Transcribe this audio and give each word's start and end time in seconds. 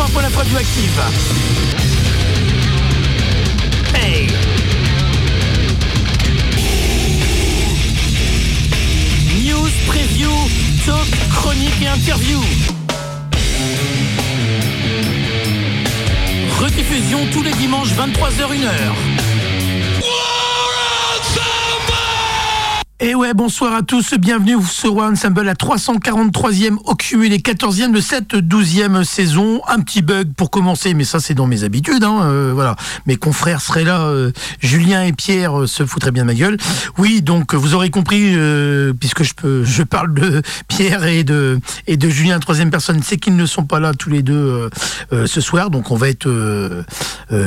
100% 0.00 0.12
pour 0.12 0.22
la 0.22 0.28
radioactive. 0.28 1.00
Hey 3.94 4.28
News, 9.42 9.70
preview, 9.88 10.30
talk, 10.86 11.06
chronique 11.34 11.82
et 11.82 11.88
interview. 11.88 12.40
Rediffusion 16.58 17.26
tous 17.32 17.42
les 17.42 17.52
dimanches 17.52 17.92
23h1h. 17.92 19.09
Et 23.02 23.14
ouais, 23.14 23.32
bonsoir 23.32 23.72
à 23.72 23.80
tous, 23.80 24.12
bienvenue 24.18 24.62
sur 24.62 24.94
One 24.94 25.14
Ensemble, 25.14 25.40
la 25.40 25.54
343e 25.54 26.76
au 26.84 26.94
cumulé 26.94 27.38
14e 27.38 27.92
de 27.92 28.00
cette 28.00 28.34
12e 28.34 29.04
saison. 29.04 29.62
Un 29.68 29.80
petit 29.80 30.02
bug 30.02 30.34
pour 30.34 30.50
commencer, 30.50 30.92
mais 30.92 31.04
ça 31.04 31.18
c'est 31.18 31.32
dans 31.32 31.46
mes 31.46 31.64
habitudes, 31.64 32.04
hein, 32.04 32.20
euh, 32.24 32.50
voilà. 32.52 32.76
Mes 33.06 33.16
confrères 33.16 33.62
seraient 33.62 33.84
là, 33.84 34.02
euh, 34.02 34.32
Julien 34.60 35.02
et 35.02 35.14
Pierre 35.14 35.60
euh, 35.60 35.66
se 35.66 35.86
foutraient 35.86 36.10
bien 36.10 36.24
ma 36.24 36.34
gueule. 36.34 36.58
Oui, 36.98 37.22
donc 37.22 37.54
vous 37.54 37.72
aurez 37.72 37.88
compris, 37.88 38.36
puisque 39.00 39.22
je 39.22 39.32
peux, 39.32 39.64
je 39.64 39.82
parle 39.82 40.12
de 40.12 40.42
Pierre 40.68 41.06
et 41.06 41.24
de, 41.24 41.58
et 41.86 41.96
de 41.96 42.10
Julien, 42.10 42.38
troisième 42.38 42.70
personne, 42.70 43.00
c'est 43.02 43.16
qu'ils 43.16 43.36
ne 43.36 43.46
sont 43.46 43.64
pas 43.64 43.80
là 43.80 43.94
tous 43.94 44.10
les 44.10 44.22
deux 44.22 44.68
ce 45.10 45.40
soir, 45.40 45.70
donc 45.70 45.90
on 45.90 45.96
va 45.96 46.10
être 46.10 46.28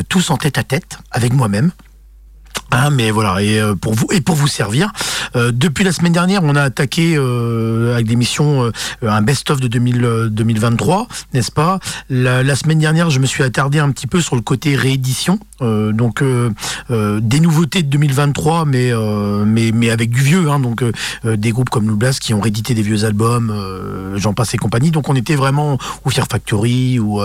tous 0.10 0.32
en 0.32 0.38
tête 0.38 0.58
à 0.58 0.64
tête 0.64 0.98
avec 1.12 1.32
moi-même. 1.32 1.72
Hein, 2.74 2.90
mais 2.90 3.12
voilà, 3.12 3.42
et 3.44 3.60
euh, 3.60 3.76
pour 3.76 3.94
vous 3.94 4.08
et 4.12 4.20
pour 4.20 4.36
vous 4.36 4.48
servir. 4.48 4.92
Euh, 5.36 5.52
depuis 5.54 5.84
la 5.84 5.92
semaine 5.92 6.12
dernière, 6.12 6.42
on 6.44 6.56
a 6.56 6.64
attaqué 6.64 7.14
euh, 7.16 7.94
avec 7.94 8.08
des 8.08 8.16
missions 8.16 8.72
un 9.04 9.22
best-of 9.22 9.60
de 9.60 9.68
2023, 9.68 11.08
n'est-ce 11.34 11.52
pas? 11.52 11.80
La, 12.10 12.56
semaine 12.56 12.80
dernière, 12.80 13.12
je 13.12 13.20
me 13.20 13.28
suis 13.28 13.44
attardé 13.44 13.78
un 13.78 13.92
petit 13.92 14.08
peu 14.08 14.22
sur 14.22 14.36
le 14.36 14.42
côté 14.42 14.76
réédition, 14.76 15.40
donc 15.62 16.24
des 16.90 17.40
nouveautés 17.40 17.84
de 17.84 17.90
2023, 17.90 18.66
mais 18.66 18.92
mais 19.46 19.72
mais 19.74 19.90
avec 19.90 20.10
du 20.10 20.22
vieux, 20.22 20.50
hein, 20.50 20.60
donc 20.60 20.84
des 21.24 21.52
groupes 21.52 21.70
comme 21.70 21.86
Blast 21.96 22.20
qui 22.20 22.34
ont 22.34 22.42
réédité 22.42 22.74
des 22.74 22.82
vieux 22.82 23.06
albums, 23.06 23.54
j'en 24.16 24.34
passe 24.34 24.54
et 24.54 24.58
compagnie. 24.58 24.92
Donc 24.92 25.10
on 25.10 25.16
était 25.16 25.36
vraiment 25.36 25.78
ou 26.06 26.10
Fear 26.10 26.28
Factory 26.30 27.00
ou 27.00 27.22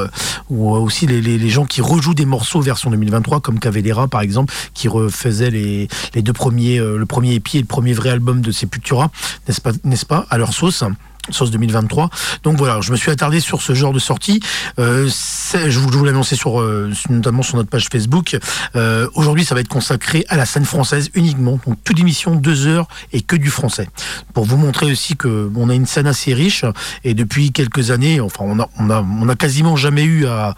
ou 0.51 0.71
aussi 0.71 1.07
les, 1.07 1.49
gens 1.49 1.65
qui 1.65 1.81
rejouent 1.81 2.15
des 2.15 2.27
morceaux 2.27 2.61
version 2.61 2.91
2023 2.91 3.41
comme 3.41 3.59
Cavelera 3.59 4.09
par 4.09 4.21
exemple, 4.21 4.53
qui 4.75 4.89
refaisaient 5.19 5.51
les, 5.51 5.89
deux 6.23 6.33
premiers, 6.33 6.79
euh, 6.79 6.97
le 6.97 7.07
premier 7.07 7.35
épi 7.35 7.59
et 7.59 7.61
le 7.61 7.67
premier 7.67 7.93
vrai 7.93 8.11
album 8.11 8.41
de 8.41 8.53
Sepultura, 8.53 9.11
n'est-ce 9.49 10.07
pas, 10.07 10.27
à 10.31 10.39
leur 10.39 10.53
sauce 10.53 10.85
sauce 11.31 11.51
2023. 11.51 12.11
Donc 12.43 12.57
voilà, 12.57 12.81
je 12.81 12.93
me 12.93 12.97
suis 12.97 13.11
attardé 13.11 13.41
sur 13.41 13.63
ce 13.63 13.75
genre 13.75 13.93
de 13.93 13.99
sortie. 13.99 14.41
Euh, 14.79 15.09
je 15.09 15.79
vous, 15.79 16.05
l'ai 16.05 16.11
annoncé 16.11 16.37
sur, 16.37 16.61
euh, 16.61 16.93
notamment 17.11 17.43
sur 17.43 17.57
notre 17.57 17.69
page 17.69 17.89
Facebook. 17.91 18.37
Euh, 18.77 19.09
aujourd'hui, 19.15 19.45
ça 19.45 19.55
va 19.55 19.61
être 19.61 19.69
consacré 19.69 20.25
à 20.29 20.37
la 20.37 20.47
scène 20.47 20.65
française 20.65 21.11
uniquement. 21.15 21.59
Donc 21.67 21.79
toute 21.85 21.99
émission, 21.99 22.35
deux 22.35 22.67
heures 22.67 22.89
et 23.13 23.21
que 23.21 23.37
du 23.37 23.51
français. 23.51 23.89
Pour 24.35 24.45
vous 24.45 24.57
montrer 24.57 24.91
aussi 24.91 25.17
que 25.17 25.51
on 25.57 25.69
a 25.71 25.75
une 25.75 25.87
scène 25.87 26.07
assez 26.07 26.35
riche 26.35 26.65
et 27.05 27.15
depuis 27.15 27.51
quelques 27.53 27.91
années, 27.91 28.21
enfin 28.21 28.45
on 28.79 29.29
a 29.29 29.37
quasiment 29.37 29.77
jamais 29.77 30.05
eu 30.05 30.27
à, 30.27 30.55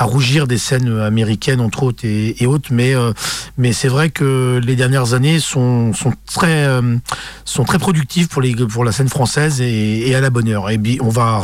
rougir 0.00 0.46
des 0.46 0.58
scènes 0.58 1.00
américaines 1.00 1.60
entre 1.60 1.82
autres 1.82 2.04
et, 2.04 2.46
autres, 2.46 2.70
mais 2.72 2.94
mais 3.56 3.72
c'est 3.72 3.88
vrai 3.88 4.10
que 4.10 4.60
les 4.62 4.76
dernières 4.76 5.14
années 5.14 5.40
sont 5.40 5.92
sont 5.94 6.12
très 6.26 6.68
sont 7.44 7.64
très 7.64 7.78
productives 7.78 8.28
pour 8.28 8.42
les 8.42 8.54
pour 8.54 8.84
la 8.84 8.92
scène 8.92 9.08
française 9.08 9.60
et 9.60 9.87
et, 9.88 10.14
à 10.14 10.20
la 10.20 10.30
bonne 10.30 10.48
heure. 10.48 10.70
Et 10.70 10.78
on 11.00 11.08
va 11.08 11.40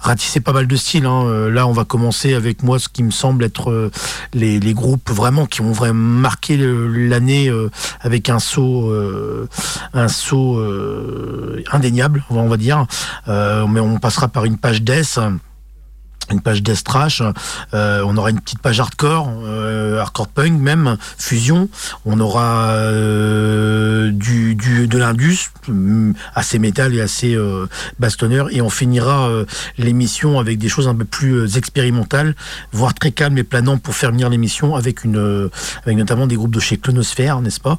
ratisser 0.00 0.40
pas 0.40 0.52
mal 0.52 0.66
de 0.66 0.76
styles. 0.76 1.06
Hein. 1.06 1.24
Euh, 1.26 1.50
là, 1.50 1.66
on 1.66 1.72
va 1.72 1.84
commencer 1.84 2.34
avec 2.34 2.62
moi 2.62 2.78
ce 2.78 2.88
qui 2.88 3.02
me 3.02 3.10
semble 3.10 3.44
être 3.44 3.70
euh, 3.70 3.90
les, 4.32 4.74
groupes 4.74 5.10
vraiment 5.10 5.46
qui 5.46 5.60
ont 5.60 5.72
vraiment 5.72 6.20
marqué 6.20 6.56
l'année 6.56 7.48
euh, 7.48 7.70
avec 8.00 8.28
un 8.28 8.38
saut, 8.40 8.92
indéniable, 11.72 12.24
on 12.30 12.48
va 12.48 12.56
dire. 12.56 12.86
mais 13.26 13.80
on 13.80 13.98
passera 13.98 14.28
par 14.28 14.44
une 14.44 14.58
page 14.58 14.82
death 14.82 15.18
une 16.30 16.40
page 16.40 16.62
death 16.62 16.84
euh, 17.72 18.02
on 18.06 18.16
aura 18.16 18.30
une 18.30 18.40
petite 18.40 18.60
page 18.60 18.80
hardcore, 18.80 19.30
euh, 19.44 19.98
hardcore 19.98 20.28
punk 20.28 20.60
même, 20.60 20.96
fusion, 21.18 21.68
on 22.04 22.20
aura 22.20 22.70
euh, 22.70 24.10
du, 24.10 24.54
de 24.54 24.98
l'indus, 24.98 25.50
mm, 25.68 26.12
assez 26.34 26.58
métal 26.58 26.94
et 26.94 27.00
assez 27.00 27.36
bastonneur, 27.98 28.48
et 28.52 28.60
on 28.60 28.70
finira 28.70 29.28
l'émission 29.78 30.38
avec 30.38 30.58
des 30.58 30.68
choses 30.68 30.88
un 30.88 30.94
peu 30.94 31.04
plus 31.04 31.56
expérimentales, 31.56 32.34
voire 32.72 32.94
très 32.94 33.12
calmes 33.12 33.38
et 33.38 33.44
planantes 33.44 33.82
pour 33.82 33.94
faire 33.94 34.10
venir 34.10 34.28
l'émission 34.28 34.74
avec 34.74 35.00
avec 35.04 35.96
notamment 35.96 36.26
des 36.26 36.36
groupes 36.36 36.54
de 36.54 36.60
chez 36.60 36.76
Clonosphère, 36.76 37.40
n'est-ce 37.40 37.60
pas, 37.60 37.78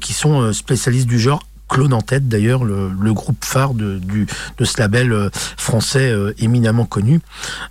qui 0.00 0.12
sont 0.12 0.52
spécialistes 0.52 1.06
du 1.06 1.18
genre 1.18 1.42
Clone 1.68 1.92
en 1.92 2.00
tête 2.00 2.28
d'ailleurs, 2.28 2.64
le, 2.64 3.12
groupe 3.12 3.44
phare 3.44 3.74
de, 3.74 3.98
du, 3.98 4.26
de 4.58 4.64
ce 4.64 4.78
label 4.78 5.12
euh, 5.12 5.30
français 5.56 6.10
euh, 6.10 6.32
éminemment 6.38 6.84
connu. 6.84 7.20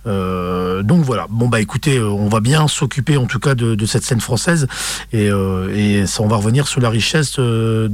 Euh, 0.06 0.82
donc 0.82 1.04
voilà, 1.04 1.26
bon 1.30 1.48
bah 1.48 1.60
écoutez, 1.60 2.00
on 2.00 2.28
va 2.28 2.40
bien 2.40 2.68
s'occuper 2.68 3.16
en 3.16 3.26
tout 3.26 3.38
cas 3.38 3.54
de, 3.54 3.74
de, 3.74 3.86
cette 3.86 4.04
scène 4.04 4.20
française 4.20 4.66
et, 5.12 5.26
et 5.74 6.06
ça, 6.06 6.22
on 6.22 6.28
va 6.28 6.36
revenir 6.36 6.68
sur 6.68 6.80
la 6.80 6.90
richesse 6.90 7.38
de, 7.38 7.88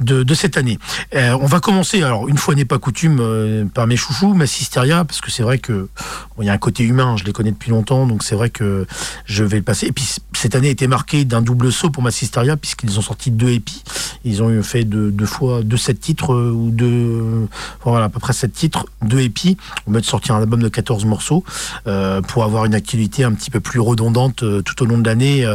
de, 0.00 0.34
cette 0.34 0.56
année. 0.56 0.78
on 1.14 1.46
va 1.46 1.60
commencer, 1.60 2.02
alors 2.02 2.28
une 2.28 2.38
fois 2.38 2.54
n'est 2.54 2.64
pas 2.64 2.78
coutume, 2.78 3.68
par 3.74 3.86
mes 3.86 3.96
chouchous, 3.96 4.34
Massisteria, 4.34 5.04
parce 5.04 5.20
que 5.20 5.30
c'est 5.30 5.42
vrai 5.42 5.58
que 5.58 5.88
il 6.40 6.46
y 6.46 6.50
a 6.50 6.52
un 6.52 6.58
côté 6.58 6.84
humain, 6.84 7.16
je 7.16 7.24
les 7.24 7.32
connais 7.32 7.50
depuis 7.50 7.70
longtemps, 7.70 8.06
donc 8.06 8.22
c'est 8.22 8.34
vrai 8.34 8.50
que 8.50 8.86
je 9.24 9.44
vais 9.44 9.56
le 9.56 9.62
passer. 9.62 9.86
Et 9.86 9.92
puis 9.92 10.06
cette 10.34 10.54
année 10.54 10.68
a 10.68 10.70
été 10.70 10.86
marquée 10.86 11.24
d'un 11.24 11.42
double 11.42 11.72
saut 11.72 11.90
pour 11.90 12.02
Massisteria, 12.02 12.56
puisqu'ils 12.56 12.98
ont 12.98 13.02
sorti 13.02 13.30
deux 13.30 13.50
épis. 13.50 13.82
Ils 14.24 14.42
ont 14.42 14.50
eu 14.50 14.62
fait 14.62 14.77
de 14.84 15.10
deux 15.10 15.26
fois 15.26 15.62
de 15.62 15.76
sept 15.76 16.00
titres 16.00 16.32
euh, 16.32 16.50
ou 16.50 16.70
de 16.70 17.46
voilà 17.84 18.06
à 18.06 18.08
peu 18.08 18.20
près 18.20 18.32
sept 18.32 18.52
titres, 18.52 18.86
deux 19.02 19.20
épis. 19.20 19.56
On 19.86 19.92
va 19.92 20.02
sortir 20.02 20.34
un 20.34 20.40
album 20.40 20.62
de 20.62 20.68
14 20.68 21.04
morceaux 21.04 21.44
euh, 21.86 22.20
pour 22.20 22.44
avoir 22.44 22.64
une 22.64 22.74
activité 22.74 23.24
un 23.24 23.32
petit 23.32 23.50
peu 23.50 23.60
plus 23.60 23.80
redondante 23.80 24.42
euh, 24.42 24.62
tout 24.62 24.82
au 24.82 24.86
long 24.86 24.98
de 24.98 25.06
l'année 25.06 25.46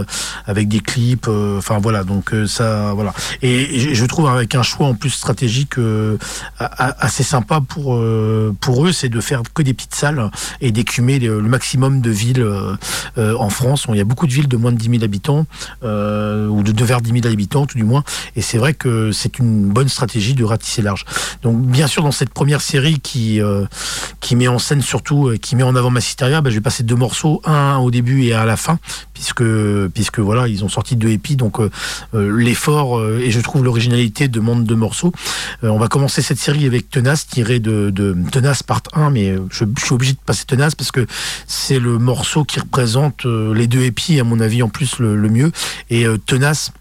avec 0.46 0.68
des 0.68 0.80
clips. 0.80 1.28
Enfin 1.28 1.80
voilà 1.80 2.04
donc 2.04 2.34
ça 2.48 2.94
voilà 2.94 3.14
et, 3.42 3.94
je 3.94 4.06
trouve 4.06 4.28
avec 4.28 4.56
un 4.56 4.64
choix 4.64 4.88
en 4.88 4.94
plus 4.94 5.10
stratégique 5.10 5.76
assez 6.60 7.24
sympa 7.24 7.62
pour 7.62 8.02
pour 8.60 8.86
eux, 8.86 8.92
c'est 8.92 9.10
de 9.10 9.22
faire 9.22 9.42
que 9.54 9.62
des 9.62 9.74
petites 9.74 9.96
salles 9.96 10.30
et 10.62 10.72
d'écumer 10.72 11.20
le, 11.20 11.42
maximum 11.42 12.02
de 12.02 12.10
villes 12.10 12.46
en 13.18 13.50
France. 13.50 13.86
Il 13.90 13.96
y 13.96 14.02
a 14.02 14.06
beaucoup 14.06 14.28
de 14.28 14.34
villes 14.34 14.48
de 14.48 14.58
moins 14.58 14.72
de 14.72 14.78
10 14.78 14.90
000 14.90 15.04
habitants 15.04 15.46
ou 15.82 15.86
de, 16.64 16.72
de 16.72 16.86
vers 16.86 17.02
10 17.02 17.22
000 17.22 17.28
habitants 17.28 17.66
tout 17.66 17.78
du 17.78 17.84
moins 17.84 18.04
et 18.36 18.42
c'est 18.42 18.58
vrai 18.58 18.74
que 18.74 19.12
c'est 19.14 19.40
une 19.40 19.70
bonne 19.70 19.90
stratégie 19.90 20.34
de 20.34 20.44
ratisser 20.44 20.82
large. 20.82 21.06
Donc 21.42 21.62
bien 21.62 21.88
sûr 21.88 22.04
dans 22.04 22.12
cette 22.12 22.32
première 22.32 22.62
série 22.62 23.00
qui 23.00 23.42
euh, 23.42 23.66
met 24.36 24.48
en 24.48 24.60
scène 24.60 24.82
surtout 24.82 25.28
euh, 25.28 25.38
qui 25.38 25.56
met 25.56 25.64
en 25.64 25.76
avant 25.76 25.92
Massisteria, 25.92 26.42
bah, 26.42 26.50
je 26.50 26.56
vais 26.56 26.62
passer 26.62 26.84
deux 26.84 26.96
morceaux, 26.96 27.42
un 27.46 27.78
au 27.78 27.92
début 27.92 28.24
et 28.24 28.34
un 28.34 28.42
à 28.42 28.46
la 28.46 28.58
fin 28.58 28.80
puisque 29.14 29.44
puisque 29.94 30.20
voilà 30.20 30.48
ils 30.48 30.64
ont 30.64 30.70
sorti 30.70 30.96
deux 30.96 31.10
épis 31.10 31.36
donc 31.36 31.60
euh, 31.60 31.70
l'effort 32.14 33.04
et 33.04 33.32
je 33.32 33.40
trouve 33.42 33.64
l'originalité 33.64 34.28
demande 34.28 34.66
deux 34.66 34.76
morceaux. 34.76 35.14
on 35.62 35.78
va 35.78 35.88
commencer 35.88 36.22
cette 36.22 36.40
série 36.40 36.66
avec 36.66 36.90
Tenace 36.90 37.28
tiré 37.28 37.60
de, 37.60 37.90
de 37.92 38.16
Tenace 38.32 38.64
part 38.64 38.82
1 38.94 39.12
mais 39.12 39.36
je, 39.52 39.66
suis 39.78 39.94
obligé 39.94 40.14
de 40.14 40.18
passer 40.26 40.46
Tenace 40.46 40.76
parce 40.76 40.92
que 40.92 41.06
c'est 41.48 41.80
le 41.80 42.00
morceau 42.00 42.44
qui 42.44 42.60
représente 42.60 43.26
les 43.26 43.68
deux 43.68 43.84
épis 43.84 44.20
à 44.20 44.24
mon 44.24 44.40
avis 44.40 44.64
en 44.64 44.70
plus 44.70 45.00
le, 45.00 45.16
le 45.16 45.30
mieux 45.30 45.52
et 45.90 46.06
Tenace 46.26 46.72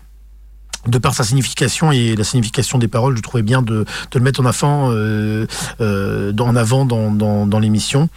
de 0.86 0.98
par 0.98 1.14
sa 1.14 1.22
signification 1.24 1.92
et 1.92 2.16
la 2.16 2.24
signification 2.24 2.78
des 2.78 2.88
paroles, 2.88 3.16
je 3.16 3.22
trouvais 3.22 3.42
bien 3.42 3.62
de, 3.62 3.84
de 3.84 4.18
le 4.18 4.20
mettre 4.20 4.40
en 4.40 4.46
avant, 4.46 4.90
euh, 4.90 5.46
euh, 5.80 6.32
en 6.38 6.56
avant 6.56 6.84
dans, 6.84 7.10
dans, 7.12 7.46
dans 7.46 7.58
l'émission, 7.58 8.08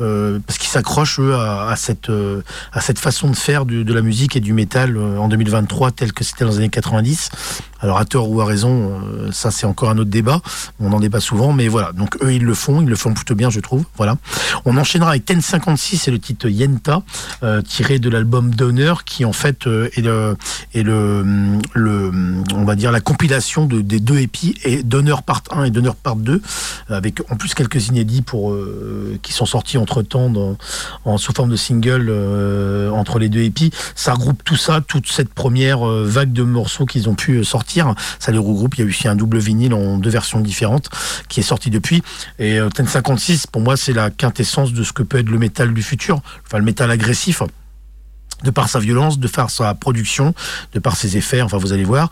euh, 0.00 0.38
parce 0.46 0.58
qu'ils 0.58 0.70
s'accrochent 0.70 1.20
eux 1.20 1.34
à, 1.34 1.68
à, 1.68 1.76
cette 1.76 2.08
euh, 2.08 2.42
à 2.72 2.80
cette 2.80 2.98
façon 2.98 3.28
de 3.28 3.36
faire 3.36 3.66
de, 3.66 3.82
de 3.82 3.92
la 3.92 4.00
musique 4.00 4.36
et 4.36 4.40
du 4.40 4.52
métal 4.52 4.96
euh, 4.96 5.18
en 5.18 5.28
2023 5.28 5.90
tel 5.90 6.12
que 6.12 6.24
c'était 6.24 6.44
dans 6.44 6.50
les 6.52 6.58
années 6.58 6.68
90. 6.70 7.30
Alors 7.80 7.98
à 7.98 8.06
tort 8.06 8.30
ou 8.30 8.40
à 8.40 8.46
raison, 8.46 9.02
euh, 9.04 9.30
ça 9.30 9.50
c'est 9.50 9.66
encore 9.66 9.90
un 9.90 9.98
autre 9.98 10.10
débat. 10.10 10.40
On 10.80 10.92
en 10.92 11.00
débat 11.00 11.20
souvent, 11.20 11.52
mais 11.52 11.68
voilà. 11.68 11.92
Donc 11.92 12.16
eux 12.22 12.32
ils 12.32 12.44
le 12.44 12.54
font, 12.54 12.80
ils 12.80 12.88
le 12.88 12.96
font 12.96 13.12
plutôt 13.12 13.34
bien, 13.34 13.50
je 13.50 13.60
trouve. 13.60 13.84
Voilà. 13.98 14.16
On 14.64 14.78
enchaînera 14.78 15.10
avec 15.10 15.26
Ten 15.26 15.42
56 15.42 16.08
et 16.08 16.10
le 16.10 16.18
titre 16.18 16.48
Yenta, 16.48 17.02
tiré 17.68 17.98
de 17.98 18.08
l'album 18.08 18.54
d'honneur, 18.54 19.04
qui 19.04 19.26
en 19.26 19.34
fait 19.34 19.66
est 19.66 20.00
le 20.00 20.36
est 20.72 20.82
le, 20.82 21.24
le 21.74 22.10
on 22.54 22.64
va 22.64 22.74
dire, 22.74 22.92
la 22.92 23.00
compilation 23.00 23.66
de, 23.66 23.80
des 23.80 24.00
deux 24.00 24.18
épis, 24.18 24.56
et 24.64 24.82
Donner 24.82 25.14
Part 25.24 25.42
1 25.50 25.64
et 25.64 25.70
Donner 25.70 25.90
Part 26.02 26.16
2, 26.16 26.40
avec 26.88 27.20
en 27.30 27.36
plus 27.36 27.54
quelques 27.54 27.88
inédits 27.88 28.22
pour, 28.22 28.56
qui 29.22 29.32
sont 29.32 29.46
sortis 29.46 29.78
entre-temps 29.78 30.56
en, 31.04 31.18
sous 31.18 31.32
forme 31.32 31.50
de 31.50 31.56
single 31.56 32.10
entre 32.92 33.18
les 33.18 33.28
deux 33.28 33.42
épis. 33.42 33.70
Ça 33.94 34.14
regroupe 34.14 34.42
tout 34.44 34.56
ça, 34.56 34.80
toute 34.80 35.10
cette 35.10 35.32
première 35.32 35.84
vague 35.84 36.32
de 36.32 36.42
morceaux 36.42 36.86
qu'ils 36.86 37.08
ont 37.08 37.14
pu 37.14 37.44
sortir. 37.44 37.94
Ça 38.18 38.32
les 38.32 38.38
regroupe. 38.38 38.74
Il 38.76 38.80
y 38.80 38.82
a 38.82 38.86
eu 38.86 38.90
aussi 38.90 39.08
un 39.08 39.16
double 39.16 39.38
vinyle 39.38 39.74
en 39.74 39.98
deux 39.98 40.10
versions 40.10 40.40
différentes 40.40 40.90
qui 41.28 41.40
est 41.40 41.44
sorti 41.44 41.70
depuis. 41.70 42.02
Et 42.38 42.58
Ten 42.74 42.86
56, 42.86 43.46
pour 43.46 43.62
moi, 43.62 43.76
c'est 43.76 43.92
la 43.92 44.10
quintessence 44.10 44.72
de 44.72 44.82
ce 44.82 44.92
que 44.92 45.02
peut 45.02 45.18
être 45.18 45.28
le 45.28 45.38
métal 45.38 45.74
du 45.74 45.82
futur, 45.82 46.20
enfin 46.46 46.58
le 46.58 46.64
métal 46.64 46.90
agressif 46.90 47.42
de 48.44 48.50
par 48.50 48.68
sa 48.68 48.78
violence, 48.78 49.18
de 49.18 49.26
par 49.26 49.50
sa 49.50 49.74
production, 49.74 50.34
de 50.72 50.78
par 50.78 50.96
ses 50.96 51.16
effets, 51.16 51.42
enfin 51.42 51.56
vous 51.56 51.72
allez 51.72 51.84
voir. 51.84 52.10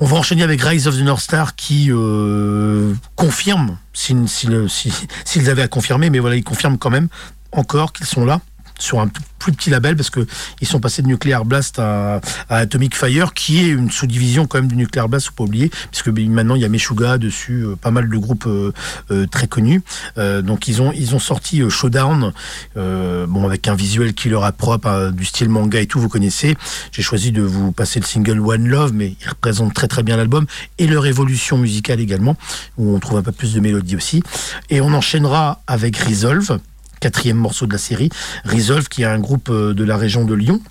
On 0.00 0.06
va 0.06 0.16
enchaîner 0.16 0.42
avec 0.42 0.60
Rise 0.60 0.88
of 0.88 0.96
the 0.96 1.02
North 1.02 1.22
Star 1.22 1.54
qui 1.54 1.86
euh, 1.90 2.92
confirme, 3.14 3.78
s'ils 3.92 5.48
avaient 5.48 5.62
à 5.62 5.68
confirmer, 5.68 6.10
mais 6.10 6.18
voilà, 6.18 6.36
ils 6.36 6.44
confirment 6.44 6.78
quand 6.78 6.90
même 6.90 7.08
encore 7.52 7.92
qu'ils 7.92 8.06
sont 8.06 8.24
là 8.24 8.40
sur 8.78 9.00
un 9.00 9.08
plus 9.38 9.52
petit 9.52 9.70
label 9.70 9.94
parce 9.94 10.10
que 10.10 10.26
ils 10.60 10.66
sont 10.66 10.80
passés 10.80 11.02
de 11.02 11.06
Nuclear 11.06 11.44
Blast 11.44 11.78
à, 11.78 12.20
Atomic 12.48 12.96
Fire 12.96 13.34
qui 13.34 13.60
est 13.60 13.68
une 13.68 13.90
sous-division 13.90 14.46
quand 14.46 14.58
même 14.58 14.68
du 14.68 14.76
Nuclear 14.76 15.08
Blast 15.08 15.26
faut 15.28 15.34
pas 15.34 15.44
oublier 15.44 15.70
puisque 15.90 16.08
maintenant 16.08 16.54
il 16.54 16.62
y 16.62 16.64
a 16.64 16.68
Meshuga 16.68 17.18
dessus 17.18 17.62
euh, 17.62 17.76
pas 17.76 17.90
mal 17.90 18.08
de 18.08 18.16
groupes 18.16 18.46
euh, 18.46 18.72
euh, 19.10 19.26
très 19.26 19.46
connus. 19.46 19.82
Donc 20.16 20.68
ils 20.68 20.80
ont 20.82 21.18
sorti 21.18 21.62
Showdown 21.68 22.32
bon 22.74 23.46
avec 23.46 23.68
un 23.68 23.74
visuel 23.74 24.14
qui 24.14 24.28
leur 24.28 24.46
est 24.46 24.52
propre 24.52 25.10
du 25.12 25.24
style 25.24 25.48
manga 25.48 25.80
et 25.80 25.86
tout 25.86 26.00
vous 26.00 26.08
connaissez. 26.08 26.56
J'ai 26.92 27.02
choisi 27.02 27.32
de 27.32 27.42
vous 27.42 27.72
passer 27.72 28.00
le 28.00 28.06
single 28.06 28.40
One 28.40 28.68
Love 28.68 28.92
mais 28.92 29.16
il 29.20 29.28
représente 29.28 29.74
très 29.74 29.88
très 29.88 30.02
bien 30.02 30.16
l'album 30.16 30.46
et 30.78 30.86
leur 30.86 31.06
évolution 31.06 31.58
musicale 31.58 32.00
également 32.00 32.36
où 32.78 32.94
on 32.94 32.98
trouve 32.98 33.18
un 33.18 33.22
peu 33.22 33.32
plus 33.32 33.54
de 33.54 33.60
mélodie 33.60 33.96
aussi. 33.96 34.22
Et 34.70 34.80
on 34.80 34.92
enchaînera 34.92 35.62
avec 35.66 35.96
Resolve 35.96 36.58
quatrième 37.04 37.36
morceau 37.36 37.66
de 37.66 37.72
la 37.72 37.78
série. 37.78 38.08
Resolve, 38.46 38.88
qui 38.88 39.02
est 39.02 39.04
un 39.04 39.18
groupe 39.18 39.50
euh, 39.50 39.74
de 39.74 39.84
la 39.84 39.98
région 39.98 40.24
de 40.24 40.32
Lyon, 40.32 40.62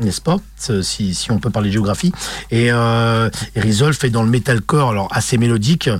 n'est-ce 0.00 0.20
pas 0.20 0.38
si, 0.82 1.14
si, 1.14 1.30
on 1.30 1.38
peut 1.38 1.50
parler 1.50 1.70
géographie. 1.70 2.12
Et, 2.50 2.70
euh, 2.70 3.30
Resolve 3.56 3.98
est 4.02 4.10
dans 4.10 4.22
le 4.22 4.30
metalcore, 4.30 4.90
alors 4.90 5.08
assez 5.10 5.38
mélodique. 5.38 5.90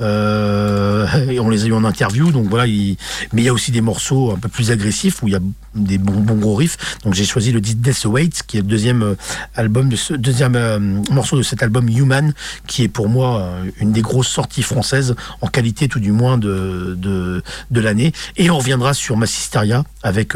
Euh, 0.00 1.06
et 1.30 1.40
on 1.40 1.50
les 1.50 1.64
a 1.64 1.66
eu 1.68 1.72
en 1.72 1.84
interview, 1.84 2.30
donc 2.30 2.48
voilà. 2.48 2.66
mais 2.66 3.42
il 3.42 3.44
y 3.44 3.48
a 3.48 3.52
aussi 3.52 3.70
des 3.70 3.80
morceaux 3.80 4.32
un 4.32 4.38
peu 4.38 4.48
plus 4.48 4.70
agressifs 4.70 5.22
où 5.22 5.28
il 5.28 5.32
y 5.32 5.36
a 5.36 5.40
des 5.74 5.98
bons, 5.98 6.20
bons 6.20 6.36
gros 6.36 6.54
riffs. 6.54 6.76
Donc 7.04 7.14
j'ai 7.14 7.24
choisi 7.24 7.52
le 7.52 7.60
Death 7.60 8.04
Awaits, 8.04 8.42
qui 8.46 8.58
est 8.58 8.60
le 8.60 8.66
deuxième 8.66 9.02
euh, 9.02 9.14
album 9.54 9.88
de 9.88 9.96
ce 9.96 10.14
deuxième 10.14 10.56
euh, 10.56 10.78
morceau 11.10 11.36
de 11.36 11.42
cet 11.42 11.62
album 11.62 11.88
Human, 11.88 12.32
qui 12.66 12.82
est 12.82 12.88
pour 12.88 13.08
moi 13.08 13.40
euh, 13.40 13.70
une 13.80 13.92
des 13.92 14.02
grosses 14.02 14.28
sorties 14.28 14.62
françaises 14.62 15.14
en 15.40 15.46
qualité 15.46 15.88
tout 15.88 16.00
du 16.00 16.12
moins 16.12 16.38
de 16.38 16.94
de, 16.98 17.42
de 17.70 17.80
l'année. 17.80 18.12
Et 18.36 18.50
on 18.50 18.58
reviendra 18.58 18.94
sur 18.94 19.16
Massisteria 19.16 19.84
avec 20.02 20.34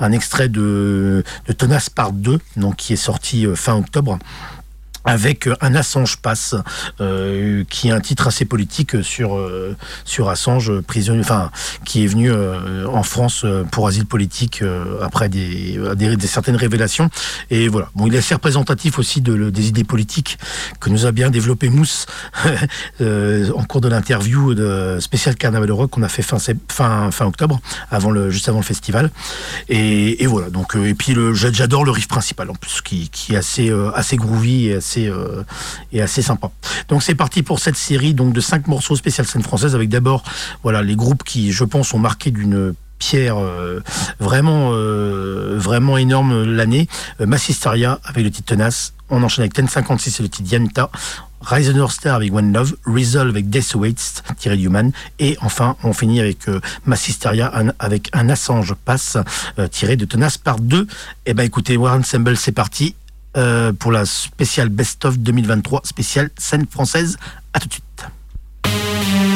un 0.00 0.12
extrait 0.12 0.48
de, 0.48 1.24
de 1.46 1.52
Tonas 1.52 1.88
Part 1.94 2.12
2, 2.12 2.38
donc 2.56 2.76
qui 2.76 2.92
est 2.92 2.96
sorti 2.96 3.46
fin 3.54 3.76
octobre 3.76 4.18
avec 5.04 5.46
euh, 5.46 5.54
un 5.60 5.74
Assange 5.74 6.16
passe, 6.16 6.54
euh, 7.00 7.64
qui 7.68 7.88
est 7.88 7.90
un 7.92 8.00
titre 8.00 8.26
assez 8.26 8.44
politique 8.44 9.02
sur 9.02 9.36
euh, 9.36 9.76
sur 10.04 10.28
Assange 10.28 10.80
prisonnier, 10.80 11.20
enfin 11.20 11.50
qui 11.84 12.04
est 12.04 12.06
venu 12.06 12.32
en 12.32 13.02
France 13.02 13.44
pour 13.70 13.86
asile 13.86 14.06
politique 14.06 14.62
après 15.02 15.28
des, 15.28 15.78
des, 15.96 16.26
certaines 16.26 16.56
révélations. 16.56 17.10
Et 17.50 17.68
voilà, 17.68 17.90
bon, 17.94 18.06
il 18.06 18.14
est 18.14 18.18
assez 18.18 18.34
représentatif 18.34 18.98
aussi 18.98 19.20
de, 19.20 19.50
des 19.50 19.68
idées 19.68 19.84
politiques 19.84 20.38
que 20.80 20.90
nous 20.90 21.06
a 21.06 21.12
bien 21.12 21.30
développé 21.30 21.68
Mousse 21.68 22.06
en 23.00 23.64
cours 23.64 23.80
de 23.80 23.88
l'interview 23.88 24.54
de 24.54 24.98
spécial 25.00 25.36
Carnaval 25.36 25.70
Rock 25.72 25.90
qu'on 25.90 26.02
a 26.02 26.08
fait 26.08 26.22
fin 26.22 26.38
fin 26.68 27.10
fin 27.10 27.26
octobre, 27.26 27.60
avant 27.90 28.10
le 28.10 28.30
juste 28.30 28.48
avant 28.48 28.58
le 28.58 28.64
festival. 28.64 29.10
Et, 29.68 30.22
et 30.22 30.26
voilà, 30.26 30.50
donc 30.50 30.76
et 30.76 30.94
puis 30.94 31.14
j'adore 31.34 31.84
le 31.84 31.90
riff 31.90 32.08
principal 32.08 32.50
en 32.50 32.54
plus, 32.54 32.80
qui, 32.80 33.08
qui 33.10 33.34
est 33.34 33.38
assez 33.38 33.72
assez 33.94 34.16
groovy 34.16 34.68
et 34.68 34.74
assez 34.76 34.93
euh, 34.98 35.42
et 35.92 36.02
assez 36.02 36.22
sympa. 36.22 36.50
Donc 36.88 37.02
c'est 37.02 37.14
parti 37.14 37.42
pour 37.42 37.58
cette 37.58 37.76
série 37.76 38.14
donc 38.14 38.32
de 38.32 38.40
cinq 38.40 38.66
morceaux 38.66 38.96
spécial 38.96 39.26
scène 39.26 39.42
française 39.42 39.74
avec 39.74 39.88
d'abord 39.88 40.22
voilà 40.62 40.82
les 40.82 40.96
groupes 40.96 41.22
qui 41.24 41.52
je 41.52 41.64
pense 41.64 41.94
ont 41.94 41.98
marqué 41.98 42.30
d'une 42.30 42.74
pierre 42.98 43.36
euh, 43.38 43.80
vraiment 44.18 44.70
euh, 44.72 45.58
vraiment 45.58 45.98
énorme 45.98 46.44
l'année. 46.44 46.88
Massistaria 47.20 48.00
avec 48.04 48.24
le 48.24 48.30
titre 48.30 48.48
Tenace. 48.48 48.94
On 49.10 49.22
enchaîne 49.22 49.42
avec 49.42 49.52
Ten 49.52 49.68
56 49.68 50.20
et 50.20 50.22
le 50.22 50.28
titre 50.28 50.52
Yanta. 50.52 50.90
Rise 51.42 51.68
of 51.68 51.76
North 51.76 51.92
Star 51.92 52.14
avec 52.16 52.32
One 52.32 52.54
Love, 52.54 52.74
Resolve 52.86 53.28
avec 53.28 53.50
Death 53.50 53.74
Waits, 53.74 54.22
tiré 54.38 54.56
Human, 54.56 54.92
et 55.18 55.36
enfin 55.42 55.76
on 55.82 55.92
finit 55.92 56.18
avec 56.18 56.46
Massisteria 56.86 57.52
avec 57.78 58.08
un 58.14 58.30
Assange 58.30 58.74
Pass 58.86 59.18
tiré 59.70 59.96
de 59.96 60.06
Tenace 60.06 60.38
par 60.38 60.58
2. 60.58 60.80
Et 60.80 60.86
eh 61.26 61.34
ben 61.34 61.42
écoutez, 61.42 61.76
War 61.76 61.98
Ensemble 61.98 62.38
c'est 62.38 62.52
parti, 62.52 62.94
euh, 63.36 63.72
pour 63.72 63.92
la 63.92 64.04
spéciale 64.04 64.68
Best 64.68 65.04
of 65.04 65.18
2023, 65.18 65.82
spéciale 65.84 66.30
scène 66.38 66.66
française. 66.66 67.16
À 67.52 67.60
tout 67.60 67.68
de 67.68 67.72
suite. 67.72 69.33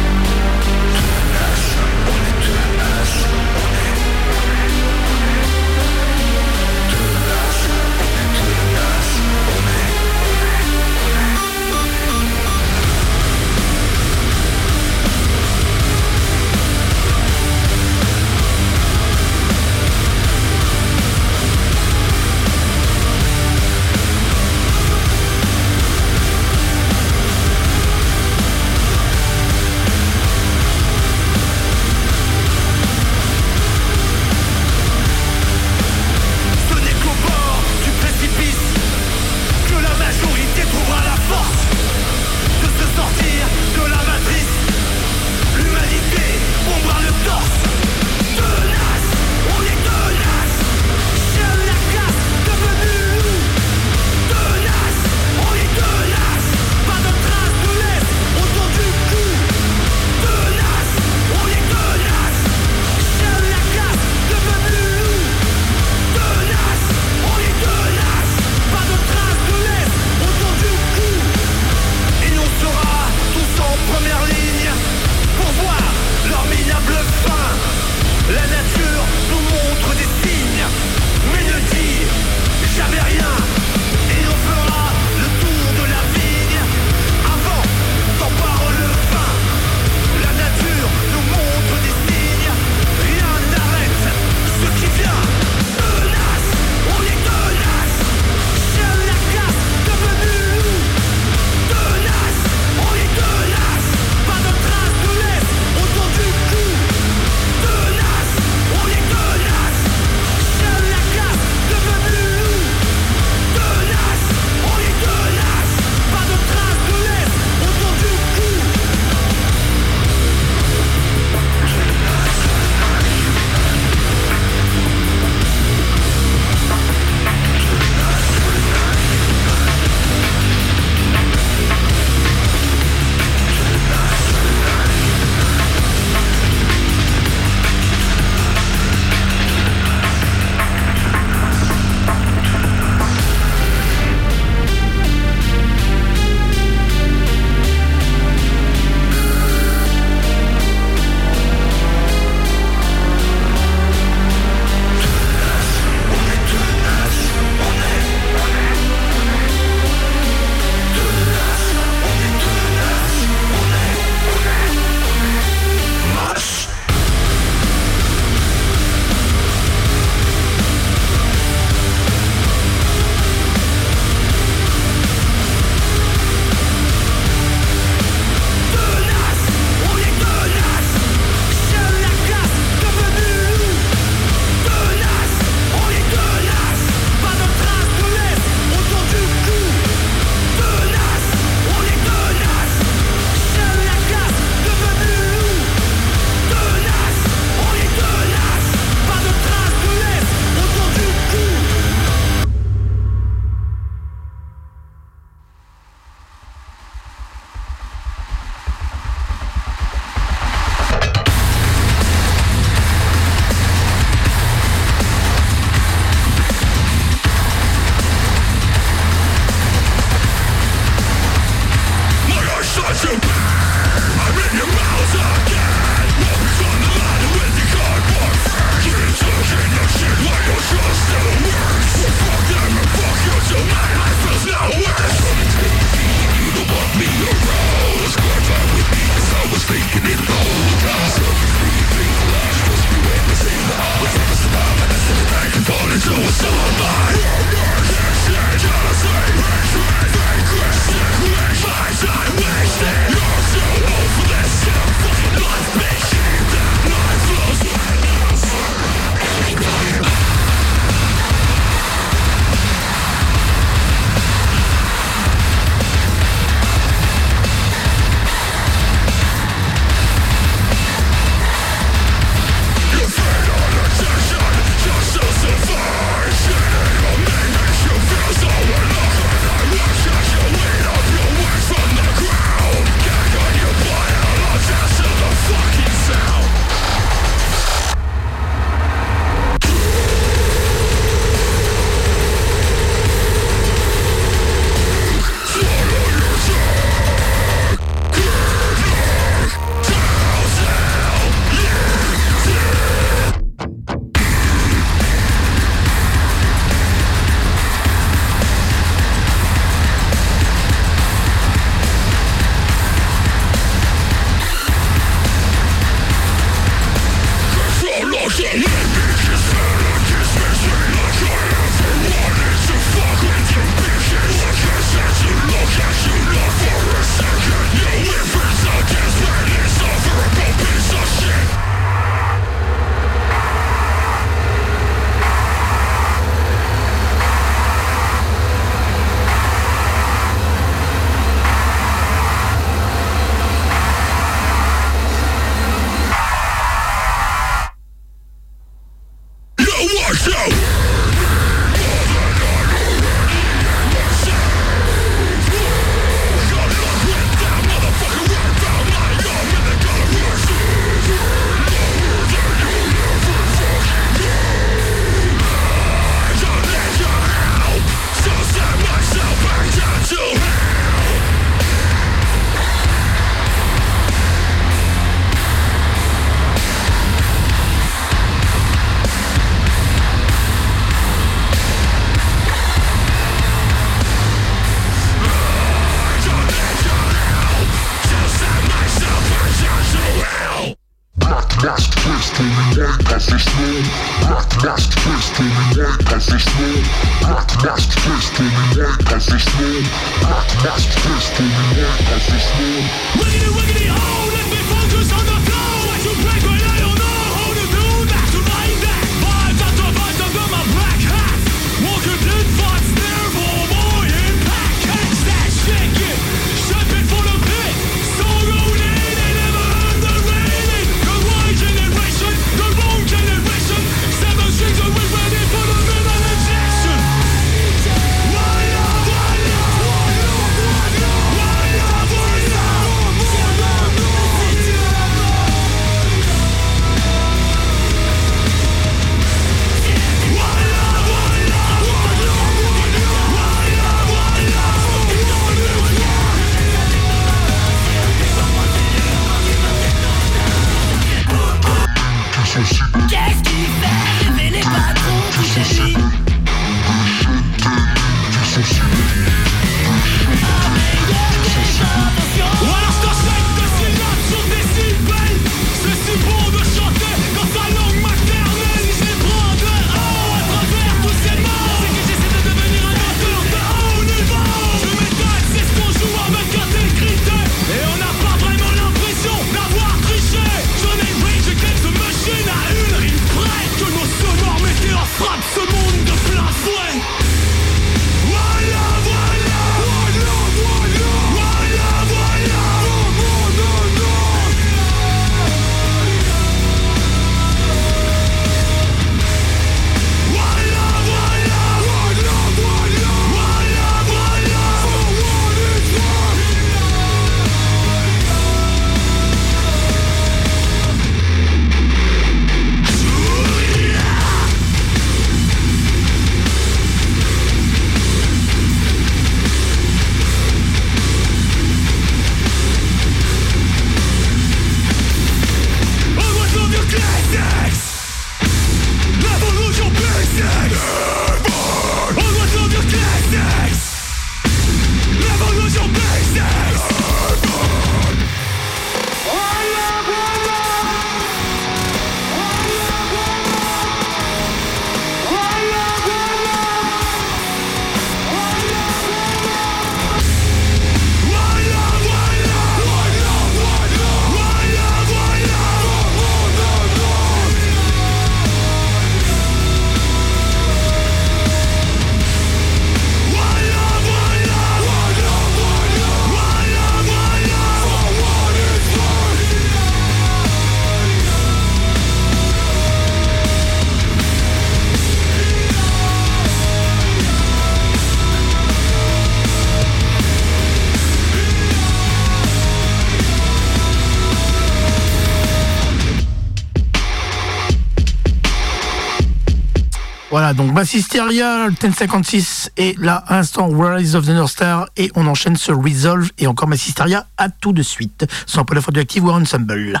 Massisteria, 590.78 591.70
1056 591.70 592.70
et 592.76 592.94
là, 593.00 593.24
instant 593.30 593.68
Rise 593.68 594.14
of 594.14 594.26
the 594.26 594.30
North 594.30 594.52
Star 594.52 594.88
et 594.96 595.10
on 595.16 595.26
enchaîne 595.26 595.56
sur 595.56 595.76
Resolve 595.82 596.30
et 596.38 596.46
encore 596.46 596.68
Massisteria 596.68 597.26
à 597.36 597.48
tout 597.48 597.72
de 597.72 597.82
suite. 597.82 598.26
Sans 598.46 598.64
pour 598.64 598.76
la 598.76 598.80
faute 598.80 598.96
active 598.96 599.24
ou 599.24 599.30
ensemble. 599.30 600.00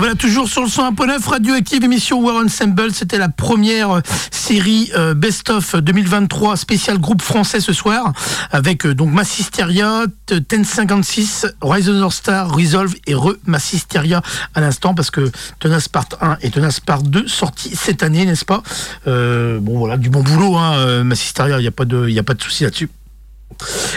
Voilà, 0.00 0.14
toujours 0.14 0.48
sur 0.48 0.62
le 0.62 0.68
101.9, 0.68 1.28
Radioactive, 1.28 1.84
émission 1.84 2.22
War 2.22 2.42
Ensemble. 2.42 2.90
C'était 2.94 3.18
la 3.18 3.28
première 3.28 3.98
euh, 3.98 4.00
série 4.30 4.90
euh, 4.96 5.12
Best 5.12 5.50
of 5.50 5.76
2023, 5.76 6.56
spécial 6.56 6.96
groupe 6.96 7.20
français 7.20 7.60
ce 7.60 7.74
soir, 7.74 8.14
avec 8.50 8.86
euh, 8.86 8.94
donc 8.94 9.12
Massisteria, 9.12 10.04
Ten56, 10.26 11.52
Rise 11.60 11.90
of 11.90 12.02
the 12.02 12.10
Star, 12.14 12.50
Resolve 12.50 12.94
et 13.06 13.12
Re 13.12 13.34
Massisteria 13.44 14.22
à 14.54 14.62
l'instant, 14.62 14.94
parce 14.94 15.10
que 15.10 15.30
Tenace 15.58 15.88
Part 15.88 16.08
1 16.22 16.38
et 16.40 16.48
Tenace 16.48 16.80
Part 16.80 17.02
2 17.02 17.28
sortis 17.28 17.76
cette 17.76 18.02
année, 18.02 18.24
n'est-ce 18.24 18.46
pas? 18.46 18.62
Bon 19.04 19.78
voilà, 19.80 19.98
du 19.98 20.08
bon 20.08 20.22
boulot, 20.22 20.56
hein, 20.56 21.04
Massisteria, 21.04 21.58
il 21.58 21.62
n'y 21.62 21.68
a 21.68 21.72
pas 21.72 21.84
de, 21.84 22.08
y 22.08 22.18
de 22.22 22.42
souci 22.42 22.64
là-dessus. 22.64 22.88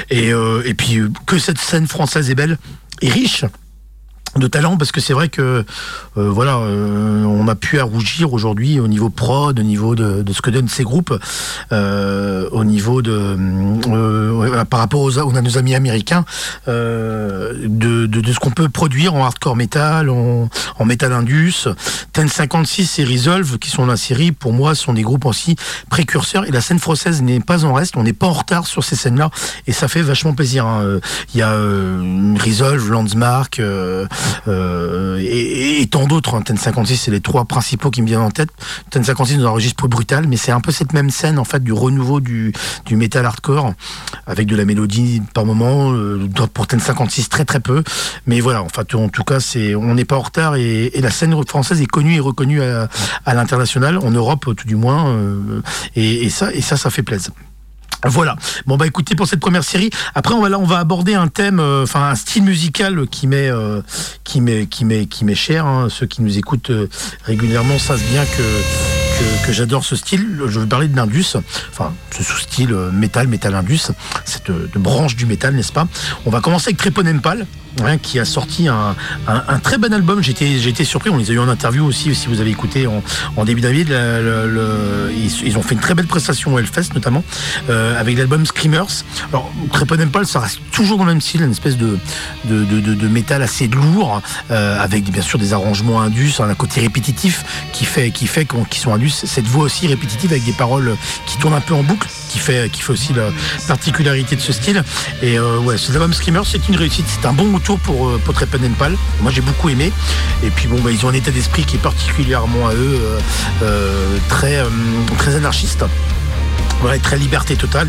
Et 0.09 0.33
puis 0.73 0.99
que 1.25 1.39
cette 1.39 1.59
scène 1.59 1.87
française 1.87 2.29
est 2.29 2.35
belle 2.35 2.57
et 3.01 3.09
riche 3.09 3.45
de 4.35 4.47
talent 4.47 4.77
parce 4.77 4.91
que 4.91 4.99
c'est 4.99 5.13
vrai 5.13 5.29
que 5.29 5.63
euh, 6.17 6.29
voilà 6.29 6.57
euh, 6.57 7.23
on 7.23 7.47
a 7.47 7.55
pu 7.55 7.79
rougir 7.81 8.33
aujourd'hui 8.33 8.79
au 8.79 8.87
niveau 8.87 9.09
prod 9.09 9.59
au 9.59 9.63
niveau 9.63 9.95
de, 9.95 10.23
ce 10.31 10.41
que 10.41 10.49
donnent 10.49 10.67
ces 10.67 10.83
groupes 10.83 11.17
euh, 11.71 12.49
au 12.51 12.63
niveau 12.63 13.01
de 13.01 13.37
par 14.65 14.79
rapport 14.79 15.01
aux, 15.01 15.19
à 15.19 15.41
nos 15.41 15.57
amis 15.57 15.75
américains 15.75 16.25
de, 16.67 18.31
ce 18.33 18.39
qu'on 18.39 18.51
peut 18.51 18.69
produire 18.69 19.13
en 19.13 19.23
hardcore 19.23 19.55
metal 19.55 20.09
en, 20.09 20.49
en 20.79 20.85
metal 20.85 21.13
indus. 21.13 21.67
Ten 22.11 22.27
56 22.27 22.99
et 22.99 23.05
Resolve 23.05 23.57
qui 23.57 23.69
sont 23.69 23.85
la 23.85 23.97
série 23.97 24.31
pour 24.31 24.53
moi 24.53 24.75
sont 24.75 24.93
des 24.93 25.01
groupes 25.01 25.25
aussi 25.25 25.55
précurseurs. 25.89 26.45
Et 26.45 26.51
la 26.51 26.61
scène 26.61 26.79
française 26.79 27.21
n'est 27.21 27.39
pas 27.39 27.65
en 27.65 27.73
reste. 27.73 27.97
On 27.97 28.03
n'est 28.03 28.13
pas 28.13 28.27
en 28.27 28.33
retard 28.33 28.67
sur 28.67 28.83
ces 28.83 28.95
scènes 28.95 29.17
là 29.17 29.29
et 29.67 29.73
ça 29.73 29.87
fait 29.87 30.01
vachement 30.01 30.33
plaisir 30.33 30.65
hein. 30.65 30.99
il 31.33 31.39
y 31.39 31.41
a 31.41 31.51
Resolve 32.43 32.89
Landsmark 32.89 33.61
euh, 34.47 35.19
et, 35.21 35.85
tant 35.87 36.05
d'autres. 36.05 36.35
Hein. 36.35 36.41
Ten 36.41 36.57
56, 36.57 36.97
c'est 36.97 37.11
les 37.11 37.21
trois 37.21 37.45
principaux 37.45 37.91
qui 37.91 38.01
me 38.01 38.07
viennent 38.07 38.21
en 38.21 38.31
tête. 38.31 38.49
Ten 38.89 39.03
56 39.03 39.37
nous 39.37 39.45
enregistre 39.45 39.87
brutal, 39.87 40.27
mais 40.27 40.37
c'est 40.37 40.51
un 40.51 40.61
peu 40.61 40.71
cette 40.71 40.93
même 40.93 41.09
scène 41.09 41.39
en 41.39 41.43
fait 41.43 41.63
du 41.63 41.73
renouveau 41.73 42.19
du, 42.19 42.53
du 42.85 42.95
metal 42.95 43.25
hardcore 43.25 43.73
avec 44.27 44.47
de 44.47 44.55
la 44.55 44.65
mélodie 44.65 45.21
par 45.33 45.45
moment. 45.45 45.93
Euh, 45.93 46.27
pour 46.53 46.67
Ten 46.67 46.79
56 46.79 47.29
très 47.29 47.45
très 47.45 47.59
peu, 47.59 47.83
mais 48.25 48.39
voilà. 48.39 48.63
En 48.63 48.69
fait, 48.69 48.95
en 48.95 49.09
tout 49.09 49.23
cas, 49.23 49.39
c'est 49.39 49.75
on 49.75 49.95
n'est 49.95 50.05
pas 50.05 50.17
en 50.17 50.21
retard 50.21 50.55
et, 50.55 50.91
la 51.03 51.11
scène 51.11 51.35
française 51.45 51.81
est 51.81 51.85
connue 51.85 52.15
et 52.15 52.19
reconnue 52.21 52.61
à, 52.61 52.87
l'international, 53.33 53.97
en 53.97 54.11
Europe 54.11 54.55
tout 54.55 54.67
du 54.67 54.75
moins. 54.75 55.09
Euh, 55.09 55.61
et, 55.95 56.23
et, 56.23 56.29
ça, 56.29 56.53
et 56.53 56.61
ça, 56.61 56.77
ça 56.77 56.89
fait 56.89 57.03
plaisir. 57.03 57.31
Voilà. 58.05 58.35
Bon 58.65 58.77
bah 58.77 58.85
écoutez 58.85 59.15
pour 59.15 59.27
cette 59.27 59.39
première 59.39 59.63
série. 59.63 59.89
Après 60.15 60.33
on 60.33 60.41
va 60.41 60.49
là 60.49 60.59
on 60.59 60.65
va 60.65 60.79
aborder 60.79 61.13
un 61.13 61.27
thème, 61.27 61.59
euh, 61.59 61.83
enfin 61.83 62.09
un 62.09 62.15
style 62.15 62.43
musical 62.43 63.07
qui 63.07 63.27
m'est 63.27 63.49
euh, 63.49 63.81
qui 64.23 64.41
m'est 64.41 64.67
qui 64.67 64.85
m'est 64.85 65.05
qui 65.05 65.25
m'est 65.25 65.35
cher. 65.35 65.65
Hein. 65.65 65.87
Ceux 65.89 66.05
qui 66.05 66.21
nous 66.21 66.37
écoutent 66.37 66.71
euh, 66.71 66.89
régulièrement 67.23 67.79
savent 67.79 68.03
bien 68.11 68.25
que 68.25 69.45
que, 69.45 69.53
j'adore 69.53 69.85
ce 69.85 69.95
style. 69.95 70.41
Je 70.47 70.59
veux 70.59 70.67
parler 70.67 70.87
de 70.87 70.95
l'indus, 70.97 71.37
enfin 71.69 71.93
ce 72.11 72.23
sous-style 72.23 72.73
métal, 72.91 73.27
métal 73.27 73.55
indus, 73.55 73.91
cette 74.25 74.51
branche 74.75 75.15
du 75.15 75.25
métal, 75.25 75.55
n'est-ce 75.55 75.71
pas? 75.71 75.87
On 76.25 76.29
va 76.29 76.41
commencer 76.41 76.69
avec 76.69 76.77
Treponempal. 76.77 77.45
Hein, 77.81 77.97
qui 77.97 78.19
a 78.19 78.25
sorti 78.25 78.67
un, 78.67 78.95
très 79.63 79.77
bon 79.77 79.91
album. 79.93 80.21
J'étais, 80.21 80.59
été 80.67 80.83
surpris. 80.83 81.09
On 81.09 81.17
les 81.17 81.31
a 81.31 81.33
eu 81.33 81.39
en 81.39 81.49
interview 81.49 81.83
aussi, 81.83 82.13
si 82.13 82.27
vous 82.27 82.39
avez 82.39 82.51
écouté 82.51 82.87
en, 82.87 83.45
début 83.45 83.61
d'année. 83.61 83.85
ils, 85.43 85.57
ont 85.57 85.61
fait 85.63 85.73
une 85.73 85.81
très 85.81 85.95
belle 85.95 86.07
prestation 86.07 86.53
au 86.53 86.59
Hellfest, 86.59 86.93
notamment, 86.93 87.23
euh, 87.69 87.99
avec 87.99 88.17
l'album 88.17 88.45
Screamers. 88.45 89.03
Alors, 89.31 89.51
Trepon 89.71 90.07
Paul, 90.11 90.27
ça 90.27 90.39
reste 90.39 90.59
toujours 90.71 90.97
dans 90.97 91.05
le 91.05 91.11
même 91.11 91.21
style, 91.21 91.41
une 91.41 91.51
espèce 91.51 91.77
de, 91.77 91.97
de, 92.45 93.07
métal 93.07 93.41
assez 93.41 93.67
lourd, 93.67 94.21
euh, 94.51 94.79
avec 94.79 95.05
bien 95.05 95.21
sûr 95.21 95.39
des 95.39 95.53
arrangements 95.53 96.01
indus, 96.01 96.33
un 96.39 96.53
côté 96.55 96.81
répétitif 96.81 97.43
qui 97.73 97.85
fait, 97.85 98.11
qui 98.11 98.27
fait 98.27 98.45
qu'ils 98.45 98.81
sont 98.81 98.93
indus. 98.93 99.09
Cette 99.09 99.45
voix 99.45 99.65
aussi 99.65 99.87
répétitive 99.87 100.31
avec 100.31 100.45
des 100.45 100.53
paroles 100.53 100.95
qui 101.25 101.37
tournent 101.37 101.53
un 101.53 101.61
peu 101.61 101.73
en 101.73 101.83
boucle, 101.83 102.07
qui 102.29 102.37
fait, 102.39 102.69
qui 102.71 102.81
fait 102.81 102.93
aussi 102.93 103.13
la 103.13 103.29
particularité 103.67 104.35
de 104.35 104.41
ce 104.41 104.53
style. 104.53 104.83
Et 105.21 105.39
euh, 105.39 105.57
ouais, 105.59 105.77
cet 105.77 105.91
album 105.95 106.13
Screamers, 106.13 106.45
c'est 106.45 106.67
une 106.69 106.75
réussite. 106.75 107.05
C'est 107.07 107.27
un 107.27 107.33
bon 107.33 107.45
tour 107.63 107.79
pour, 107.79 108.07
euh, 108.07 108.21
pour 108.23 108.35
Pal. 108.77 108.95
Moi 109.21 109.31
j'ai 109.31 109.41
beaucoup 109.41 109.69
aimé. 109.69 109.91
Et 110.43 110.49
puis 110.49 110.67
bon, 110.67 110.79
bah, 110.81 110.91
ils 110.91 111.05
ont 111.05 111.09
un 111.09 111.13
état 111.13 111.31
d'esprit 111.31 111.63
qui 111.63 111.77
est 111.77 111.79
particulièrement 111.79 112.67
à 112.67 112.73
eux 112.73 112.99
euh, 113.01 113.19
euh, 113.63 114.17
très, 114.29 114.61
très 115.17 115.35
anarchiste 115.35 115.85
voilà, 116.83 116.99
très 116.99 117.17
liberté 117.17 117.55
totale 117.55 117.87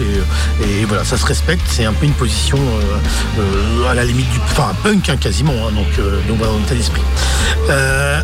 et, 0.62 0.84
voilà, 0.84 1.04
ça 1.04 1.16
se 1.16 1.26
respecte. 1.26 1.62
C'est 1.68 1.84
un 1.84 1.92
peu 1.92 2.06
une 2.06 2.12
position 2.12 2.58
euh, 2.58 3.40
euh, 3.40 3.90
à 3.90 3.94
la 3.94 4.04
limite 4.04 4.28
du, 4.30 4.38
enfin 4.38 4.72
punk 4.82 5.08
hein, 5.08 5.16
quasiment. 5.16 5.52
Hein, 5.52 5.72
donc, 5.72 5.98
euh, 5.98 6.20
donc 6.28 6.38
voilà, 6.38 6.52
on 6.52 6.74
d'esprit. 6.74 7.02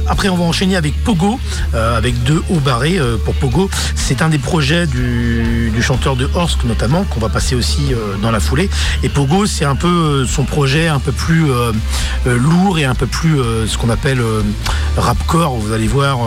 après, 0.07 0.29
on 0.29 0.37
va 0.37 0.45
enchaîner 0.45 0.77
avec 0.77 0.95
Pogo, 1.05 1.39
avec 1.75 2.23
deux 2.23 2.43
hauts 2.51 2.61
barrés 2.61 2.99
pour 3.25 3.35
Pogo. 3.35 3.69
C'est 3.95 4.23
un 4.23 4.29
des 4.29 4.39
projets 4.39 4.87
du, 4.87 5.73
chanteur 5.81 6.15
de 6.15 6.29
Horsk 6.35 6.65
notamment 6.65 7.05
qu'on 7.05 7.21
va 7.21 7.29
passer 7.29 7.55
aussi 7.55 7.95
dans 8.23 8.31
la 8.31 8.41
foulée. 8.41 8.69
Et 9.03 9.09
Pogo, 9.09 9.47
c'est 9.47 9.65
un 9.65 9.77
peu 9.77 10.27
son 10.27 10.45
projet 10.45 10.89
un 10.89 10.99
peu 10.99 11.13
plus 11.13 11.47
lourd 12.27 12.79
et 12.79 12.85
un 12.85 12.95
peu 12.95 13.07
plus 13.07 13.39
ce 13.67 13.79
qu'on 13.79 13.91
appelle 13.91 14.21
rapcore. 14.97 15.55
Vous 15.55 15.73
allez 15.73 15.89
voir. 15.89 16.19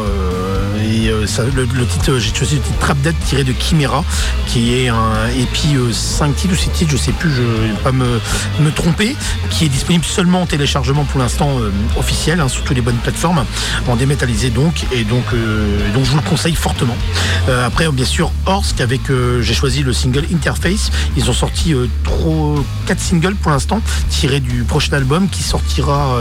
et 0.83 1.09
le, 1.09 1.85
titre, 1.85 2.17
j'ai 2.19 2.33
choisi 2.33 2.55
le 2.55 2.61
titre 2.61 2.79
Trap 2.79 2.97
Dead 3.01 3.15
tiré 3.25 3.43
de 3.43 3.53
Chimera 3.59 4.03
qui 4.47 4.73
est 4.73 4.89
un 4.89 5.27
et 5.37 5.45
puis 5.45 5.75
5 5.91 6.35
titres 6.35 6.53
ou 6.53 6.57
6 6.57 6.69
titres, 6.69 6.91
je 6.91 6.97
sais 6.97 7.11
plus, 7.11 7.31
je 7.33 7.41
ne 7.41 7.73
vais 7.73 7.79
pas 7.83 7.91
me, 7.91 8.19
me, 8.59 8.71
tromper, 8.71 9.15
qui 9.49 9.65
est 9.65 9.69
disponible 9.69 10.05
seulement 10.05 10.41
en 10.41 10.45
téléchargement 10.45 11.05
pour 11.05 11.19
l'instant 11.19 11.59
euh, 11.59 11.71
officiel, 11.97 12.39
hein, 12.39 12.47
sur 12.47 12.63
toutes 12.63 12.75
les 12.75 12.81
bonnes 12.81 12.97
plateformes, 12.97 13.45
en 13.87 13.95
démétallisé 13.95 14.49
donc, 14.49 14.85
et 14.91 15.03
donc, 15.03 15.23
euh, 15.33 15.91
donc 15.93 16.05
je 16.05 16.11
vous 16.11 16.17
le 16.17 16.29
conseille 16.29 16.55
fortement. 16.55 16.95
Euh, 17.49 17.65
après, 17.65 17.89
bien 17.91 18.05
sûr, 18.05 18.31
Horsk, 18.45 18.81
avec, 18.81 19.01
j'ai 19.41 19.53
choisi 19.53 19.83
le 19.83 19.93
single 19.93 20.25
Interface, 20.33 20.91
ils 21.17 21.29
ont 21.29 21.33
sorti 21.33 21.73
4 22.87 22.99
singles 22.99 23.35
pour 23.35 23.51
l'instant, 23.51 23.81
tirés 24.09 24.39
du 24.39 24.63
prochain 24.63 24.93
album 24.93 25.27
qui 25.29 25.43
sortira 25.43 26.15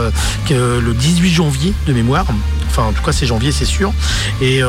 le 0.50 0.92
18 0.92 1.30
janvier 1.30 1.74
de 1.86 1.92
mémoire. 1.92 2.26
Enfin, 2.68 2.84
en 2.84 2.92
tout 2.92 3.02
cas, 3.02 3.12
c'est 3.12 3.26
janvier, 3.26 3.52
c'est 3.52 3.66
sûr. 3.66 3.92
Et 4.40 4.62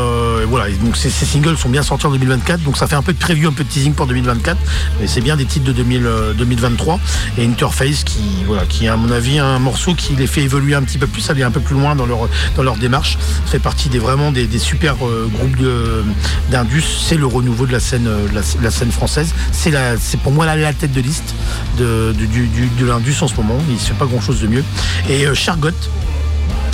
voilà, 0.47 0.69
donc 0.83 0.97
ces, 0.97 1.09
singles 1.09 1.57
sont 1.57 1.69
bien 1.69 1.83
sortis 1.83 2.05
en 2.05 2.11
2024, 2.11 2.63
donc 2.63 2.77
ça 2.77 2.87
fait 2.87 2.95
un 2.95 3.01
peu 3.01 3.12
de 3.13 3.17
preview, 3.17 3.49
un 3.49 3.53
peu 3.53 3.63
de 3.63 3.69
teasing 3.69 3.93
pour 3.93 4.07
2024. 4.07 4.57
Mais 4.99 5.07
c'est 5.07 5.21
bien 5.21 5.35
des 5.35 5.45
titres 5.45 5.65
de 5.65 5.71
2023. 5.73 6.95
Euh, 6.95 7.41
et 7.41 7.45
Interface 7.45 8.03
qui, 8.03 8.21
voilà, 8.45 8.65
qui 8.65 8.85
est 8.85 8.89
à 8.89 8.97
mon 8.97 9.11
avis 9.11 9.39
un 9.39 9.59
morceau 9.59 9.93
qui 9.93 10.15
les 10.15 10.27
fait 10.27 10.41
évoluer 10.41 10.75
un 10.75 10.83
petit 10.83 10.97
peu 10.97 11.07
plus, 11.07 11.29
aller 11.29 11.43
un 11.43 11.51
peu 11.51 11.59
plus 11.59 11.75
loin 11.75 11.95
dans 11.95 12.05
leur, 12.05 12.27
dans 12.55 12.63
leur 12.63 12.77
démarche. 12.77 13.17
Ça 13.45 13.51
fait 13.51 13.59
partie 13.59 13.89
des 13.89 13.99
vraiment 13.99 14.31
des, 14.31 14.47
super 14.59 14.95
euh, 15.05 15.29
groupes 15.31 15.57
d'Indus. 16.49 16.83
C'est 16.83 17.17
le 17.17 17.25
renouveau 17.25 17.65
de 17.65 17.71
la 17.71 17.79
scène, 17.79 18.07
euh, 18.07 18.27
la, 18.61 18.71
scène 18.71 18.91
française. 18.91 19.33
C'est 19.51 20.19
pour 20.21 20.31
moi 20.31 20.45
la, 20.45 20.73
tête 20.73 20.93
de 20.93 21.01
liste 21.01 21.35
de, 21.77 22.13
de 22.13 22.85
l'Indus 22.85 23.15
en 23.21 23.27
ce 23.27 23.35
moment. 23.35 23.57
Il 23.67 23.75
ne 23.75 23.79
se 23.79 23.87
fait 23.87 23.93
pas 23.93 24.05
grand 24.05 24.21
chose 24.21 24.41
de 24.41 24.47
mieux. 24.47 24.63
Et 25.09 25.25
Chargot, 25.33 25.69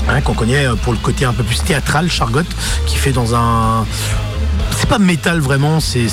hein, 0.07 0.21
qu'on 0.21 0.33
connaît 0.33 0.65
pour 0.83 0.93
le 0.93 0.99
côté 0.99 1.25
un 1.25 1.33
peu 1.33 1.43
plus 1.43 1.61
théâtral, 1.63 2.09
Chargot, 2.09 2.41
qui 2.85 2.97
fait 2.97 3.11
dans 3.11 3.35
un 3.35 3.85
c'est 4.71 4.89
pas 4.89 4.99
métal 4.99 5.39
vraiment, 5.39 5.79
c'est 5.79 6.07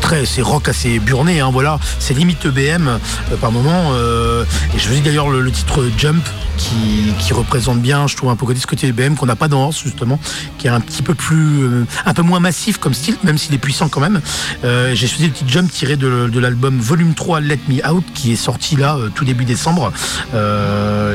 très, 0.00 0.24
c'est 0.24 0.42
rock 0.42 0.68
assez 0.68 0.98
burné, 0.98 1.40
hein, 1.40 1.50
voilà, 1.52 1.78
c'est 1.98 2.14
limite 2.14 2.44
EBM 2.44 2.88
euh, 2.88 2.98
par 3.40 3.52
moment. 3.52 3.90
Euh, 3.92 4.44
et 4.74 4.78
je 4.78 4.88
dire 4.88 5.02
d'ailleurs 5.02 5.28
le, 5.28 5.50
titre 5.50 5.84
Jump 5.96 6.24
qui, 6.56 7.32
représente 7.32 7.80
bien, 7.80 8.06
je 8.06 8.16
trouve 8.16 8.30
un 8.30 8.36
peu 8.36 8.46
ce 8.54 8.66
côté 8.66 8.86
EBM 8.86 9.14
qu'on 9.14 9.26
n'a 9.26 9.36
pas 9.36 9.48
dans 9.48 9.64
Horse 9.64 9.82
justement, 9.82 10.20
qui 10.58 10.68
est 10.68 10.70
un 10.70 10.80
petit 10.80 11.02
peu 11.02 11.14
plus, 11.14 11.64
euh, 11.64 11.84
un 12.06 12.14
peu 12.14 12.22
moins 12.22 12.40
massif 12.40 12.78
comme 12.78 12.94
style, 12.94 13.16
même 13.24 13.38
s'il 13.38 13.54
est 13.54 13.58
puissant 13.58 13.88
quand 13.88 14.00
même. 14.00 14.20
J'ai 14.62 15.06
choisi 15.06 15.26
le 15.26 15.32
petit 15.32 15.44
Jump 15.46 15.70
tiré 15.70 15.96
de, 15.96 16.38
l'album 16.38 16.78
Volume 16.78 17.14
3 17.14 17.40
Let 17.40 17.60
Me 17.68 17.86
Out 17.88 18.04
qui 18.14 18.32
est 18.32 18.36
sorti 18.36 18.76
là 18.76 18.96
tout 19.14 19.24
début 19.24 19.44
décembre. 19.44 19.92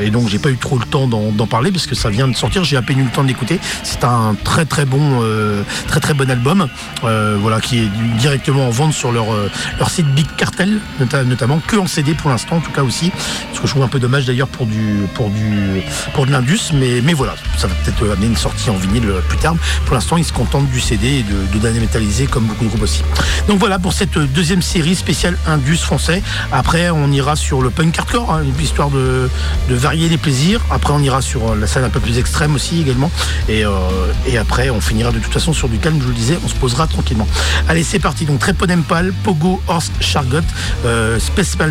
Et 0.02 0.10
donc 0.10 0.28
j'ai 0.28 0.38
pas 0.38 0.50
eu 0.50 0.56
trop 0.56 0.78
le 0.78 0.84
temps 0.84 1.06
d'en 1.06 1.46
parler 1.46 1.72
parce 1.72 1.86
que 1.86 1.94
ça 1.94 2.10
vient 2.10 2.28
de 2.28 2.36
sortir, 2.36 2.64
j'ai 2.64 2.76
à 2.76 2.82
peine 2.82 2.98
eu 3.00 3.04
le 3.04 3.10
temps 3.10 3.24
d'écouter. 3.24 3.58
C'est 3.82 4.04
un 4.04 4.36
très 4.44 4.64
très 4.64 4.84
bon, 4.84 5.22
très 5.86 6.00
très 6.00 6.14
bon 6.14 6.30
album. 6.30 6.68
Euh, 7.04 7.36
voilà, 7.40 7.60
qui 7.60 7.78
est 7.78 7.88
directement 8.18 8.66
en 8.66 8.70
vente 8.70 8.92
sur 8.92 9.12
leur, 9.12 9.32
euh, 9.32 9.50
leur 9.78 9.90
site 9.90 10.06
Big 10.14 10.26
Cartel, 10.36 10.78
notamment, 11.26 11.60
que 11.66 11.76
en 11.76 11.86
CD 11.86 12.14
pour 12.14 12.30
l'instant, 12.30 12.56
en 12.56 12.60
tout 12.60 12.72
cas 12.72 12.82
aussi. 12.82 13.10
Ce 13.52 13.60
que 13.60 13.66
je 13.66 13.72
trouve 13.72 13.82
un 13.82 13.88
peu 13.88 13.98
dommage 13.98 14.26
d'ailleurs 14.26 14.48
pour 14.48 14.66
du 14.66 15.06
pour 15.14 15.30
du 15.30 15.82
pour 16.14 16.26
de 16.26 16.32
l'Indus, 16.32 16.72
mais, 16.74 17.00
mais 17.02 17.12
voilà, 17.12 17.34
ça 17.56 17.66
va 17.66 17.74
peut-être 17.74 18.10
amener 18.10 18.26
une 18.26 18.36
sortie 18.36 18.70
en 18.70 18.76
vinyle 18.76 19.12
plus 19.28 19.38
tard. 19.38 19.54
Pour 19.86 19.94
l'instant, 19.94 20.16
ils 20.16 20.24
se 20.24 20.32
contentent 20.32 20.70
du 20.70 20.80
CD 20.80 21.06
et 21.18 21.22
de, 21.22 21.52
de 21.52 21.58
d'années 21.58 21.80
métallisées 21.80 22.26
comme 22.26 22.44
beaucoup 22.44 22.64
de 22.64 22.68
groupes 22.68 22.82
aussi. 22.82 23.02
Donc 23.48 23.58
voilà 23.58 23.78
pour 23.78 23.92
cette 23.92 24.18
deuxième 24.18 24.62
série 24.62 24.94
spéciale 24.94 25.36
Indus 25.46 25.78
français. 25.78 26.22
Après, 26.52 26.90
on 26.90 27.10
ira 27.12 27.36
sur 27.36 27.60
le 27.60 27.70
punk 27.70 27.98
hardcore, 27.98 28.32
hein, 28.32 28.42
histoire 28.60 28.90
de, 28.90 29.28
de 29.68 29.74
varier 29.90 30.08
les 30.08 30.18
plaisirs. 30.18 30.60
Après, 30.70 30.92
on 30.92 31.00
ira 31.00 31.20
sur 31.20 31.56
la 31.56 31.66
scène 31.66 31.82
un 31.82 31.88
peu 31.88 31.98
plus 31.98 32.18
extrême 32.18 32.54
aussi 32.54 32.80
également. 32.80 33.10
Et, 33.48 33.64
euh, 33.64 33.70
et 34.24 34.38
après, 34.38 34.70
on 34.70 34.80
finira 34.80 35.10
de 35.10 35.18
toute 35.18 35.32
façon 35.32 35.52
sur 35.52 35.68
du 35.68 35.78
calme, 35.78 35.96
je 35.98 36.04
vous 36.04 36.10
le 36.10 36.14
disais, 36.14 36.38
on 36.44 36.48
se 36.48 36.54
posera 36.54 36.86
tranquillement. 36.86 37.26
Allez, 37.68 37.82
c'est 37.82 37.98
parti. 37.98 38.24
Donc 38.24 38.38
Trépodempal, 38.38 39.12
Pogo, 39.24 39.60
Horst, 39.66 39.90
Chargot, 39.98 40.46
euh, 40.84 41.18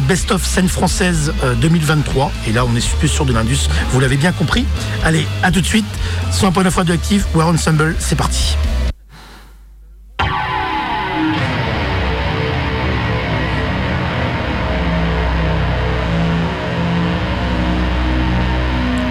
Best 0.05 0.31
of 0.31 0.45
scène 0.45 0.67
française 0.67 1.31
2023. 1.61 2.33
Et 2.45 2.51
là, 2.51 2.65
on 2.65 2.75
est 2.75 2.85
plus 2.97 3.07
sur 3.07 3.23
de 3.23 3.31
l'Indus. 3.31 3.69
Vous 3.93 4.01
l'avez 4.01 4.17
bien 4.17 4.33
compris. 4.33 4.65
Allez, 5.05 5.25
à 5.41 5.49
tout 5.49 5.61
de 5.61 5.65
suite. 5.65 5.85
100.9 6.33 6.75
radioactif, 6.75 7.25
War 7.33 7.47
Ensemble, 7.47 7.95
c'est 7.99 8.17
parti. 8.17 8.57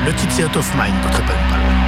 Le 0.09 0.15
titre 0.15 0.43
Out 0.43 0.57
of 0.57 0.75
Mind. 0.75 1.88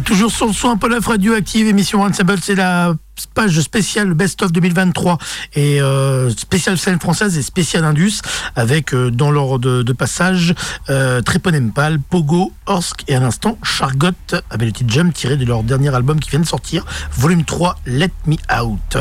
Toujours 0.00 0.30
sur 0.30 0.46
le 0.46 0.52
son 0.52 0.70
un 0.70 0.76
peu 0.76 0.88
radioactive, 0.98 1.66
émission 1.66 2.02
Ensemble, 2.02 2.38
c'est 2.42 2.54
la 2.54 2.94
page 3.24 3.60
spéciale 3.60 4.12
Best 4.14 4.42
of 4.42 4.52
2023 4.52 5.18
et 5.54 5.80
euh, 5.80 6.30
spéciale 6.30 6.76
scène 6.76 7.00
française 7.00 7.38
et 7.38 7.42
spéciale 7.42 7.84
Indus 7.84 8.20
avec 8.54 8.92
euh, 8.92 9.10
dans 9.10 9.30
l'ordre 9.30 9.82
de, 9.82 9.92
passage 9.92 10.54
euh, 10.90 11.22
Pogo, 12.10 12.52
Orsk 12.66 13.04
et 13.08 13.14
à 13.14 13.20
l'instant 13.20 13.58
Chargot 13.62 14.10
avec 14.50 14.66
le 14.66 14.72
titre 14.72 14.92
Jump 14.92 15.14
tiré 15.14 15.36
de 15.36 15.44
leur 15.44 15.62
dernier 15.62 15.94
album 15.94 16.20
qui 16.20 16.30
vient 16.30 16.40
de 16.40 16.46
sortir, 16.46 16.84
volume 17.12 17.44
3, 17.44 17.76
Let 17.86 18.10
Me 18.26 18.36
Out. 18.60 18.98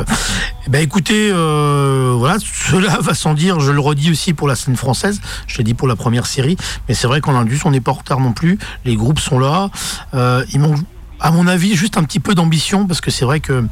Eh 0.68 0.70
ben 0.70 0.82
écoutez, 0.82 1.30
euh, 1.32 2.14
voilà, 2.18 2.38
cela 2.40 2.98
va 3.02 3.14
sans 3.14 3.34
dire, 3.34 3.60
je 3.60 3.72
le 3.72 3.80
redis 3.80 4.12
aussi 4.12 4.34
pour 4.34 4.48
la 4.48 4.56
scène 4.56 4.76
française, 4.76 5.20
je 5.48 5.58
l'ai 5.58 5.64
dit 5.64 5.74
pour 5.74 5.88
la 5.88 5.96
première 5.96 6.26
série, 6.26 6.58
mais 6.88 6.96
c'est 6.96 7.08
vrai 7.08 7.22
qu'en 7.22 7.36
Indus 7.36 7.60
on 7.66 7.72
n'est 7.72 7.82
pas 7.82 7.92
en 7.92 7.96
retard 7.96 8.20
non 8.20 8.32
plus, 8.32 8.58
les 8.86 8.96
groupes 8.96 9.20
sont 9.20 9.40
là, 9.40 9.70
ils 10.14 10.60
m'ont 10.60 10.76
à 11.20 11.32
mon 11.32 11.48
avis, 11.48 11.76
juste 11.76 11.98
un 11.98 12.04
petit 12.04 12.20
peu 12.20 12.36
d'ambition, 12.36 12.88
parce 12.88 13.02
que 13.02 13.12
c'est 13.12 13.26
vrai 13.26 13.40
que, 13.40 13.66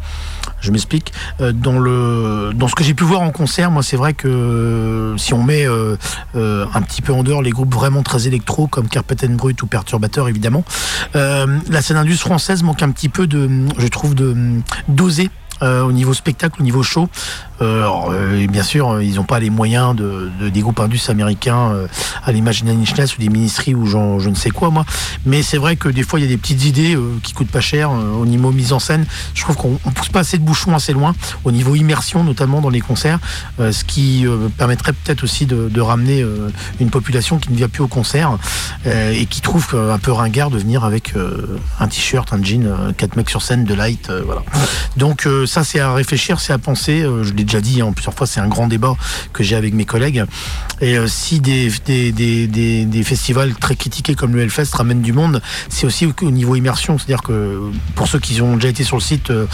je 0.62 0.72
m'explique, 0.72 1.14
euh, 1.42 1.52
dans, 1.52 1.80
dans 2.54 2.68
ce 2.68 2.76
que 2.76 2.84
j'ai 2.84 2.94
pu 2.94 3.04
voir 3.04 3.22
en 3.22 3.32
concert, 3.32 3.70
moi 3.72 3.84
c'est 3.84 3.98
vrai 3.98 4.14
que 4.14 4.28
euh, 4.28 5.18
si 5.18 5.34
on 5.34 5.44
met 5.44 5.66
euh, 5.68 5.98
un 6.36 6.82
petit 6.82 7.02
peu 7.02 7.14
en 7.14 7.24
dehors 7.24 7.42
les 7.42 7.52
groupes 7.52 7.74
vraiment 7.74 8.04
très 8.04 8.28
électro, 8.28 8.68
comme 8.68 8.88
Carpet 8.88 9.28
Brut 9.28 9.62
ou 9.62 9.68
Perturbateur 9.68 10.30
évidemment, 10.30 10.64
la 11.14 11.82
scène 11.82 11.98
indus 11.98 12.18
française 12.18 12.64
manque 12.64 12.82
un 12.82 12.92
petit 12.92 13.10
peu 13.10 13.28
de, 13.28 13.50
je 13.78 13.88
trouve, 13.88 14.16
de 14.16 14.36
d'oser 14.88 15.30
au 15.62 15.92
niveau 15.92 16.14
spectacle, 16.14 16.62
au 16.62 16.64
niveau 16.64 16.84
show. 16.84 17.10
Euh, 17.64 17.88
euh, 18.12 18.48
bien 18.48 18.64
sûr, 18.64 19.02
ils 19.02 19.16
n'ont 19.16 19.24
pas 19.24 19.40
les 19.40 19.50
moyens 19.50 19.96
de, 19.96 20.30
des 20.50 20.62
groupes 20.62 20.80
indus 20.80 21.02
américains 21.10 21.72
euh, 21.72 21.88
à 22.26 22.32
l'image 22.32 22.64
ou 22.64 23.22
des 23.22 23.30
ministries 23.30 23.74
ou 23.74 23.86
genre, 23.86 24.20
je 24.20 24.30
ne 24.30 24.36
sais 24.36 24.50
quoi, 24.50 24.70
moi. 24.70 24.86
Mais 25.26 25.44
c'est 25.44 25.58
vrai 25.58 25.76
que 25.76 25.88
des 25.90 26.04
fois, 26.04 26.20
il 26.20 26.24
y 26.24 26.26
a 26.26 26.30
des 26.30 26.38
petites 26.38 26.66
idées 26.66 26.98
qui 27.22 27.34
coûtent 27.34 27.52
pas 27.52 27.62
cher 27.62 27.92
au 27.92 28.26
niveau 28.26 28.52
mise 28.52 28.74
en 28.74 28.80
scène. 28.80 29.06
Je 29.34 29.44
trouve 29.44 29.56
qu'on 29.56 29.78
pousse 29.92 30.10
pas 30.10 30.20
assez 30.20 30.38
de 30.38 30.44
bouchons 30.44 30.76
assez 30.76 30.94
loin 30.94 31.16
au 31.44 31.52
niveau 31.52 31.76
immersion, 31.76 32.24
notamment 32.24 32.62
dans 32.62 32.70
les 32.70 32.82
concerts, 32.82 33.20
ce 33.60 33.84
qui 33.84 34.26
permettrait 34.58 34.94
peut-être 34.94 35.24
aussi 35.24 35.46
de, 35.46 35.82
ramener 35.82 36.26
une 36.80 36.90
population 36.90 37.38
qui 37.40 37.52
ne 37.52 37.58
vient 37.58 37.68
plus 37.68 37.84
au 37.84 37.88
concert 37.88 38.38
et 38.86 39.26
qui 39.26 39.42
trouve 39.42 39.76
un 39.76 40.00
peu 40.00 40.12
ringard 40.12 40.50
de 40.50 40.58
venir 40.58 40.84
avec 40.84 41.14
un 41.80 41.88
t-shirt, 41.88 42.32
un 42.34 42.44
jean, 42.44 42.94
quatre 42.98 43.16
mecs 43.16 43.30
sur 43.30 43.42
scène, 43.42 43.66
de 43.66 43.74
light, 43.74 44.12
voilà. 44.26 44.44
Donc 44.98 45.28
ça, 45.54 45.64
c'est 45.64 45.80
à 45.80 45.94
réfléchir, 45.94 46.40
c'est 46.40 46.52
à 46.52 46.58
penser. 46.58 47.02
je 47.02 47.32
l'ai 47.32 47.44
déjà 47.44 47.62
dit 47.62 47.84
en 47.84 47.90
hein, 47.90 47.94
plusieurs 47.94 48.16
fois, 48.16 48.26
c'est 48.26 48.40
un 48.40 48.48
grand 48.48 48.68
débat 48.68 48.96
que 49.34 49.44
j'ai 49.44 49.56
avec 49.56 49.76
mes 49.76 49.86
collègues. 49.86 50.26
Et 50.82 50.98
euh, 50.98 51.08
si 51.08 51.40
des, 51.40 51.70
festivals 53.04 53.54
très 53.56 53.76
critiqués 53.76 54.16
comme 54.16 54.36
le 54.36 54.42
Hellfest 54.42 54.74
ramènent 54.74 55.02
du 55.02 55.14
monde, 55.14 55.42
c'est 55.70 55.86
aussi 55.86 56.08
au, 56.08 56.32
niveau 56.32 56.56
immersion. 56.56 56.98
C'est-à-dire 56.98 57.22
que 57.22 57.72
pour 57.96 58.08
ceux 58.08 58.20
qui 58.20 58.42
ont 58.42 58.56
déjà 58.56 58.70
été 58.70 58.84
sur 58.84 58.98
le 58.98 59.02
site, 59.02 59.30
euh, 59.30 59.46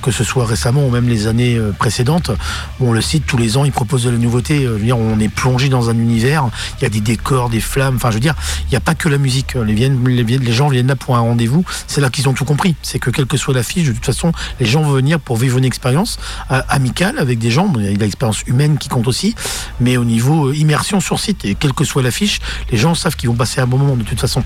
que 0.00 0.10
ce 0.10 0.22
soit 0.22 0.46
récemment 0.46 0.86
ou 0.86 0.90
même 0.90 1.08
les 1.08 1.26
années 1.26 1.56
euh, 1.56 1.72
précédentes, 1.72 2.30
bon, 2.78 2.92
le 2.92 3.00
site, 3.00 3.26
tous 3.26 3.36
les 3.36 3.56
ans, 3.56 3.64
il 3.64 3.72
propose 3.72 4.04
de 4.04 4.10
la 4.10 4.18
nouveauté. 4.18 4.68
On 4.92 5.20
est 5.20 5.28
plongé 5.28 5.68
dans 5.68 5.90
un 5.90 5.98
univers, 5.98 6.48
il 6.78 6.84
y 6.84 6.86
a 6.86 6.90
des 6.90 7.00
décors, 7.00 7.50
des 7.50 7.60
flammes. 7.60 7.96
Enfin, 7.96 8.10
je 8.10 8.14
veux 8.14 8.20
dire, 8.20 8.34
il 8.66 8.70
n'y 8.70 8.76
a 8.76 8.80
pas 8.80 8.94
que 8.94 9.08
la 9.08 9.18
musique. 9.18 9.54
Les, 9.54 9.74
viennent, 9.74 10.06
les, 10.06 10.22
les 10.22 10.52
gens 10.52 10.68
viennent 10.68 10.86
là 10.86 10.96
pour 10.96 11.16
un 11.16 11.20
rendez-vous. 11.20 11.64
C'est 11.86 12.00
là 12.00 12.10
qu'ils 12.10 12.28
ont 12.28 12.34
tout 12.34 12.44
compris. 12.44 12.76
C'est 12.82 12.98
que 12.98 13.10
quelle 13.10 13.26
que 13.26 13.36
soit 13.36 13.54
l'affiche, 13.54 13.88
de 13.88 13.92
toute 13.92 14.06
façon, 14.06 14.32
les 14.60 14.66
gens 14.66 14.82
vont 14.82 14.92
venir 14.92 15.20
pour 15.20 15.36
vivre 15.38 15.58
une 15.58 15.64
expérience 15.64 16.18
amicale 16.48 17.18
avec 17.18 17.38
des 17.38 17.50
gens. 17.50 17.72
il 17.76 17.84
y 17.84 17.88
a 17.88 17.90
l'expérience 17.90 18.42
humaine 18.46 18.78
qui 18.78 18.88
compte 18.88 19.06
aussi, 19.08 19.34
mais 19.80 19.96
au 19.96 20.04
niveau 20.04 20.52
immersion 20.52 21.00
sur 21.00 21.18
site, 21.18 21.44
et 21.44 21.54
quelle 21.54 21.72
que 21.72 21.84
soit 21.84 22.02
l'affiche, 22.02 22.40
les 22.70 22.78
gens 22.78 22.94
savent 22.94 23.16
qu'ils 23.16 23.28
vont 23.28 23.36
passer 23.36 23.60
un 23.60 23.66
bon 23.66 23.78
moment 23.78 23.96
de 23.96 24.02
toute 24.02 24.20
façon. 24.20 24.42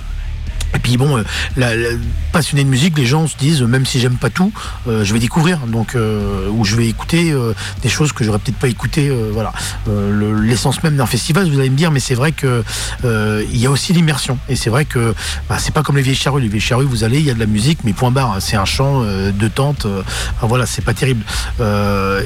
Et 0.74 0.78
puis 0.78 0.96
bon, 0.96 1.22
euh, 1.58 1.96
passionné 2.32 2.64
de 2.64 2.68
musique, 2.68 2.96
les 2.96 3.06
gens 3.06 3.26
se 3.26 3.36
disent, 3.36 3.62
même 3.62 3.84
si 3.84 4.00
j'aime 4.00 4.16
pas 4.16 4.30
tout, 4.30 4.52
euh, 4.88 5.04
je 5.04 5.12
vais 5.12 5.18
découvrir, 5.18 5.58
donc 5.66 5.94
euh, 5.94 6.48
ou 6.50 6.64
je 6.64 6.76
vais 6.76 6.86
écouter 6.88 7.34
des 7.82 7.88
choses 7.88 8.12
que 8.12 8.24
j'aurais 8.24 8.38
peut-être 8.38 8.56
pas 8.56 8.68
écouté. 8.68 9.12
voilà, 9.32 9.52
l'essence 9.86 10.82
même 10.82 10.96
d'un 10.96 11.06
festival, 11.06 11.48
vous 11.48 11.58
allez 11.58 11.70
me 11.70 11.76
dire, 11.76 11.90
mais 11.90 12.00
c'est 12.00 12.14
vrai 12.14 12.32
que 12.32 12.64
il 13.04 13.58
y 13.58 13.66
a 13.66 13.70
aussi 13.70 13.92
l'immersion. 13.92 14.38
Et 14.48 14.56
c'est 14.56 14.70
vrai 14.70 14.84
que 14.84 15.14
bah, 15.48 15.56
c'est 15.58 15.74
pas 15.74 15.82
comme 15.82 15.96
les 15.96 16.02
vieilles 16.02 16.14
charrues. 16.14 16.40
Les 16.40 16.48
vieilles 16.48 16.60
charrues, 16.60 16.86
vous 16.86 17.04
allez, 17.04 17.18
il 17.18 17.26
y 17.26 17.30
a 17.30 17.34
de 17.34 17.40
la 17.40 17.46
musique, 17.46 17.80
mais 17.84 17.92
point 17.92 18.10
barre, 18.10 18.36
c'est 18.40 18.56
un 18.56 18.64
chant 18.64 19.02
de 19.02 19.48
tente. 19.48 19.86
voilà, 20.40 20.66
c'est 20.66 20.84
pas 20.84 20.94
terrible. 20.94 21.24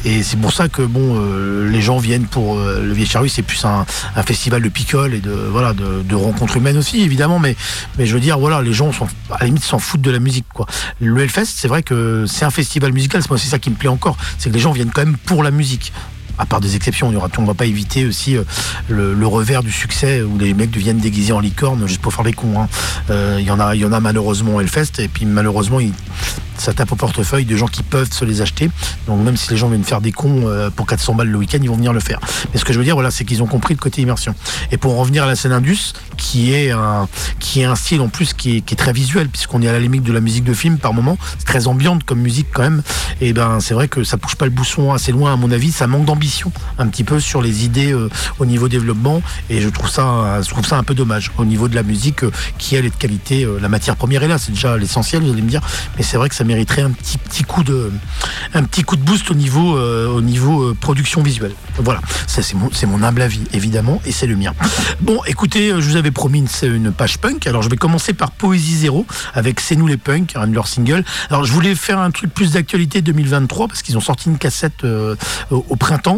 et 0.04 0.22
c'est 0.22 0.38
pour 0.38 0.52
ça 0.52 0.68
que 0.68 0.82
bon, 0.82 1.20
les 1.64 1.82
gens 1.82 1.98
viennent 1.98 2.26
pour 2.26 2.56
le 2.56 2.92
vieille 2.92 3.06
charrue, 3.06 3.28
c'est 3.28 3.42
plus 3.42 3.64
un, 3.64 3.84
festival 4.24 4.62
de 4.62 4.68
picole 4.68 5.14
et 5.14 5.20
de 5.20 5.30
voilà 5.30 5.72
de, 5.72 6.02
de 6.02 6.14
rencontres 6.14 6.56
humaines 6.56 6.78
aussi, 6.78 7.02
évidemment. 7.02 7.38
Mais 7.38 7.56
mais 7.98 8.06
je 8.06 8.14
veux 8.14 8.20
dire 8.20 8.35
voilà, 8.38 8.62
les 8.62 8.72
gens 8.72 8.92
sont, 8.92 9.06
à 9.30 9.38
la 9.40 9.46
limite 9.46 9.64
s'en 9.64 9.78
foutent 9.78 10.00
de 10.00 10.10
la 10.10 10.18
musique, 10.18 10.46
quoi. 10.52 10.66
Le 11.00 11.20
Hellfest, 11.20 11.46
c'est 11.46 11.68
vrai 11.68 11.82
que 11.82 12.24
c'est 12.26 12.44
un 12.44 12.50
festival 12.50 12.92
musical, 12.92 13.22
c'est 13.22 13.30
aussi 13.30 13.48
ça 13.48 13.58
qui 13.58 13.70
me 13.70 13.76
plaît 13.76 13.88
encore, 13.88 14.16
c'est 14.38 14.50
que 14.50 14.54
les 14.54 14.60
gens 14.60 14.72
viennent 14.72 14.92
quand 14.92 15.04
même 15.04 15.16
pour 15.16 15.42
la 15.42 15.50
musique 15.50 15.92
à 16.38 16.46
part 16.46 16.60
des 16.60 16.76
exceptions, 16.76 17.10
il 17.10 17.18
on 17.18 17.42
ne 17.42 17.46
va 17.46 17.54
pas 17.54 17.66
éviter 17.66 18.06
aussi 18.06 18.36
euh, 18.36 18.44
le, 18.88 19.26
revers 19.26 19.62
du 19.62 19.72
succès 19.72 20.22
où 20.22 20.38
les 20.38 20.54
mecs 20.54 20.70
deviennent 20.70 20.98
déguisés 20.98 21.32
en 21.32 21.40
licorne 21.40 21.86
juste 21.86 22.00
pour 22.00 22.12
faire 22.14 22.24
les 22.24 22.32
cons. 22.32 22.60
Hein. 22.60 22.68
Euh, 23.10 23.36
il 23.40 23.46
y 23.46 23.50
en 23.50 23.60
a, 23.60 23.74
il 23.74 23.80
y 23.80 23.84
en 23.84 23.92
a 23.92 24.00
malheureusement 24.00 24.60
Hellfest 24.60 25.00
et 25.00 25.08
puis 25.08 25.26
malheureusement 25.26 25.80
ça 26.58 26.72
tape 26.72 26.92
au 26.92 26.96
portefeuille 26.96 27.44
de 27.44 27.56
gens 27.56 27.66
qui 27.66 27.82
peuvent 27.82 28.10
se 28.10 28.24
les 28.24 28.40
acheter. 28.40 28.70
Donc 29.06 29.22
même 29.22 29.36
si 29.36 29.50
les 29.50 29.56
gens 29.56 29.68
viennent 29.68 29.84
faire 29.84 30.00
des 30.00 30.12
cons 30.12 30.42
euh, 30.46 30.70
pour 30.70 30.86
400 30.86 31.14
balles 31.14 31.28
le 31.28 31.38
week-end, 31.38 31.58
ils 31.62 31.68
vont 31.68 31.76
venir 31.76 31.92
le 31.92 32.00
faire. 32.00 32.18
Mais 32.52 32.58
ce 32.58 32.64
que 32.64 32.72
je 32.72 32.78
veux 32.78 32.84
dire, 32.84 32.94
voilà, 32.94 33.10
c'est 33.10 33.24
qu'ils 33.24 33.42
ont 33.42 33.46
compris 33.46 33.74
le 33.74 33.80
côté 33.80 34.02
immersion. 34.02 34.34
Et 34.72 34.76
pour 34.76 34.94
en 34.94 35.00
revenir 35.00 35.24
à 35.24 35.26
la 35.26 35.36
scène 35.36 35.52
Indus, 35.52 35.92
qui 36.16 36.52
est 36.54 36.70
un, 36.70 37.08
qui 37.38 37.60
est 37.60 37.64
un 37.64 37.76
style 37.76 38.00
en 38.00 38.08
plus 38.08 38.32
qui 38.32 38.56
est, 38.56 38.76
très 38.76 38.92
visuel, 38.92 39.28
puisqu'on 39.28 39.62
est 39.62 39.68
à 39.68 39.72
la 39.72 39.80
limite 39.80 40.02
de 40.02 40.12
la 40.12 40.20
musique 40.20 40.44
de 40.44 40.52
film 40.52 40.78
par 40.78 40.92
moment, 40.92 41.16
c'est 41.38 41.46
très 41.46 41.66
ambiante 41.66 42.04
comme 42.04 42.20
musique 42.20 42.48
quand 42.52 42.62
même. 42.62 42.82
Et 43.20 43.32
ben 43.32 43.58
c'est 43.60 43.74
vrai 43.74 43.88
que 43.88 44.04
ça 44.04 44.18
pousse 44.18 44.34
pas 44.34 44.44
le 44.44 44.50
bousson 44.50 44.92
assez 44.92 45.12
loin 45.12 45.32
à 45.32 45.36
mon 45.36 45.50
avis, 45.50 45.72
ça 45.72 45.86
manque 45.86 46.04
un 46.78 46.86
petit 46.88 47.04
peu 47.04 47.20
sur 47.20 47.42
les 47.42 47.64
idées 47.64 47.92
euh, 47.92 48.08
au 48.38 48.46
niveau 48.46 48.68
développement. 48.68 49.22
Et 49.50 49.60
je 49.60 49.68
trouve 49.68 49.88
ça, 49.88 50.40
je 50.42 50.48
trouve 50.48 50.66
ça 50.66 50.76
un 50.78 50.82
peu 50.82 50.94
dommage 50.94 51.30
au 51.38 51.44
niveau 51.44 51.68
de 51.68 51.74
la 51.74 51.82
musique 51.82 52.24
euh, 52.24 52.30
qui 52.58 52.76
elle 52.76 52.84
est 52.84 52.90
de 52.90 52.96
qualité. 52.96 53.46
la 53.60 53.68
matière 53.68 53.96
première 53.96 54.22
est 54.22 54.28
là, 54.28 54.38
c'est 54.38 54.52
déjà 54.52 54.76
l'essentiel, 54.76 55.22
vous 55.22 55.32
allez 55.32 55.42
me 55.42 55.48
dire. 55.48 55.60
Mais 55.96 56.02
c'est 56.02 56.16
vrai 56.16 56.28
que 56.28 56.34
ça 56.34 56.44
mériterait 56.44 56.82
un 56.82 56.90
petit 56.90 57.18
petit 57.18 57.44
coup 57.44 57.62
de 57.62 57.90
un 58.54 58.62
petit 58.64 58.82
coup 58.82 58.96
de 58.96 59.02
boost 59.02 59.30
au 59.30 59.34
niveau 59.34 59.78
au 59.78 60.20
niveau 60.20 60.74
production 60.74 61.22
visuelle. 61.22 61.52
Voilà, 61.78 62.00
ça 62.26 62.42
c'est 62.42 62.54
mon, 62.54 62.70
mon 62.86 63.02
humble 63.02 63.22
avis 63.22 63.44
évidemment 63.52 64.00
et 64.04 64.12
c'est 64.12 64.26
le 64.26 64.36
mien. 64.36 64.54
Bon, 65.00 65.20
écoutez, 65.26 65.70
je 65.70 65.88
vous 65.88 65.96
avais 65.96 66.10
promis 66.10 66.38
une, 66.40 66.74
une, 66.74 66.92
page 66.92 67.18
punk. 67.18 67.46
Alors 67.46 67.62
je 67.62 67.68
vais 67.68 67.76
commencer 67.76 68.12
par 68.12 68.30
Poésie 68.30 68.76
Zéro 68.76 69.06
avec 69.34 69.60
C'est 69.60 69.76
nous 69.76 69.86
les 69.86 69.96
punks, 69.96 70.34
un 70.36 70.46
de 70.46 70.54
leurs 70.54 70.68
singles. 70.68 71.04
Alors 71.30 71.44
je 71.44 71.52
voulais 71.52 71.74
faire 71.74 71.98
un 71.98 72.10
truc 72.10 72.32
plus 72.32 72.52
d'actualité 72.52 73.02
2023 73.02 73.68
parce 73.68 73.82
qu'ils 73.82 73.96
ont 73.96 74.00
sorti 74.00 74.28
une 74.28 74.38
cassette 74.38 74.84
euh, 74.84 75.16
au 75.50 75.76
printemps 75.76 76.15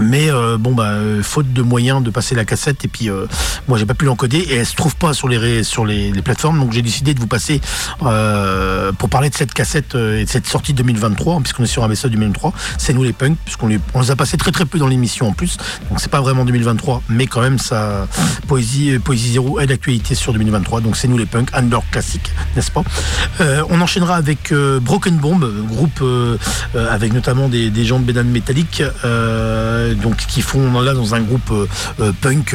mais 0.00 0.30
euh, 0.30 0.56
bon 0.58 0.72
bah 0.72 0.90
euh, 0.90 1.22
faute 1.22 1.52
de 1.52 1.62
moyens 1.62 2.02
de 2.02 2.10
passer 2.10 2.34
la 2.34 2.44
cassette 2.44 2.84
et 2.84 2.88
puis 2.88 3.10
euh, 3.10 3.26
moi 3.68 3.78
j'ai 3.78 3.86
pas 3.86 3.94
pu 3.94 4.04
l'encoder 4.04 4.38
et 4.38 4.56
elle 4.56 4.66
se 4.66 4.76
trouve 4.76 4.96
pas 4.96 5.12
sur 5.14 5.28
les 5.28 5.64
sur 5.64 5.84
les, 5.84 6.12
plateformes 6.22 6.60
donc 6.60 6.72
j'ai 6.72 6.82
décidé 6.82 7.14
de 7.14 7.20
vous 7.20 7.26
passer 7.26 7.60
pour 7.98 9.08
parler 9.08 9.30
de 9.30 9.34
cette 9.34 9.54
cassette 9.54 9.94
et 9.94 10.24
de 10.24 10.28
cette 10.28 10.46
sortie 10.46 10.74
2023 10.74 11.40
puisqu'on 11.40 11.64
est 11.64 11.66
sur 11.66 11.82
un 11.82 11.88
du 11.88 11.94
2023 11.94 12.52
c'est 12.76 12.92
nous 12.92 13.02
les 13.02 13.12
punks 13.12 13.38
puisqu'on 13.44 13.68
les, 13.68 13.80
on 13.94 14.02
les 14.02 14.10
a 14.10 14.16
passé 14.16 14.36
très 14.36 14.52
très 14.52 14.66
peu 14.66 14.78
dans 14.78 14.86
l'émission 14.86 15.28
en 15.28 15.32
plus 15.32 15.56
donc 15.88 15.98
c'est 15.98 16.10
pas 16.10 16.20
vraiment 16.20 16.44
2023 16.44 17.02
mais 17.08 17.26
quand 17.26 17.40
même 17.40 17.58
ça 17.58 18.06
poésie 18.46 18.98
poésie 18.98 19.32
zéro 19.32 19.60
est 19.60 19.66
d'actualité 19.66 20.14
sur 20.14 20.32
2023 20.32 20.82
donc 20.82 20.96
c'est 20.96 21.08
nous 21.08 21.18
les 21.18 21.26
punks 21.26 21.48
under 21.54 21.80
classique 21.90 22.30
n'est-ce 22.54 22.70
pas? 22.70 22.82
On 23.70 23.80
enchaînera 23.80 24.16
avec 24.16 24.52
Broken 24.52 25.16
Bomb 25.16 25.44
groupe 25.68 26.04
avec 26.74 27.12
notamment 27.12 27.48
des, 27.48 27.70
des 27.70 27.84
gens 27.84 27.98
de 27.98 28.04
métallique 28.22 28.82
euh, 29.04 29.79
donc 29.94 30.16
qui 30.16 30.42
font 30.42 30.80
là 30.80 30.94
dans 30.94 31.14
un 31.14 31.20
groupe 31.20 31.50
euh, 31.50 31.66
euh, 32.00 32.12
punk 32.20 32.54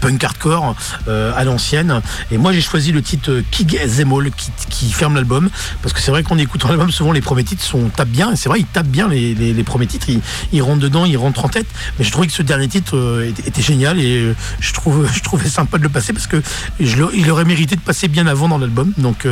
punk 0.00 0.24
hardcore 0.24 0.74
à 1.06 1.44
l'ancienne. 1.44 2.00
Et 2.30 2.38
moi 2.38 2.52
j'ai 2.52 2.60
choisi 2.60 2.92
le 2.92 3.02
titre 3.02 3.42
Kig 3.50 3.78
Zemol 3.86 4.30
qui, 4.30 4.50
qui 4.68 4.92
ferme 4.92 5.14
l'album 5.14 5.48
parce 5.82 5.92
que 5.92 6.00
c'est 6.00 6.10
vrai 6.10 6.22
qu'en 6.22 6.38
écoutant 6.38 6.68
l'album 6.68 6.90
souvent 6.90 7.12
les 7.12 7.20
premiers 7.20 7.44
titres 7.44 7.64
sont 7.64 7.88
tapent 7.88 8.08
bien. 8.08 8.34
C'est 8.36 8.48
vrai 8.48 8.60
ils 8.60 8.66
tapent 8.66 8.86
bien 8.86 9.08
les, 9.08 9.64
premiers 9.64 9.86
titres. 9.86 10.08
Ils, 10.52 10.62
rentrent 10.62 10.80
dedans 10.80 11.04
ils 11.04 11.16
rentrent 11.16 11.44
en 11.44 11.48
tête. 11.48 11.66
Mais 11.98 12.04
je 12.04 12.10
trouvais 12.10 12.26
que 12.26 12.32
ce 12.32 12.42
dernier 12.42 12.68
titre 12.68 13.24
était, 13.46 13.62
génial 13.62 14.00
et 14.00 14.34
je 14.60 14.72
trouve 14.72 15.08
je 15.14 15.20
trouvais 15.20 15.48
sympa 15.48 15.78
de 15.78 15.82
le 15.82 15.88
passer 15.88 16.12
parce 16.12 16.26
que 16.26 16.42
je, 16.80 17.04
il 17.14 17.30
aurait 17.30 17.44
mérité 17.44 17.76
de 17.76 17.80
passer 17.80 18.08
bien 18.08 18.26
avant 18.26 18.48
dans 18.48 18.58
l'album. 18.58 18.92
Donc 18.98 19.26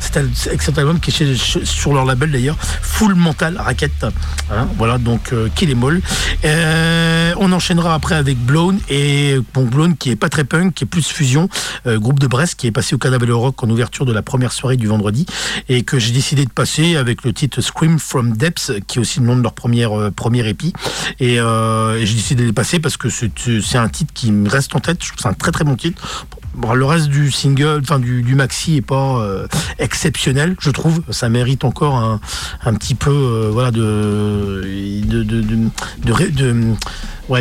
c'est 0.00 0.60
cet 0.60 0.78
album 0.78 1.00
qui 1.00 1.10
est 1.10 1.64
sur 1.64 1.92
leur 1.92 2.04
label 2.04 2.30
d'ailleurs 2.30 2.56
Full 2.82 3.14
Mental 3.14 3.56
Racket. 3.58 4.06
Hein, 4.50 4.68
voilà 4.76 4.98
donc 4.98 5.32
Kill 5.54 5.74
euh, 5.74 6.00
on 7.36 7.52
enchaînera 7.52 7.94
après 7.94 8.14
avec 8.14 8.38
Blown 8.38 8.78
et 8.88 9.36
bon, 9.52 9.64
Blown 9.64 9.96
qui 9.96 10.10
est 10.10 10.16
pas 10.16 10.28
très 10.28 10.44
punk, 10.44 10.74
qui 10.74 10.84
est 10.84 10.86
plus 10.86 11.06
fusion, 11.08 11.48
euh, 11.86 11.98
groupe 11.98 12.18
de 12.18 12.26
Brest 12.26 12.54
qui 12.56 12.66
est 12.66 12.72
passé 12.72 12.94
au 12.94 12.98
Cannabis 12.98 13.30
Rock 13.30 13.62
en 13.62 13.70
ouverture 13.70 14.06
de 14.06 14.12
la 14.12 14.22
première 14.22 14.52
soirée 14.52 14.76
du 14.76 14.86
vendredi 14.86 15.26
et 15.68 15.82
que 15.82 15.98
j'ai 15.98 16.12
décidé 16.12 16.44
de 16.44 16.50
passer 16.50 16.96
avec 16.96 17.24
le 17.24 17.32
titre 17.32 17.60
Scream 17.60 17.98
from 17.98 18.36
Depths 18.36 18.72
qui 18.86 18.98
est 18.98 19.00
aussi 19.00 19.20
le 19.20 19.26
nom 19.26 19.36
de 19.36 19.42
leur 19.42 19.54
première 19.54 19.98
euh, 19.98 20.10
première 20.10 20.46
épi 20.46 20.72
et, 21.20 21.38
j'ai 22.04 22.14
décidé 22.14 22.42
de 22.42 22.48
les 22.48 22.52
passer 22.52 22.80
parce 22.80 22.96
que 22.96 23.08
c'est 23.08 23.78
un 23.78 23.88
titre 23.88 24.12
qui 24.14 24.32
me 24.32 24.48
reste 24.48 24.74
en 24.74 24.80
tête. 24.80 25.02
Je 25.02 25.08
trouve 25.08 25.20
c'est 25.20 25.28
un 25.28 25.34
très 25.34 25.52
très 25.52 25.64
bon 25.64 25.76
titre 25.76 26.26
le 26.74 26.84
reste 26.84 27.08
du 27.08 27.30
single, 27.30 27.80
enfin 27.82 27.98
du, 27.98 28.34
maxi 28.34 28.76
est 28.76 28.82
pas 28.82 29.18
euh, 29.18 29.46
exceptionnel, 29.78 30.56
je 30.60 30.70
trouve. 30.70 31.02
Ça 31.10 31.28
mérite 31.28 31.64
encore 31.64 31.96
un, 31.96 32.20
un 32.64 32.74
petit 32.74 32.94
peu, 32.94 33.10
euh, 33.10 33.50
voilà, 33.52 33.70
de 33.70 34.62
de, 35.04 35.22
de, 35.22 35.42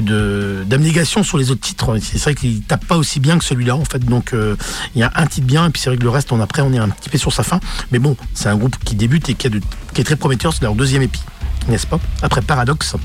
de, 0.01 0.63
d'abnégation 0.65 1.23
sur 1.23 1.37
les 1.37 1.51
autres 1.51 1.61
titres. 1.61 1.97
C'est 2.01 2.21
vrai 2.21 2.35
qu'il 2.35 2.61
tape 2.61 2.85
pas 2.85 2.97
aussi 2.97 3.19
bien 3.19 3.37
que 3.37 3.43
celui-là, 3.45 3.75
en 3.75 3.85
fait. 3.85 3.99
Donc 3.99 4.33
euh, 4.33 4.55
il 4.95 4.99
y 4.99 5.03
a 5.03 5.11
un 5.15 5.25
titre 5.27 5.47
bien, 5.47 5.67
et 5.67 5.69
puis 5.69 5.81
c'est 5.81 5.89
vrai 5.89 5.97
que 5.97 6.03
le 6.03 6.09
reste, 6.09 6.31
on 6.31 6.41
après, 6.41 6.61
on 6.61 6.73
est 6.73 6.79
un 6.79 6.89
petit 6.89 7.09
peu 7.09 7.17
sur 7.17 7.33
sa 7.33 7.43
fin. 7.43 7.59
Mais 7.91 7.99
bon, 7.99 8.15
c'est 8.33 8.49
un 8.49 8.55
groupe 8.55 8.77
qui 8.83 8.95
débute 8.95 9.29
et 9.29 9.33
qui, 9.35 9.49
qui 9.93 10.01
est 10.01 10.03
très 10.03 10.15
prometteur. 10.15 10.53
C'est 10.53 10.63
leur 10.63 10.75
deuxième 10.75 11.01
épi, 11.01 11.21
n'est-ce 11.67 11.87
pas? 11.87 11.99
Après 12.21 12.41
Paradoxe. 12.41 12.95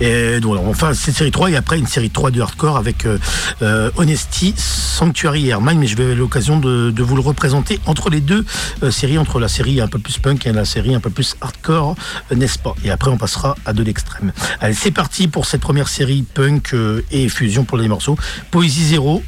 Et 0.00 0.40
donc, 0.40 0.58
enfin, 0.66 0.94
c'est 0.94 1.12
série 1.12 1.30
3 1.30 1.50
et 1.50 1.56
après 1.56 1.78
une 1.78 1.86
série 1.86 2.10
3 2.10 2.30
de 2.30 2.40
hardcore 2.40 2.76
avec 2.76 3.06
euh, 3.06 3.18
euh, 3.62 3.90
Honesty, 3.96 4.54
Sanctuary 4.56 5.50
et 5.50 5.54
mais 5.58 5.86
je 5.86 5.96
vais 5.96 6.14
l'occasion 6.14 6.58
de, 6.58 6.92
vous 7.02 7.16
le 7.16 7.22
représenter 7.22 7.80
entre 7.86 8.10
les 8.10 8.20
deux 8.20 8.44
euh, 8.82 8.90
séries, 8.90 9.18
entre 9.18 9.40
la 9.40 9.48
série 9.48 9.80
un 9.80 9.88
peu 9.88 9.98
plus 9.98 10.18
punk 10.18 10.46
et 10.46 10.52
la 10.52 10.64
série 10.64 10.94
un 10.94 11.00
peu 11.00 11.10
plus 11.10 11.36
hardcore, 11.40 11.96
n'est-ce 12.34 12.58
pas? 12.58 12.74
Et 12.84 12.90
après, 12.90 13.10
on 13.10 13.16
passera 13.16 13.56
à 13.64 13.72
de 13.72 13.82
l'extrême. 13.82 14.32
Allez, 14.60 14.74
c'est 14.74 14.90
parti 14.90 15.28
pour 15.28 15.46
cette 15.46 15.60
première 15.60 15.88
série 15.88 16.22
punk 16.22 16.74
et 17.10 17.28
fusion 17.28 17.64
pour 17.64 17.78
les 17.78 17.88
morceaux. 17.88 18.16
Poésie 18.50 18.88
Zéro, 18.88 19.22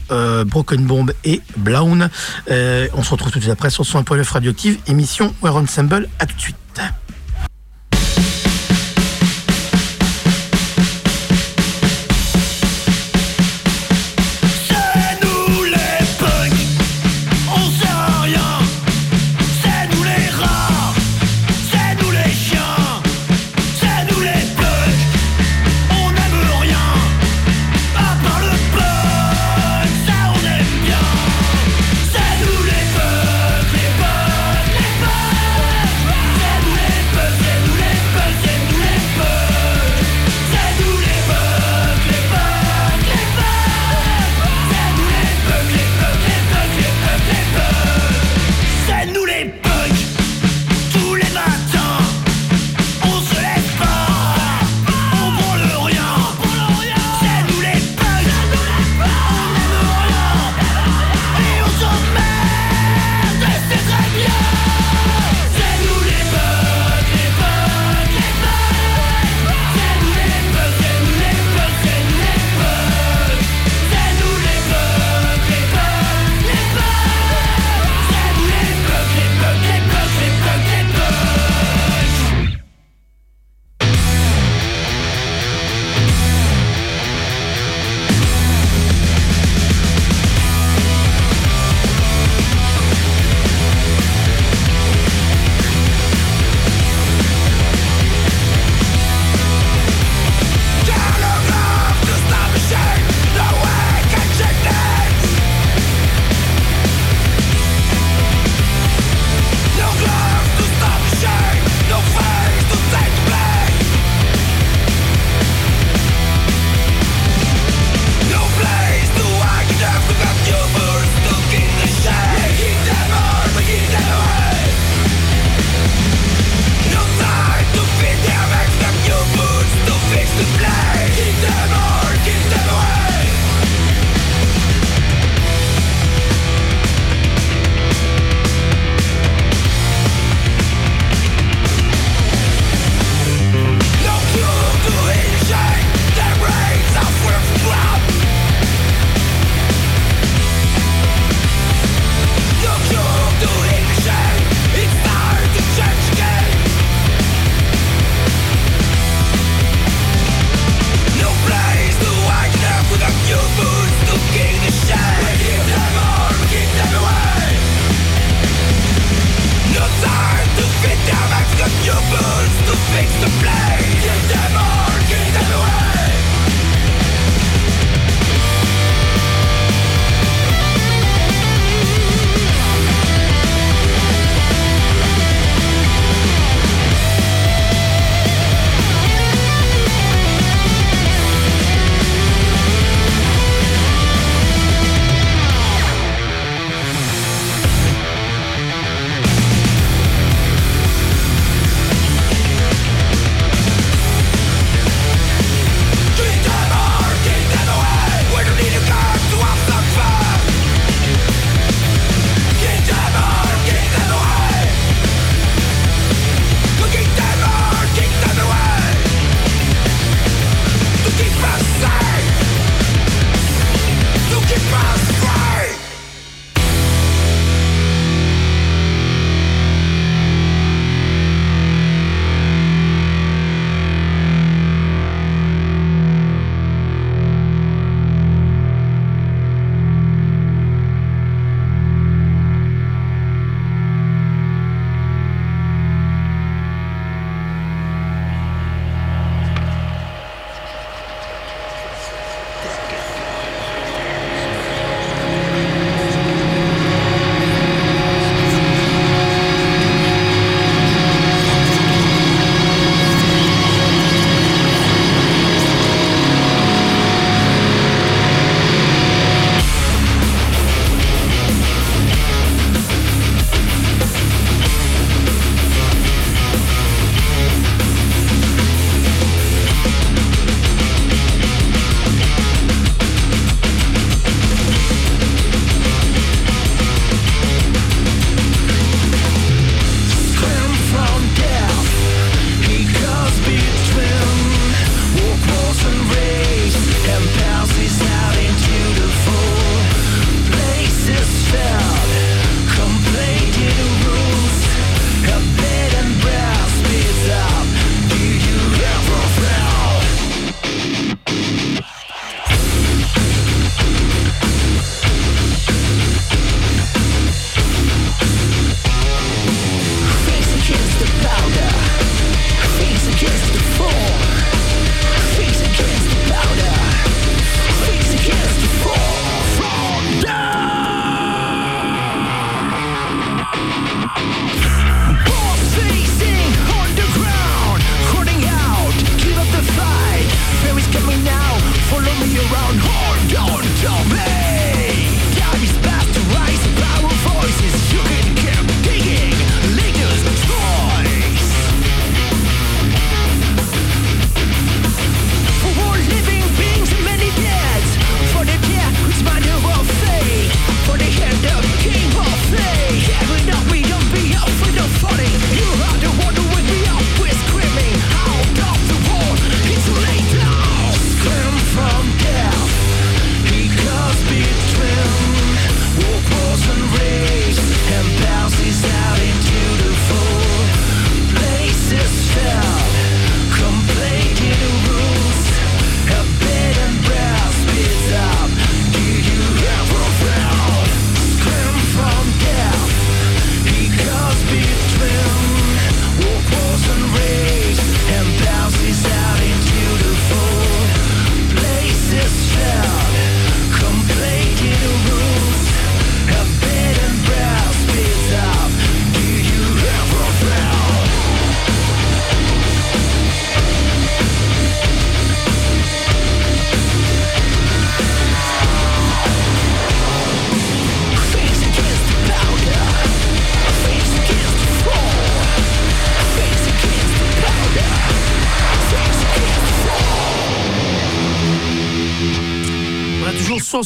Broken 0.47 0.85
Bomb 0.85 1.13
et 1.25 1.41
Blown. 1.57 2.09
on 2.49 3.03
se 3.03 3.11
retrouve 3.11 3.33
tout 3.33 3.39
de 3.39 3.45
suite 3.45 3.53
après 3.53 3.71
sur 3.71 3.85
son 3.85 4.03
radioactive, 4.03 4.79
émission 4.87 5.35
Where 5.43 5.57
Ensemble. 5.57 6.09
À 6.19 6.27
tout 6.27 6.37
de 6.37 6.41
suite. 6.41 6.57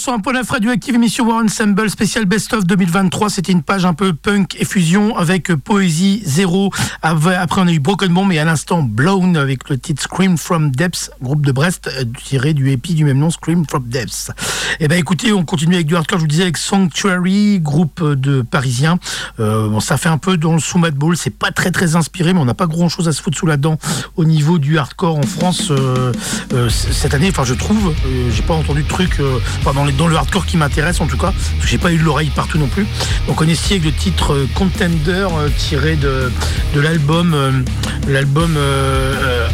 Sur 0.04 0.12
un 0.12 0.18
point 0.18 0.34
radioactive 0.46 0.96
émission 0.96 1.26
War 1.26 1.42
Ensemble 1.42 1.88
spécial 1.88 2.26
Best 2.26 2.52
of 2.52 2.66
2023. 2.66 3.30
C'était 3.30 3.52
une 3.52 3.62
page 3.62 3.86
un 3.86 3.94
peu 3.94 4.12
punk 4.12 4.54
et 4.60 4.66
fusion 4.66 5.16
avec 5.16 5.54
Poésie 5.54 6.20
Zéro. 6.26 6.70
Après, 7.00 7.62
on 7.62 7.66
a 7.66 7.72
eu 7.72 7.78
Broken 7.78 8.12
Bomb 8.12 8.30
et 8.30 8.38
à 8.38 8.44
l'instant 8.44 8.82
Blown 8.82 9.34
avec 9.38 9.70
le 9.70 9.78
titre 9.78 10.02
Scream 10.02 10.36
from 10.36 10.72
Depths, 10.72 11.10
groupe 11.22 11.46
de 11.46 11.52
Brest 11.52 11.88
euh, 11.88 12.04
tiré 12.22 12.52
du 12.52 12.70
épi 12.70 12.92
du 12.92 13.06
même 13.06 13.16
nom, 13.16 13.30
Scream 13.30 13.64
from 13.66 13.84
Depths. 13.88 14.30
Et 14.78 14.84
eh 14.84 14.88
ben 14.88 14.98
écoutez, 14.98 15.32
on 15.32 15.44
continue 15.44 15.76
avec 15.76 15.86
du 15.86 15.96
hardcore. 15.96 16.18
Je 16.18 16.24
vous 16.24 16.28
disais 16.28 16.42
avec 16.42 16.58
Sanctuary, 16.58 17.60
groupe 17.60 18.02
de 18.04 18.42
Parisiens. 18.42 18.98
Euh, 19.40 19.80
ça 19.80 19.96
fait 19.96 20.10
un 20.10 20.18
peu 20.18 20.36
dans 20.36 20.52
le 20.52 20.60
sous 20.60 20.78
Ball. 20.78 21.16
C'est 21.16 21.30
pas 21.30 21.50
très 21.50 21.70
très 21.70 21.96
inspiré, 21.96 22.34
mais 22.34 22.40
on 22.40 22.44
n'a 22.44 22.52
pas 22.52 22.66
grand 22.66 22.90
chose 22.90 23.08
à 23.08 23.12
se 23.12 23.22
foutre 23.22 23.38
sous 23.38 23.46
la 23.46 23.56
dent 23.56 23.78
au 24.16 24.26
niveau 24.26 24.58
du 24.58 24.76
hardcore 24.76 25.16
en 25.16 25.22
France 25.22 25.70
euh, 25.70 26.12
cette 26.68 27.14
année. 27.14 27.28
Enfin, 27.30 27.44
je 27.44 27.54
trouve. 27.54 27.94
J'ai 28.30 28.42
pas 28.42 28.54
entendu 28.54 28.82
de 28.82 28.88
trucs 28.88 29.20
dans, 29.74 29.84
dans, 29.96 30.08
le 30.08 30.16
hardcore 30.16 30.46
qui 30.46 30.56
m'intéresse 30.56 31.00
en 31.00 31.06
tout 31.06 31.16
cas, 31.16 31.32
parce 31.32 31.62
que 31.62 31.66
j'ai 31.66 31.78
pas 31.78 31.92
eu 31.92 31.98
l'oreille 31.98 32.30
partout 32.34 32.58
non 32.58 32.66
plus. 32.66 32.86
Donc 33.26 33.40
on 33.40 33.48
est 33.48 33.70
avec 33.70 33.84
le 33.84 33.92
titre 33.92 34.32
euh, 34.32 34.48
Contender 34.54 35.26
euh, 35.32 35.48
tiré 35.56 35.96
de, 35.96 36.30
de 36.74 36.80
l'album, 36.80 37.34
euh, 37.34 37.50
l'album, 38.08 38.56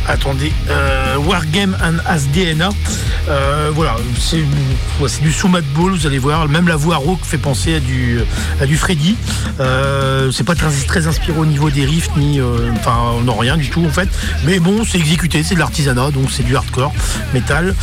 attendez, 0.08 0.52
Wargame 1.26 1.76
and 1.82 1.98
As 2.06 2.26
DNA. 2.28 2.70
voilà, 3.74 3.96
c'est 4.18 4.42
du 5.22 5.32
sous 5.32 5.48
Ball, 5.48 5.62
vous 5.76 6.06
allez 6.06 6.18
voir. 6.18 6.48
Même 6.48 6.68
la 6.68 6.76
voix 6.76 6.96
rock 6.96 7.20
fait 7.22 7.38
penser 7.38 7.76
à 7.76 7.80
du, 7.80 8.20
à 8.60 8.66
du 8.66 8.76
Freddy. 8.76 9.16
c'est 9.58 10.44
pas 10.44 10.54
très, 10.54 10.70
très 10.86 11.06
inspiré 11.06 11.38
au 11.38 11.46
niveau 11.46 11.70
des 11.70 11.84
riffs, 11.84 12.10
ni, 12.16 12.40
enfin, 12.72 13.20
non 13.24 13.36
rien 13.36 13.56
du 13.56 13.70
tout 13.70 13.84
en 13.84 13.90
fait. 13.90 14.08
Mais 14.44 14.58
bon, 14.58 14.84
c'est 14.84 14.98
exécuté, 14.98 15.42
c'est 15.42 15.54
de 15.54 15.60
l'artisanat, 15.60 16.10
donc 16.10 16.30
c'est 16.30 16.44
du 16.44 16.56
hardcore, 16.56 16.92
metal. 17.32 17.74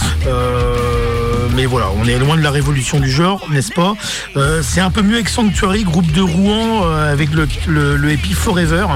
Mais 1.56 1.66
voilà, 1.66 1.88
on 1.98 2.06
est 2.06 2.18
loin 2.18 2.38
de 2.38 2.42
la 2.42 2.52
révolution 2.52 3.00
du 3.00 3.10
genre, 3.10 3.46
n'est-ce 3.50 3.72
pas 3.72 3.96
euh, 4.36 4.62
C'est 4.64 4.82
un 4.82 4.92
peu 4.92 5.02
mieux 5.02 5.16
avec 5.16 5.30
Sanctuary, 5.30 5.84
groupe 5.84 6.12
de 6.12 6.22
Rouen, 6.22 6.84
euh, 6.86 7.12
avec 7.12 7.30
le, 7.32 7.48
le, 7.68 8.18
Forever, 8.34 8.88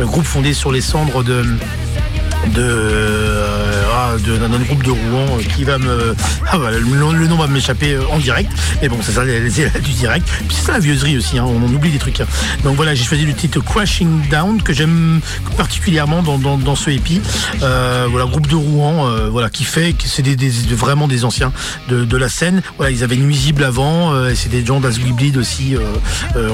groupe 0.00 0.24
fondé 0.24 0.52
sur 0.52 0.72
les 0.72 0.80
cendres 0.80 1.22
de 1.22 1.44
de 2.54 2.62
euh, 2.62 3.82
ah, 3.92 4.16
d'un 4.18 4.58
groupe 4.58 4.82
de 4.82 4.90
Rouen 4.90 5.38
euh, 5.38 5.42
qui 5.54 5.64
va 5.64 5.78
me 5.78 6.14
ah, 6.50 6.58
bah, 6.58 6.70
le, 6.70 7.26
nom 7.26 7.36
va 7.36 7.46
m'échapper 7.46 7.94
euh, 7.94 8.02
en 8.10 8.18
direct. 8.18 8.50
Mais 8.82 8.88
bon 8.88 8.98
c'est 9.02 9.12
ça 9.12 9.24
du 9.24 9.90
direct. 9.92 10.28
C'est 10.50 10.66
ça 10.66 10.72
la 10.72 10.78
vieuserie 10.78 11.16
aussi 11.16 11.38
hein, 11.38 11.44
on, 11.46 11.62
oublie 11.62 11.90
des 11.90 11.98
trucs 11.98 12.20
hein. 12.20 12.26
donc 12.62 12.76
voilà 12.76 12.94
j'ai 12.94 13.04
choisi 13.04 13.24
le 13.24 13.34
titre 13.34 13.60
Crashing 13.60 14.28
Down 14.28 14.62
que 14.62 14.72
j'aime 14.72 15.20
particulièrement 15.56 16.22
dans, 16.22 16.76
ce 16.76 16.90
épi 16.90 17.20
voilà 17.58 18.26
groupe 18.26 18.46
de 18.46 18.54
Rouen 18.54 19.10
voilà 19.30 19.50
qui 19.50 19.64
fait 19.64 19.92
que 19.92 20.06
c'est 20.06 20.26
vraiment 20.72 21.08
des 21.08 21.24
anciens 21.24 21.52
de, 21.88 22.16
la 22.16 22.28
scène. 22.28 22.62
Ils 22.90 23.04
avaient 23.04 23.16
Nuisible 23.16 23.64
avant 23.64 24.26
et 24.26 24.34
c'est 24.34 24.48
des 24.48 24.64
gens 24.64 24.80
d'As 24.80 24.98
Bleed 24.98 25.36
aussi 25.36 25.76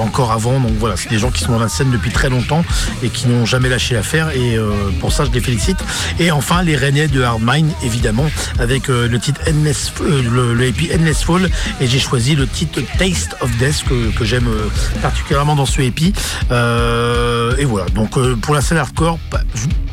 encore 0.01 0.32
avant. 0.32 0.61
Donc 0.61 0.72
voilà 0.78 0.97
c'est 0.97 1.11
des 1.11 1.18
gens 1.18 1.30
qui 1.30 1.43
sont 1.43 1.53
dans 1.53 1.59
la 1.59 1.68
scène 1.68 1.90
depuis 1.90 2.11
très 2.11 2.28
longtemps 2.28 2.64
et 3.03 3.09
qui 3.09 3.28
n'ont 3.28 3.47
jamais 3.47 3.68
lâché 3.68 3.95
l'affaire. 3.95 4.30
Et 4.30 4.57
pour 5.01 5.12
ça 5.12 5.24
je 5.24 5.30
les 5.30 5.40
félicite 5.40 5.82
et 6.18 6.30
enfin, 6.30 6.62
les 6.62 6.76
Rennais 6.76 7.09
de 7.09 7.22
Hardmine, 7.22 7.70
évidemment, 7.83 8.26
avec 8.59 8.89
euh, 8.89 9.09
le 9.09 9.18
titre 9.18 9.41
Endless, 9.49 9.93
euh, 10.01 10.22
le, 10.22 10.55
le 10.55 10.72
Endless 10.95 11.22
Fall. 11.24 11.51
Et 11.80 11.87
j'ai 11.87 11.99
choisi 11.99 12.35
le 12.35 12.47
titre 12.47 12.80
Taste 12.99 13.37
of 13.41 13.51
Death 13.59 13.85
que, 14.16 14.24
j'aime 14.24 14.49
euh, 14.49 14.68
particulièrement 15.01 15.55
dans 15.55 15.66
ce 15.66 15.80
EP. 15.80 16.12
et 17.59 17.64
voilà. 17.64 17.87
Donc 17.95 18.18
pour 18.41 18.55
la 18.55 18.61
scène 18.61 18.78
hardcore, 18.78 19.18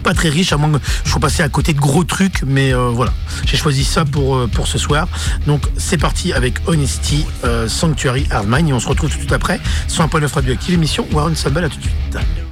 pas, 0.04 0.14
très 0.14 0.30
riche, 0.30 0.54
à 0.54 0.58
moins 0.58 0.72
que 0.72 0.78
je 1.06 1.10
sois 1.10 1.20
passé 1.20 1.44
à 1.44 1.50
côté 1.50 1.74
de 1.74 1.80
gros 1.80 2.04
trucs, 2.04 2.44
mais 2.46 2.74
voilà. 2.74 3.14
J'ai 3.46 3.58
choisi 3.58 3.84
ça 3.84 4.06
pour, 4.06 4.48
ce 4.66 4.78
soir. 4.78 5.08
Donc 5.48 5.64
c'est 5.78 5.98
parti 5.98 6.34
avec 6.34 6.56
Honesty, 6.68 7.26
Sanctuary 7.68 8.28
Hardmine. 8.32 8.70
Et 8.70 8.74
on 8.74 8.80
se 8.80 8.88
retrouve 8.88 9.10
tout 9.10 9.34
après 9.34 9.60
sur 9.88 10.04
un 10.04 10.08
point 10.08 10.20
9 10.20 10.32
radioactive, 10.32 10.74
émission 10.74 11.08
Warren 11.12 11.36
Sable. 11.36 11.64
À 11.64 11.70
tout 11.70 11.78
de 11.78 11.84
suite. 11.84 12.49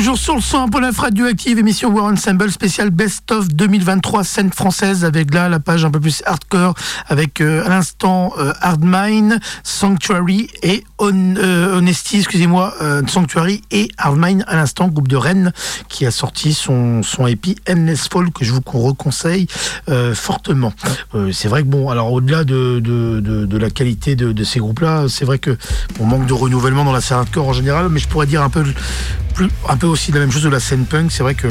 Toujours 0.00 0.16
sur 0.30 0.36
le 0.36 0.42
son 0.42 0.68
pour 0.68 0.80
la 0.80 0.92
radioactive, 0.92 1.58
émission 1.58 1.90
War 1.90 2.04
Ensemble 2.04 2.52
spécial 2.52 2.90
Best 2.90 3.32
of 3.32 3.48
2023, 3.48 4.22
scène 4.22 4.52
française, 4.52 5.04
avec 5.04 5.34
là 5.34 5.48
la 5.48 5.58
page 5.58 5.84
un 5.84 5.90
peu 5.90 5.98
plus 5.98 6.22
hardcore, 6.24 6.74
avec 7.08 7.40
euh, 7.40 7.66
à 7.66 7.68
l'instant 7.68 8.32
euh, 8.38 8.52
Hardmine, 8.60 9.40
Sanctuary 9.64 10.48
et 10.62 10.84
euh, 11.00 11.76
Honesty, 11.76 12.18
excusez-moi, 12.18 12.74
Sanctuary 13.08 13.62
et 13.72 13.90
Hardmine 13.98 14.44
à 14.46 14.54
l'instant, 14.54 14.86
groupe 14.86 15.08
de 15.08 15.16
Rennes, 15.16 15.52
qui 15.88 16.06
a 16.06 16.12
sorti 16.12 16.54
son, 16.54 17.02
son 17.02 17.26
EP 17.26 17.56
Endless 17.68 18.08
que 18.08 18.44
je 18.44 18.52
vous 18.52 18.60
reconseille 18.64 19.48
fortement. 20.14 20.72
c'est 21.32 21.48
vrai 21.48 21.62
que 21.62 21.68
bon, 21.68 21.88
alors 21.88 22.12
au-delà 22.12 22.44
de, 22.44 22.78
de, 22.78 23.20
de, 23.20 23.58
la 23.58 23.70
qualité 23.70 24.14
de, 24.14 24.32
de 24.32 24.44
ces 24.44 24.60
groupes-là, 24.60 25.06
c'est 25.08 25.24
vrai 25.24 25.38
que 25.38 25.56
on 25.98 26.04
manque 26.04 26.26
de 26.26 26.34
renouvellement 26.34 26.84
dans 26.84 26.92
la 26.92 27.00
scène 27.00 27.18
hardcore 27.18 27.48
en 27.48 27.52
général, 27.52 27.88
mais 27.88 27.98
je 27.98 28.08
pourrais 28.08 28.26
dire 28.26 28.42
un 28.42 28.50
peu 28.50 28.64
un 29.68 29.76
peu 29.76 29.86
aussi 29.86 30.12
la 30.12 30.19
même 30.20 30.32
chose 30.32 30.42
de 30.42 30.48
la 30.48 30.60
scène 30.60 30.84
punk. 30.84 31.10
C'est 31.10 31.22
vrai 31.22 31.34
que 31.34 31.48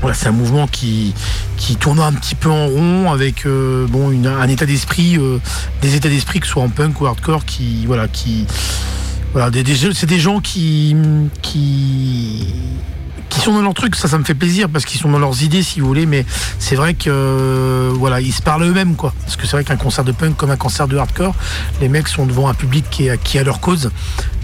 voilà, 0.00 0.14
c'est 0.14 0.28
un 0.28 0.32
mouvement 0.32 0.66
qui, 0.68 1.12
qui 1.56 1.76
tourne 1.76 1.98
un 1.98 2.12
petit 2.12 2.34
peu 2.34 2.50
en 2.50 2.66
rond 2.66 3.10
avec 3.10 3.46
euh, 3.46 3.86
bon, 3.88 4.10
un 4.26 4.48
état 4.48 4.64
d'esprit, 4.64 5.18
euh, 5.18 5.38
des 5.82 5.96
états 5.96 6.08
d'esprit 6.08 6.40
que 6.40 6.46
soit 6.46 6.62
en 6.62 6.68
punk 6.68 7.00
ou 7.00 7.06
hardcore, 7.06 7.44
qui 7.44 7.84
voilà, 7.86 8.06
qui 8.06 8.46
voilà, 9.32 9.50
c'est 9.92 10.06
des 10.06 10.20
gens 10.20 10.40
qui, 10.40 10.96
qui 11.42 12.46
qui 13.28 13.40
sont 13.40 13.52
dans 13.52 13.62
leur 13.62 13.74
truc, 13.74 13.94
ça, 13.94 14.08
ça 14.08 14.18
me 14.18 14.24
fait 14.24 14.34
plaisir 14.34 14.68
parce 14.68 14.84
qu'ils 14.84 15.00
sont 15.00 15.10
dans 15.10 15.18
leurs 15.18 15.42
idées, 15.42 15.62
si 15.62 15.80
vous 15.80 15.86
voulez. 15.86 16.06
Mais 16.06 16.24
c'est 16.58 16.76
vrai 16.76 16.94
que 16.94 17.10
euh, 17.10 17.90
voilà, 17.94 18.20
ils 18.20 18.32
se 18.32 18.42
parlent 18.42 18.64
eux-mêmes, 18.64 18.96
quoi. 18.96 19.12
Parce 19.22 19.36
que 19.36 19.46
c'est 19.46 19.52
vrai 19.52 19.64
qu'un 19.64 19.76
concert 19.76 20.04
de 20.04 20.12
punk 20.12 20.36
comme 20.36 20.50
un 20.50 20.56
concert 20.56 20.88
de 20.88 20.96
hardcore, 20.96 21.34
les 21.80 21.88
mecs 21.88 22.08
sont 22.08 22.26
devant 22.26 22.48
un 22.48 22.54
public 22.54 22.84
qui 22.90 23.08
est, 23.08 23.22
qui 23.22 23.38
a 23.38 23.44
leur 23.44 23.60
cause. 23.60 23.90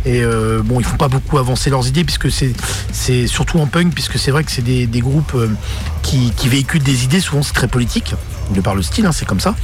Et 0.07 0.23
euh, 0.23 0.63
bon, 0.63 0.81
ils 0.81 0.87
font 0.87 0.99
pas 0.99 1.09
beaucoup 1.09 1.39
avancer 1.39 1.71
leurs 1.71 1.89
idées 1.89 2.05
puisque 2.05 2.31
c'est 2.31 3.27
surtout 3.27 3.59
en 3.59 3.67
punk 3.67 3.95
puisque 3.95 4.19
c'est 4.19 4.31
vrai 4.31 4.45
que 4.45 4.53
c'est 4.53 4.63
des, 4.63 4.87
groupes 5.01 5.35
euh, 5.35 5.49
qui, 6.03 6.31
qui 6.37 6.49
véhiculent 6.49 6.83
des 6.83 7.05
idées. 7.05 7.21
Souvent, 7.21 7.43
c'est 7.43 7.55
très 7.55 7.69
politique 7.69 8.15
de 8.55 8.61
par 8.61 8.75
le 8.75 8.83
style, 8.83 9.07
hein, 9.07 9.13
c'est 9.13 9.25
comme 9.25 9.41
ça. 9.41 9.55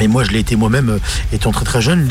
Et 0.00 0.08
moi, 0.08 0.24
je 0.24 0.30
l'ai 0.30 0.40
été 0.40 0.56
moi-même 0.56 0.90
euh, 0.90 0.98
étant 1.32 1.52
très 1.52 1.64
très 1.64 1.80
jeune. 1.80 2.08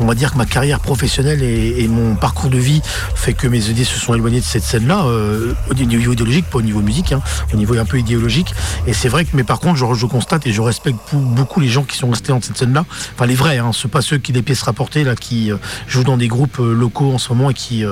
on 0.00 0.06
va 0.06 0.14
dire 0.14 0.32
que 0.32 0.38
ma 0.38 0.46
carrière 0.46 0.80
professionnelle 0.80 1.42
et, 1.42 1.88
mon 1.88 2.14
parcours 2.14 2.50
de 2.50 2.58
vie 2.58 2.82
fait 3.14 3.32
que 3.32 3.48
mes 3.48 3.70
idées 3.70 3.84
se 3.84 3.98
sont 3.98 4.14
éloignées 4.14 4.40
de 4.40 4.44
cette 4.44 4.62
scène-là, 4.62 5.04
euh, 5.06 5.54
au 5.70 5.74
niveau 5.74 6.12
idéologique, 6.12 6.44
pas 6.46 6.58
au 6.58 6.62
niveau 6.62 6.80
musique, 6.80 7.12
hein, 7.12 7.22
au 7.52 7.56
niveau 7.56 7.76
un 7.78 7.84
peu 7.84 7.98
idéologique. 7.98 8.54
Et 8.86 8.92
c'est 8.92 9.08
vrai 9.08 9.24
que, 9.24 9.30
mais 9.34 9.42
par 9.42 9.58
contre, 9.58 9.76
je, 9.76 10.06
constate 10.06 10.46
et 10.46 10.52
je 10.52 10.60
respecte 10.60 10.98
beaucoup 11.14 11.60
les 11.60 11.68
gens 11.68 11.82
qui 11.82 11.96
sont 11.96 12.10
restés 12.10 12.28
dans 12.28 12.40
cette 12.40 12.58
scène-là. 12.58 12.84
Enfin, 13.14 13.26
les 13.26 13.34
vrais, 13.34 13.58
hein, 13.58 13.70
pas 13.90 14.02
ceux 14.02 14.18
qui 14.18 14.32
des 14.32 14.42
pièces 14.42 14.62
rapportées 14.62 15.02
là, 15.02 15.16
qui 15.16 15.50
euh, 15.50 15.56
jouent 15.86 16.04
dans 16.04 16.18
des 16.18 16.28
groupes 16.28 16.58
locaux 16.58 17.12
en 17.12 17.18
ce 17.18 17.32
moment 17.32 17.50
et 17.50 17.54
qui 17.54 17.84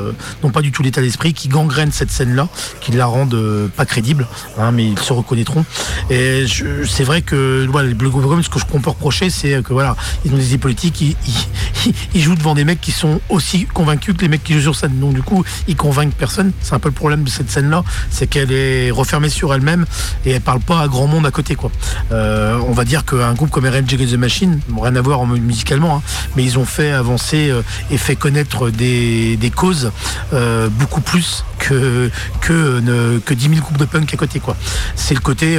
n'ont 0.42 0.50
pas 0.50 0.60
du 0.60 0.72
tout 0.72 0.82
l'état 0.82 1.00
d'esprit, 1.00 1.32
qui 1.32 1.48
gangrènent 1.48 1.92
cette 1.92 2.10
scène-là, 2.10 2.48
qui 2.80 2.92
la 2.92 3.06
rendent 3.06 3.70
pas 3.76 3.86
crédible, 3.86 4.26
hein, 4.58 4.72
mais 4.72 4.86
ils 4.86 4.98
se 4.98 5.12
reconnaîtront. 5.12 5.64
Et 6.10 6.44
c'est 6.84 7.04
vrai 7.04 7.22
que 7.22 7.66
voilà, 7.70 7.88
les 7.88 7.94
Blue 7.94 8.10
ce 8.42 8.50
que 8.50 8.58
je 8.58 8.66
peux 8.66 8.76
reprocher 8.88 9.15
c'est 9.30 9.62
que 9.62 9.72
voilà, 9.72 9.96
ils 10.24 10.32
ont 10.32 10.36
des 10.36 10.48
idées 10.48 10.58
politiques, 10.58 11.00
ils, 12.14 12.22
jouent 12.22 12.34
devant 12.34 12.54
des 12.54 12.64
mecs 12.64 12.80
qui 12.80 12.92
sont 12.92 13.20
aussi 13.28 13.66
convaincus 13.66 14.14
que 14.16 14.22
les 14.22 14.28
mecs 14.28 14.44
qui 14.44 14.54
jouent 14.54 14.60
sur 14.60 14.76
scène. 14.76 14.98
Donc 14.98 15.14
du 15.14 15.22
coup, 15.22 15.44
ils 15.68 15.76
convainquent 15.76 16.14
personne. 16.14 16.52
C'est 16.60 16.74
un 16.74 16.78
peu 16.78 16.88
le 16.88 16.94
problème 16.94 17.24
de 17.24 17.30
cette 17.30 17.50
scène-là, 17.50 17.84
c'est 18.10 18.26
qu'elle 18.26 18.52
est 18.52 18.90
refermée 18.90 19.28
sur 19.28 19.54
elle-même 19.54 19.86
et 20.24 20.32
elle 20.32 20.40
parle 20.40 20.60
pas 20.60 20.80
à 20.80 20.88
grand 20.88 21.06
monde 21.06 21.26
à 21.26 21.30
côté. 21.30 21.54
Quoi. 21.54 21.70
Euh, 22.12 22.58
on 22.66 22.72
va 22.72 22.84
dire 22.84 23.04
qu'un 23.04 23.34
groupe 23.34 23.50
comme 23.50 23.64
Against 23.64 24.10
the 24.10 24.14
Machine, 24.14 24.60
rien 24.80 24.96
à 24.96 25.00
voir 25.00 25.26
musicalement, 25.26 25.96
hein, 25.96 26.02
mais 26.36 26.44
ils 26.44 26.58
ont 26.58 26.64
fait 26.64 26.92
avancer 26.92 27.50
euh, 27.50 27.62
et 27.90 27.98
fait 27.98 28.16
connaître 28.16 28.70
des, 28.70 29.52
causes 29.54 29.92
euh, 30.32 30.68
beaucoup 30.68 31.00
plus 31.00 31.44
que, 31.58 32.10
que, 32.40 33.20
que 33.24 33.34
10 33.34 33.48
000 33.48 33.60
groupes 33.60 33.78
de 33.78 33.84
punk 33.84 34.12
à 34.12 34.16
côté. 34.16 34.40
quoi. 34.40 34.56
C'est 34.94 35.14
le 35.14 35.20
côté 35.20 35.58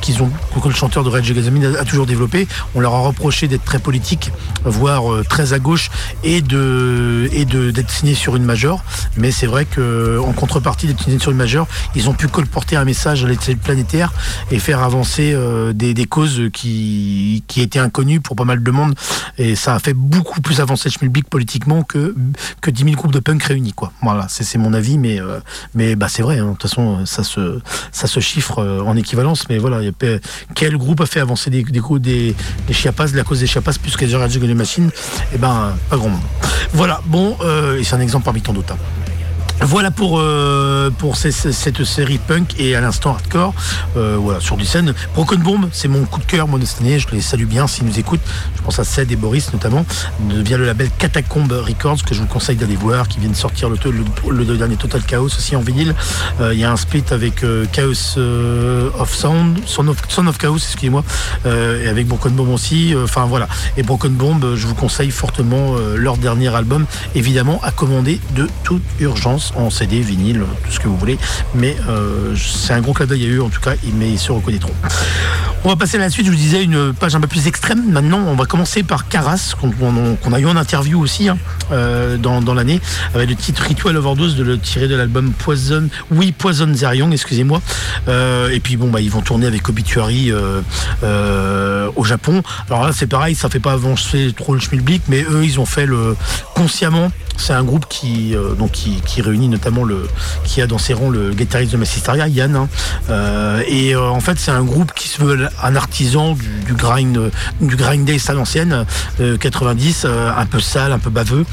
qu'ils 0.00 0.22
ont, 0.22 0.30
que 0.62 0.68
le 0.68 0.74
chanteur 0.74 1.04
de 1.04 1.08
Rage 1.08 1.30
Against 1.30 1.76
a 1.78 1.84
toujours 1.84 2.06
développé. 2.06 2.46
On 2.74 2.80
leur 2.80 2.94
a 2.94 3.00
reproché 3.00 3.48
d'être 3.48 3.64
très 3.64 3.78
politique, 3.78 4.32
voire 4.64 5.12
euh, 5.12 5.24
très 5.28 5.52
à 5.52 5.58
gauche, 5.58 5.90
et 6.24 6.40
de 6.40 7.28
et 7.32 7.44
d'être 7.44 7.90
signé 7.90 8.14
sur 8.14 8.36
une 8.36 8.44
majeure. 8.44 8.84
Mais 9.16 9.30
c'est 9.30 9.46
vrai 9.46 9.64
qu'en 9.66 10.32
contrepartie 10.32 10.86
d'être 10.86 11.02
signé 11.02 11.18
sur 11.18 11.30
une 11.30 11.36
majeure, 11.36 11.66
ils 11.94 12.08
ont 12.08 12.14
pu 12.14 12.28
colporter 12.28 12.76
un 12.76 12.84
message 12.84 13.24
à 13.24 13.28
l'échelle 13.28 13.56
planétaire 13.56 14.12
et 14.50 14.58
faire 14.58 14.82
avancer 14.82 15.32
euh, 15.34 15.72
des, 15.72 16.06
causes 16.06 16.42
qui, 16.52 17.44
qui 17.46 17.60
étaient 17.60 17.78
inconnues 17.78 18.20
pour 18.20 18.36
pas 18.36 18.44
mal 18.44 18.62
de 18.62 18.70
monde. 18.70 18.94
Et 19.36 19.56
ça 19.56 19.74
a 19.74 19.78
fait 19.78 19.94
beaucoup 19.94 20.40
plus 20.40 20.60
avancer 20.60 20.90
Schmilblick 20.90 21.28
politiquement 21.28 21.82
que, 21.82 22.14
que 22.60 22.70
10 22.70 22.84
000 22.84 22.96
groupes 22.96 23.12
de 23.12 23.20
punk 23.20 23.42
réunis. 23.42 23.72
Quoi. 23.72 23.92
Voilà, 24.02 24.26
c'est 24.28 24.58
mon 24.58 24.72
avis, 24.72 24.98
mais, 24.98 25.20
euh, 25.20 25.40
mais 25.74 25.96
bah, 25.96 26.08
c'est 26.08 26.22
vrai. 26.22 26.38
Hein. 26.38 26.46
De 26.46 26.50
toute 26.52 26.62
façon, 26.62 27.04
ça 27.06 27.22
se, 27.22 27.60
ça 27.92 28.06
se 28.06 28.20
chiffre 28.20 28.62
en 28.84 28.96
équivalence. 28.96 29.48
Mais 29.48 29.58
voilà, 29.58 29.80
quel 30.54 30.76
groupe 30.76 31.00
a 31.00 31.06
fait 31.06 31.20
avancer 31.20 31.50
des, 31.50 31.62
des, 31.62 31.80
des, 31.98 32.34
les 32.66 32.74
Chiapas, 32.74 33.08
la 33.14 33.24
cause 33.24 33.40
des 33.40 33.46
Chiapas, 33.46 33.72
plus 33.80 33.96
que 33.96 34.04
les 34.04 34.54
machines, 34.54 34.90
eh 35.34 35.38
ben, 35.38 35.74
pas 35.90 35.96
grand 35.96 36.10
monde. 36.10 36.20
Voilà, 36.72 37.00
bon, 37.06 37.36
euh, 37.42 37.78
et 37.78 37.84
c'est 37.84 37.96
un 37.96 38.00
exemple 38.00 38.24
parmi 38.24 38.42
tant 38.42 38.52
d'autres. 38.52 38.76
Voilà 39.60 39.90
pour, 39.90 40.20
euh, 40.20 40.90
cette 41.24 41.84
série 41.84 42.18
punk 42.18 42.54
et 42.58 42.76
à 42.76 42.80
l'instant 42.80 43.10
hardcore. 43.10 43.54
Euh, 43.96 44.16
voilà, 44.18 44.40
sur 44.40 44.56
des 44.56 44.64
scènes. 44.64 44.94
Broken 45.14 45.40
Bomb, 45.40 45.68
c'est 45.72 45.88
mon 45.88 46.04
coup 46.04 46.20
de 46.20 46.26
cœur, 46.26 46.46
moi, 46.46 46.58
de 46.58 46.64
cette 46.64 46.80
année. 46.80 46.98
Je 46.98 47.08
les 47.10 47.20
salue 47.20 47.44
bien 47.44 47.66
s'ils 47.66 47.84
nous 47.84 47.98
écoutent. 47.98 48.20
Je 48.56 48.62
pense 48.62 48.78
à 48.78 48.84
Ced 48.84 49.10
et 49.10 49.16
Boris 49.16 49.52
notamment. 49.52 49.84
Via 50.28 50.56
le 50.56 50.64
label 50.64 50.90
Catacombe 50.98 51.52
Records, 51.52 52.04
que 52.04 52.14
je 52.14 52.20
vous 52.20 52.26
conseille 52.26 52.56
d'aller 52.56 52.76
voir, 52.76 53.08
qui 53.08 53.18
vient 53.18 53.30
de 53.30 53.34
sortir 53.34 53.68
le, 53.68 54.44
dernier 54.56 54.76
Total 54.76 55.02
Chaos 55.02 55.26
aussi 55.26 55.56
en 55.56 55.60
vinyle. 55.60 55.94
Euh, 56.40 56.54
il 56.54 56.60
y 56.60 56.64
a 56.64 56.70
un 56.70 56.76
split 56.76 57.04
avec 57.10 57.44
Chaos 57.72 58.18
of 58.98 59.14
Sound, 59.14 59.58
Son 59.66 59.88
of, 59.88 59.98
of 60.18 60.38
Chaos, 60.38 60.56
excusez-moi, 60.56 61.02
et 61.44 61.88
avec 61.88 62.06
Broken 62.06 62.32
Bomb 62.32 62.50
aussi. 62.50 62.94
Enfin 63.02 63.26
voilà. 63.26 63.48
Et 63.76 63.82
Broken 63.82 64.12
Bomb, 64.12 64.54
je 64.54 64.66
vous 64.66 64.74
conseille 64.74 65.10
fortement 65.10 65.74
leur 65.96 66.16
dernier 66.16 66.54
album, 66.54 66.86
évidemment, 67.14 67.60
à 67.62 67.72
commander 67.72 68.20
de 68.34 68.48
toute 68.62 68.82
urgence 69.00 69.47
en 69.56 69.70
CD, 69.70 70.00
vinyle, 70.00 70.42
tout 70.64 70.72
ce 70.72 70.80
que 70.80 70.88
vous 70.88 70.96
voulez. 70.96 71.18
Mais 71.54 71.76
euh, 71.88 72.34
c'est 72.36 72.72
un 72.72 72.80
gros 72.80 72.92
clin 72.92 73.06
d'œil 73.06 73.26
à 73.26 73.28
eux 73.28 73.42
en 73.42 73.48
tout 73.48 73.60
cas, 73.60 73.74
mais 73.94 74.10
ils 74.10 74.18
se 74.18 74.32
reconnaîtront. 74.32 74.72
On 75.64 75.68
va 75.68 75.76
passer 75.76 75.96
à 75.96 76.00
la 76.00 76.10
suite, 76.10 76.26
je 76.26 76.30
vous 76.30 76.36
disais, 76.36 76.62
une 76.62 76.94
page 76.94 77.14
un 77.16 77.20
peu 77.20 77.26
plus 77.26 77.48
extrême. 77.48 77.90
Maintenant, 77.90 78.20
on 78.26 78.34
va 78.34 78.44
commencer 78.44 78.82
par 78.82 79.08
Caras, 79.08 79.54
qu'on 79.60 80.32
a 80.32 80.40
eu 80.40 80.46
en 80.46 80.56
interview 80.56 81.00
aussi 81.00 81.28
hein, 81.28 81.36
euh, 81.72 82.16
dans, 82.16 82.54
l'année, 82.54 82.80
avec 83.14 83.28
le 83.28 83.34
titre 83.34 83.62
Ritual 83.62 83.96
Overdose, 83.96 84.36
de 84.36 84.44
le 84.44 84.58
tirer 84.58 84.86
de 84.86 84.94
l'album 84.94 85.32
Poison, 85.32 85.88
oui, 86.12 86.32
Poison 86.32 86.72
Zerion, 86.72 87.10
excusez-moi. 87.10 87.60
Euh, 88.06 88.50
et 88.50 88.60
puis 88.60 88.76
bon, 88.76 88.88
bah, 88.88 89.00
ils 89.00 89.10
vont 89.10 89.20
tourner 89.20 89.46
avec 89.46 89.68
Obituary 89.68 90.32
au 90.32 92.04
Japon. 92.04 92.42
Alors 92.70 92.86
là, 92.86 92.92
c'est 92.92 93.08
pareil, 93.08 93.34
ça 93.34 93.48
fait 93.48 93.60
pas 93.60 93.72
avancer 93.72 94.32
trop 94.36 94.54
le 94.54 94.60
schmilblick, 94.60 95.02
mais 95.08 95.22
eux, 95.22 95.44
ils 95.44 95.58
ont 95.58 95.66
fait 95.66 95.86
le 95.86 96.16
consciemment 96.54 97.10
c'est 97.38 97.52
un 97.52 97.64
groupe 97.64 97.86
qui, 97.88 98.34
euh, 98.34 98.54
donc 98.54 98.72
qui, 98.72 99.22
réunit 99.22 99.48
notamment 99.48 99.84
le, 99.84 100.08
qui 100.44 100.60
a 100.60 100.66
dans 100.66 100.78
ses 100.78 100.92
rangs 100.92 101.10
le 101.10 101.30
guitariste 101.30 101.72
de 101.72 101.76
Massistaria, 101.76 102.28
Yann. 102.28 102.54
Hein. 102.54 102.68
Euh, 103.10 103.62
et 103.66 103.94
euh, 103.94 104.08
en 104.08 104.20
fait, 104.20 104.38
c'est 104.38 104.50
un 104.50 104.62
groupe 104.62 104.92
qui 104.94 105.08
se 105.08 105.22
veut 105.22 105.48
un 105.62 105.76
artisan 105.76 106.36
du, 106.66 106.74
grind, 106.74 107.30
du 107.60 107.76
grind 107.76 108.04
day 108.04 108.18
à 108.28 108.32
l'ancienne, 108.32 108.84
90, 109.40 110.06
un 110.06 110.46
peu 110.46 110.60
sale, 110.60 110.92
un 110.92 110.98
peu 110.98 111.10
baveux. 111.10 111.44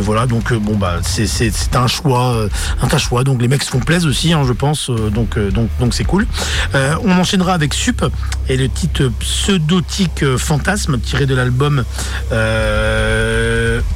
voilà, 0.00 0.26
donc 0.26 0.52
bon 0.52 0.76
bah 0.76 0.98
c'est 1.02 1.76
un 1.76 1.86
choix, 1.86 2.46
un 2.80 2.98
choix. 2.98 3.24
Donc 3.24 3.40
les 3.40 3.48
mecs 3.48 3.62
se 3.62 3.70
font 3.70 3.80
plaisir 3.80 4.10
aussi, 4.10 4.32
hein, 4.32 4.42
je 4.46 4.52
pense. 4.52 4.90
donc 4.90 5.38
donc 5.38 5.68
donc 5.80 5.94
c'est 5.94 6.04
cool. 6.04 6.26
on 6.74 7.12
enchaînera 7.12 7.54
avec 7.54 7.74
Sup 7.74 8.04
et 8.48 8.56
le 8.56 8.68
titre 8.68 9.10
pseudotique 9.18 10.24
fantasme 10.36 10.98
tiré 10.98 11.26
de 11.26 11.34
l'album. 11.34 11.84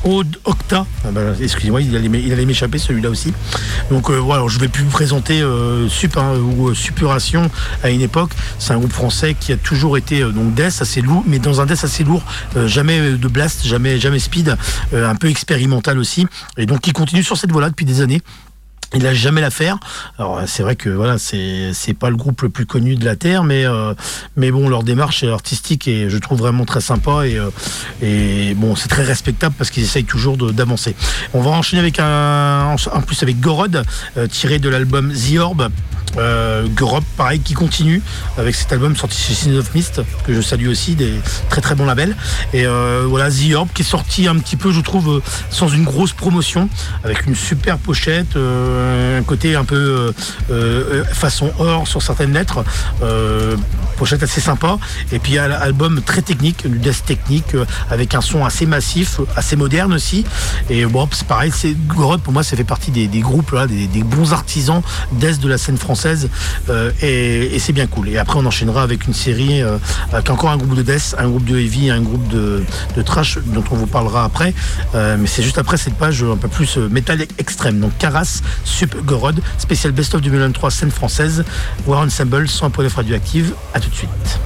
Aude 0.06 0.38
Octa. 0.44 0.86
Ah 1.04 1.10
bah, 1.10 1.20
excusez-moi, 1.40 1.82
il 1.82 1.96
allait, 1.96 2.46
m'échapper 2.46 2.78
celui-là 2.78 3.10
aussi. 3.10 3.32
Donc 3.90 4.08
euh, 4.08 4.14
voilà, 4.14 4.46
je 4.46 4.58
vais 4.60 4.68
plus 4.68 4.84
vous 4.84 4.90
présenter 4.90 5.40
euh, 5.42 5.88
hein, 6.16 6.34
ou 6.38 6.68
euh, 6.68 7.48
à 7.82 7.90
une 7.90 8.00
époque. 8.00 8.30
C'est 8.60 8.72
un 8.72 8.78
groupe 8.78 8.92
français 8.92 9.34
qui 9.38 9.52
a 9.52 9.56
toujours 9.56 9.96
été 9.96 10.20
donc 10.20 10.54
death 10.54 10.80
assez 10.80 11.00
lourd, 11.00 11.24
mais 11.26 11.40
dans 11.40 11.60
un 11.60 11.66
death 11.66 11.82
assez 11.82 12.04
lourd, 12.04 12.22
jamais 12.66 13.12
de 13.12 13.28
blast, 13.28 13.66
jamais 13.66 13.98
jamais 13.98 14.20
speed, 14.20 14.56
un 14.92 15.14
peu 15.16 15.28
expérimental 15.28 15.98
aussi. 15.98 16.26
Et 16.56 16.66
donc 16.66 16.86
il 16.86 16.92
continue 16.92 17.24
sur 17.24 17.36
cette 17.36 17.50
voie-là 17.50 17.70
depuis 17.70 17.84
des 17.84 18.00
années. 18.00 18.22
Il 18.94 19.02
n'a 19.02 19.14
jamais 19.14 19.40
l'affaire. 19.40 19.78
Alors 20.18 20.42
c'est 20.46 20.62
vrai 20.62 20.76
que 20.76 20.88
voilà, 20.88 21.18
c'est 21.18 21.72
c'est 21.72 21.94
pas 21.94 22.08
le 22.08 22.16
groupe 22.16 22.42
le 22.42 22.48
plus 22.48 22.66
connu 22.66 22.94
de 22.94 23.04
la 23.04 23.16
terre, 23.16 23.42
mais 23.42 23.66
euh, 23.66 23.94
mais 24.36 24.50
bon, 24.50 24.68
leur 24.68 24.84
démarche 24.84 25.24
artistique 25.24 25.88
et 25.88 26.08
je 26.08 26.18
trouve 26.18 26.38
vraiment 26.38 26.64
très 26.64 26.80
sympa 26.80 27.26
et 27.26 27.36
euh, 27.36 27.50
et 28.00 28.54
bon, 28.54 28.76
c'est 28.76 28.88
très 28.88 29.02
respectable 29.02 29.54
parce 29.58 29.70
qu'ils 29.70 29.82
essayent 29.82 30.04
toujours 30.04 30.36
d'avancer. 30.36 30.94
On 31.34 31.40
va 31.40 31.50
enchaîner 31.50 31.80
avec 31.80 31.98
un 31.98 32.76
en 32.92 33.00
plus 33.02 33.22
avec 33.22 33.40
Gorod, 33.40 33.82
euh, 34.16 34.26
tiré 34.28 34.58
de 34.58 34.68
l'album 34.68 35.12
The 35.12 35.38
Orb 35.38 35.68
Euh, 36.18 36.66
pareil, 37.16 37.40
qui 37.40 37.54
continue 37.54 38.02
avec 38.38 38.54
cet 38.54 38.72
album 38.72 38.96
sorti 38.96 39.20
chez 39.20 39.34
Sin 39.34 39.56
of 39.56 39.74
Mist, 39.74 40.02
que 40.24 40.32
je 40.32 40.40
salue 40.40 40.68
aussi, 40.68 40.94
des 40.94 41.12
très 41.50 41.60
très 41.60 41.74
bons 41.74 41.84
labels. 41.84 42.16
Et 42.52 42.66
euh, 42.66 43.04
voilà, 43.08 43.30
The 43.30 43.54
Orb 43.54 43.68
qui 43.74 43.82
est 43.82 43.84
sorti 43.84 44.28
un 44.28 44.36
petit 44.38 44.56
peu, 44.56 44.72
je 44.72 44.80
trouve, 44.80 45.16
euh, 45.16 45.22
sans 45.50 45.68
une 45.68 45.84
grosse 45.84 46.12
promotion, 46.12 46.68
avec 47.04 47.26
une 47.26 47.34
super 47.34 47.78
pochette, 47.78 48.36
euh, 48.36 49.18
un 49.18 49.22
côté 49.22 49.56
un 49.56 49.64
peu 49.64 50.12
façon 51.12 51.50
or 51.58 51.86
sur 51.86 52.02
certaines 52.02 52.32
lettres, 52.32 52.64
pochette 53.96 54.22
assez 54.22 54.40
sympa. 54.40 54.78
Et 55.12 55.18
puis 55.18 55.38
un 55.38 55.50
album 55.50 56.00
très 56.04 56.22
technique, 56.22 56.68
du 56.68 56.78
death 56.78 57.04
technique, 57.04 57.56
avec 57.90 58.14
un 58.14 58.20
son 58.20 58.44
assez 58.44 58.66
massif, 58.66 59.20
assez 59.36 59.56
moderne 59.56 59.92
aussi. 59.92 60.24
Et 60.70 60.84
pareil, 61.28 61.52
pour 62.22 62.32
moi, 62.32 62.42
ça 62.42 62.56
fait 62.56 62.64
partie 62.64 62.90
des, 62.90 63.20
groupes 63.20 63.54
des, 63.68 63.86
des 63.86 64.02
bons 64.02 64.32
artisans 64.32 64.82
d'est 65.12 65.40
de 65.40 65.48
la 65.48 65.58
scène 65.58 65.76
française 65.76 65.95
euh, 66.68 66.90
et, 67.02 67.58
c'est 67.58 67.72
bien 67.72 67.86
cool. 67.86 68.08
Et 68.08 68.18
après, 68.18 68.38
on 68.38 68.46
enchaînera 68.46 68.82
avec 68.82 69.06
une 69.06 69.14
série 69.14 69.62
euh, 69.62 69.78
avec 70.12 70.30
encore 70.30 70.50
un 70.50 70.56
groupe 70.56 70.74
de 70.74 70.82
death, 70.82 71.14
un 71.18 71.28
groupe 71.28 71.44
de 71.44 71.58
heavy, 71.58 71.90
un 71.90 72.00
groupe 72.00 72.26
de, 72.28 72.62
trash 73.04 73.38
dont 73.46 73.64
on 73.70 73.76
vous 73.76 73.86
parlera 73.86 74.24
après. 74.24 74.54
Euh, 74.94 75.16
mais 75.18 75.26
c'est 75.26 75.42
juste 75.42 75.58
après 75.58 75.76
cette 75.76 75.94
page 75.94 76.22
un 76.22 76.36
peu 76.36 76.48
plus 76.48 76.76
métal 76.76 77.24
extrême. 77.38 77.80
Donc 77.80 77.96
Caras, 77.98 78.42
Sup 78.64 78.96
Gorod, 79.04 79.40
spécial 79.58 79.92
Best 79.92 80.14
of 80.14 80.22
2023, 80.22 80.70
scène 80.70 80.90
française, 80.90 81.44
War 81.86 82.00
Ensemble, 82.00 82.48
sans 82.48 82.70
poids 82.70 82.86
radioactive. 82.94 83.54
À 83.74 83.80
tout 83.80 83.90
de 83.90 83.94
suite. 83.94 84.40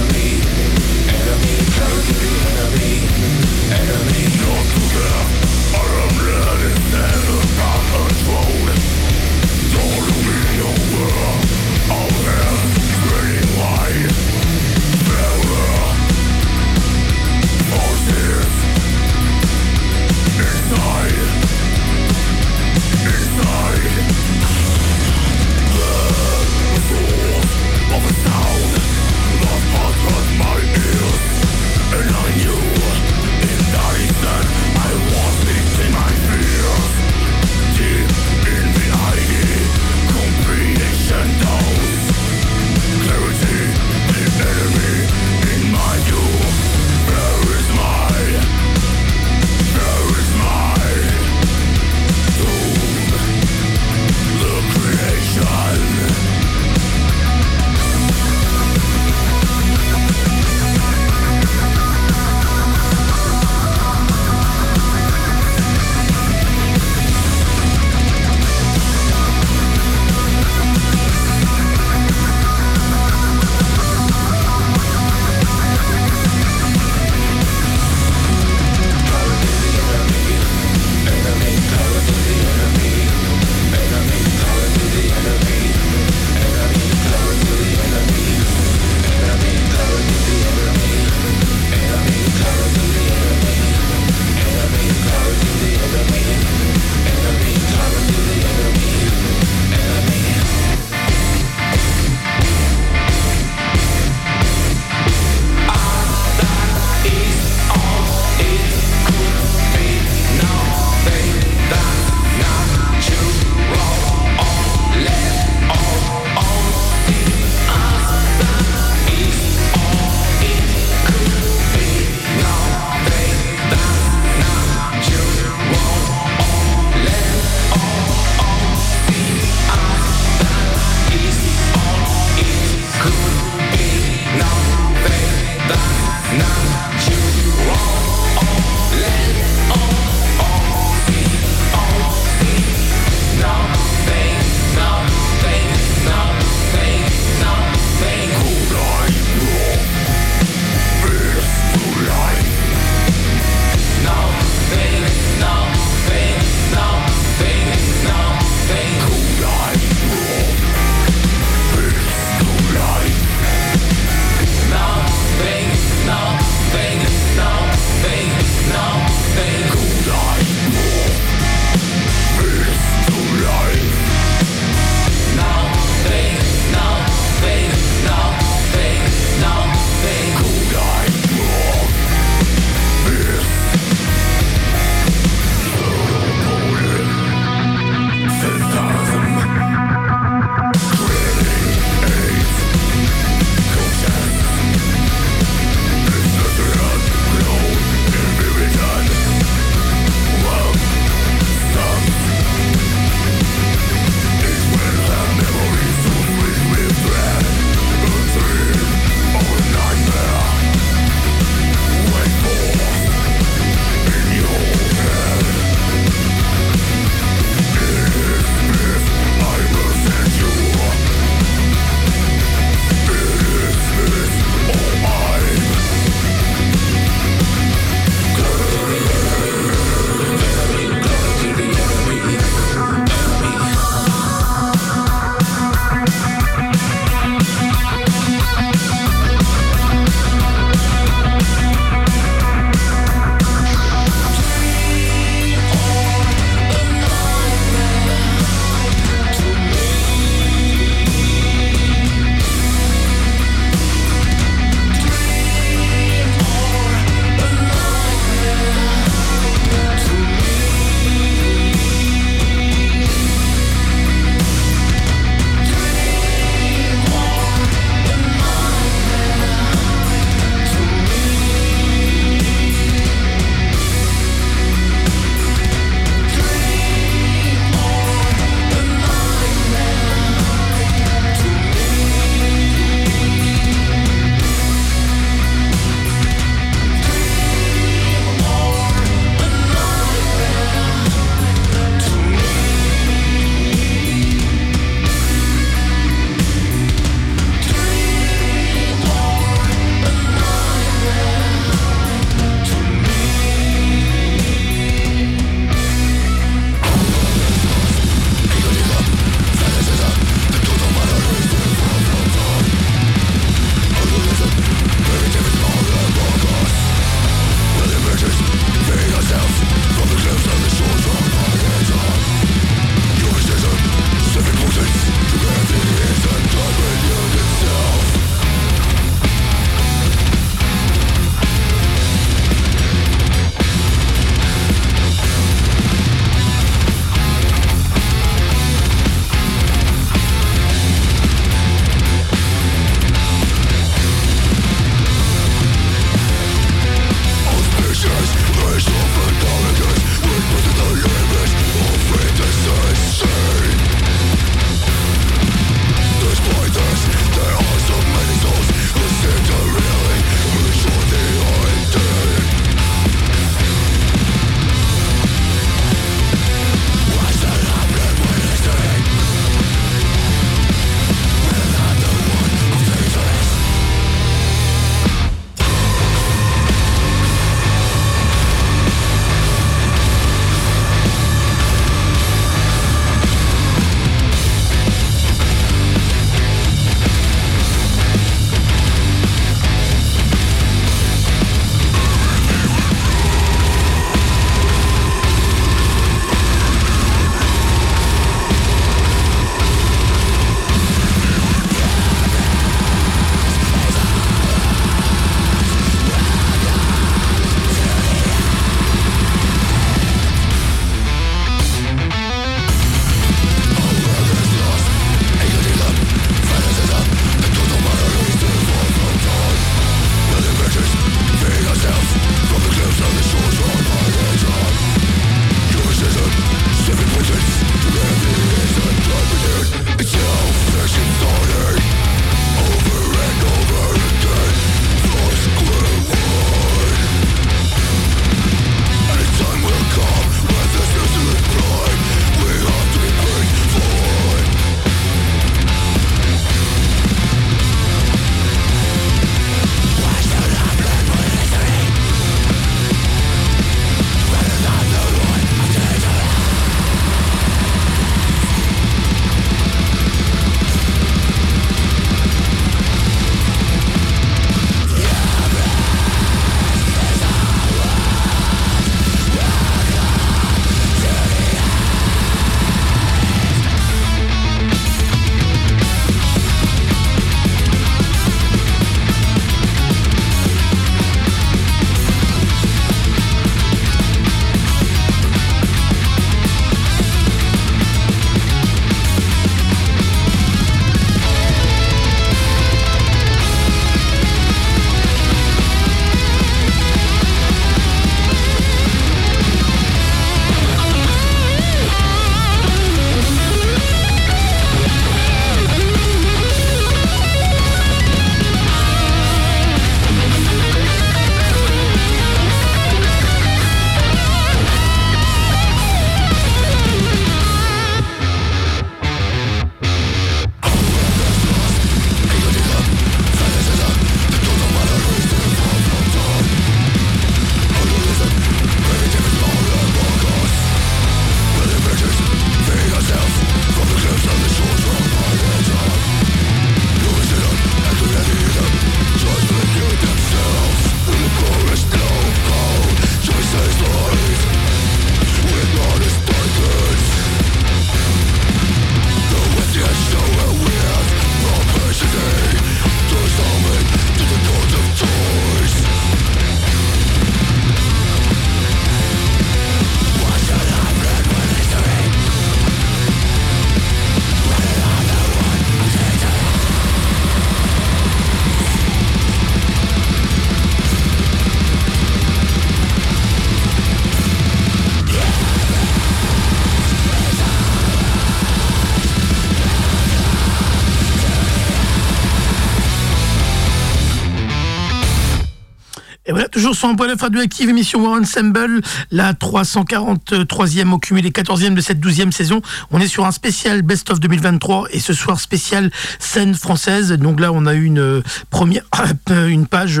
Toujours 586.86 586.94
sur 586.94 587.04
un 587.04 587.06
point 587.06 587.16
de 587.16 587.20
radioactive, 587.20 587.68
émission 587.68 588.04
War 588.04 588.20
Ensemble, 588.20 588.80
la 589.10 589.32
343e 589.32 590.92
au 590.92 590.98
cumulé 590.98 591.30
14e 591.30 591.74
de 591.74 591.80
cette 591.80 591.98
12e 591.98 592.30
saison. 592.30 592.60
On 592.92 593.00
est 593.00 593.08
sur 593.08 593.26
un 593.26 593.32
spécial 593.32 593.82
Best 593.82 594.10
of 594.10 594.20
2023 594.20 594.88
et 594.92 595.00
ce 595.00 595.12
soir 595.12 595.40
spécial 595.40 595.90
scène 596.20 596.54
française. 596.54 597.10
Donc 597.12 597.40
là, 597.40 597.50
on 597.52 597.66
a 597.66 597.74
eu 597.74 597.84
une 597.84 597.98
euh, 597.98 598.22
une 599.48 599.66
page 599.66 600.00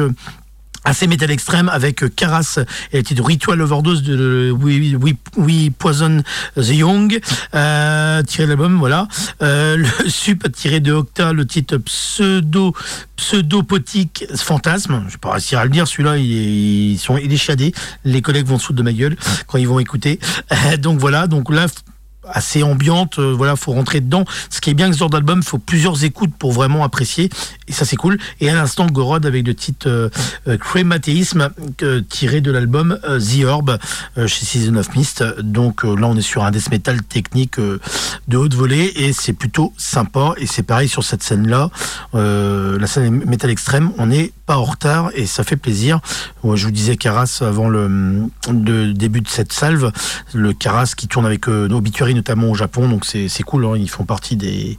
assez 0.86 1.06
métal 1.08 1.30
extrême 1.30 1.68
avec 1.68 2.14
Caras 2.14 2.60
et 2.92 2.98
le 2.98 3.02
titre 3.02 3.24
Ritual 3.24 3.60
Overdose 3.60 4.02
de 4.02 4.50
We, 4.52 4.94
We, 5.36 5.70
Poison 5.76 6.22
the 6.56 6.68
Young. 6.68 7.20
Euh, 7.54 8.22
tiré 8.22 8.44
de 8.44 8.50
l'album 8.50 8.78
voilà. 8.78 9.08
Euh, 9.42 9.76
le 9.76 9.86
sup 10.08 10.50
tiré 10.52 10.80
de 10.80 10.92
Octa 10.92 11.32
le 11.32 11.44
titre 11.46 11.76
Pseudo 11.78 12.72
Pseudopotique 13.16 14.24
Fantasme. 14.36 15.04
Je 15.08 15.12
vais 15.12 15.18
pas 15.18 15.32
réussir 15.32 15.58
à 15.58 15.64
le 15.64 15.70
dire 15.70 15.88
celui-là 15.88 16.16
il 16.16 16.98
sont, 16.98 17.18
il 17.18 17.32
est 17.32 17.36
chiadé. 17.36 17.74
Les 18.04 18.22
collègues 18.22 18.46
vont 18.46 18.58
se 18.58 18.66
foutre 18.66 18.78
de 18.78 18.82
ma 18.84 18.92
gueule 18.92 19.16
quand 19.48 19.58
ils 19.58 19.68
vont 19.68 19.80
écouter. 19.80 20.20
Donc 20.78 21.00
voilà 21.00 21.26
donc 21.26 21.52
là 21.52 21.66
assez 22.30 22.62
ambiante. 22.62 23.18
Euh, 23.18 23.32
voilà, 23.32 23.56
faut 23.56 23.72
rentrer 23.72 24.00
dedans. 24.00 24.24
Ce 24.50 24.60
qui 24.60 24.70
est 24.70 24.74
bien 24.74 24.88
que 24.88 24.94
ce 24.94 24.98
genre 24.98 25.10
d'album, 25.10 25.42
faut 25.42 25.58
plusieurs 25.58 26.04
écoutes 26.04 26.34
pour 26.34 26.52
vraiment 26.52 26.84
apprécier. 26.84 27.30
Et 27.68 27.72
ça, 27.72 27.84
c'est 27.84 27.96
cool. 27.96 28.18
Et 28.40 28.48
à 28.50 28.54
l'instant, 28.54 28.86
Gorod 28.86 29.24
avec 29.26 29.46
le 29.46 29.54
titre 29.54 29.88
euh, 29.88 30.08
euh, 31.82 32.00
tiré 32.08 32.40
de 32.40 32.50
l'album 32.50 32.98
The 33.02 33.44
Orb 33.44 33.78
chez 34.26 34.44
Season 34.44 34.76
of 34.76 34.94
Mist. 34.94 35.22
Donc 35.40 35.84
là, 35.84 36.06
on 36.06 36.16
est 36.16 36.22
sur 36.22 36.44
un 36.44 36.50
death 36.50 36.70
metal 36.70 37.02
technique 37.02 37.58
de 37.58 38.36
haute 38.36 38.54
volée 38.54 38.92
et 38.96 39.12
c'est 39.12 39.32
plutôt 39.32 39.72
sympa. 39.76 40.34
Et 40.36 40.46
c'est 40.46 40.62
pareil 40.62 40.88
sur 40.88 41.04
cette 41.04 41.22
scène-là. 41.22 41.70
la 42.12 42.86
scène 42.86 43.24
metal 43.24 43.50
extrême, 43.50 43.90
on 43.98 44.06
n'est 44.06 44.32
pas 44.46 44.56
en 44.56 44.64
retard 44.64 45.10
et 45.14 45.26
ça 45.26 45.44
fait 45.44 45.56
plaisir. 45.56 46.00
je 46.44 46.64
vous 46.64 46.70
disais 46.70 46.96
Caras 46.96 47.40
avant 47.40 47.68
le, 47.68 48.28
début 48.92 49.20
de 49.20 49.28
cette 49.28 49.52
salve, 49.52 49.92
le 50.32 50.52
Caras 50.52 50.94
qui 50.96 51.08
tourne 51.08 51.26
avec 51.26 51.48
Obituary 51.48 52.14
notamment 52.16 52.50
au 52.50 52.54
Japon, 52.54 52.88
donc 52.88 53.04
c'est 53.04 53.42
cool, 53.42 53.64
hein. 53.66 53.76
ils 53.76 53.90
font 53.90 54.04
partie 54.04 54.36
des, 54.36 54.78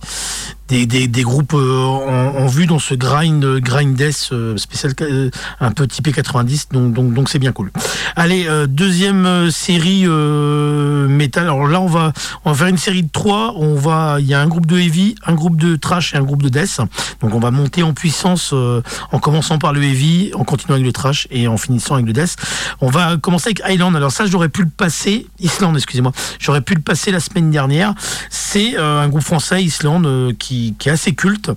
des, 0.68 0.85
des, 0.85 1.22
groupes 1.22 1.53
euh, 1.53 1.84
en, 1.85 2.45
vue 2.48 2.65
dans 2.65 2.80
ce 2.80 2.94
grind, 2.94 3.44
grind 3.60 3.95
death 3.95 4.30
euh, 4.31 4.57
spécial 4.57 4.94
euh, 5.02 5.30
un 5.60 5.72
peu 5.72 5.88
typé 5.88 6.11
90, 6.11 6.69
donc 6.72 6.94
donc 6.94 7.14
donc 7.14 7.30
c'est 7.30 7.39
bien 7.39 7.52
cool. 7.52 7.72
Allez, 8.15 8.48
deuxième 8.68 9.52
série 9.52 10.07
métal. 10.07 11.44
Alors 11.44 11.68
là, 11.68 11.80
on 11.80 11.88
va 11.88 12.11
on 12.45 12.52
va 12.52 12.57
faire 12.57 12.68
une 12.68 12.77
série 12.77 13.03
de 13.03 13.10
trois. 13.11 13.53
On 13.56 13.76
va, 13.76 14.18
il 14.19 14.26
y 14.26 14.34
a 14.34 14.41
un 14.41 14.48
groupe 14.48 14.65
de 14.65 14.77
heavy, 14.77 15.15
un 15.26 15.34
groupe 15.34 15.57
de 15.57 15.76
trash 15.76 16.14
et 16.14 16.18
un 16.18 16.23
groupe 16.23 16.41
de 16.41 16.49
death. 16.49 16.80
Donc 17.22 17.34
on 17.34 17.39
va 17.39 17.52
monter 17.52 17.84
en 17.84 17.94
puissance 17.94 18.53
en 18.53 19.19
commençant 19.19 19.60
par 19.60 19.73
le 19.73 19.84
heavy, 19.84 20.31
en 20.34 20.44
continuant 20.44 20.76
avec 20.76 20.85
le 20.85 20.94
trash 20.94 21.27
et 21.31 21.48
en 21.48 21.57
finissant 21.57 21.95
avec 21.95 22.07
le 22.07 22.14
death. 22.14 22.35
On 22.81 22.89
va 22.89 23.18
commencer 23.18 23.49
avec 23.49 23.61
Island. 23.68 23.95
Alors 23.95 24.11
ça, 24.11 24.26
j'aurais 24.26 24.49
pu 24.49 24.64
le 24.64 24.69
passer, 24.69 25.27
Islande, 25.39 25.76
excusez-moi. 25.76 26.11
J'aurais 26.39 26.61
pu 26.61 26.73
le 26.73 26.81
passer 26.81 27.11
la 27.11 27.19
semaine 27.19 27.52
dernière. 27.52 27.94
C'est 28.30 28.77
un 28.77 29.07
groupe 29.07 29.23
français, 29.23 29.64
Islande, 29.64 30.35
qui 30.39 30.57
qui, 30.78 30.90
est 30.90 30.92
assez 30.92 31.16
culte. 31.16 31.52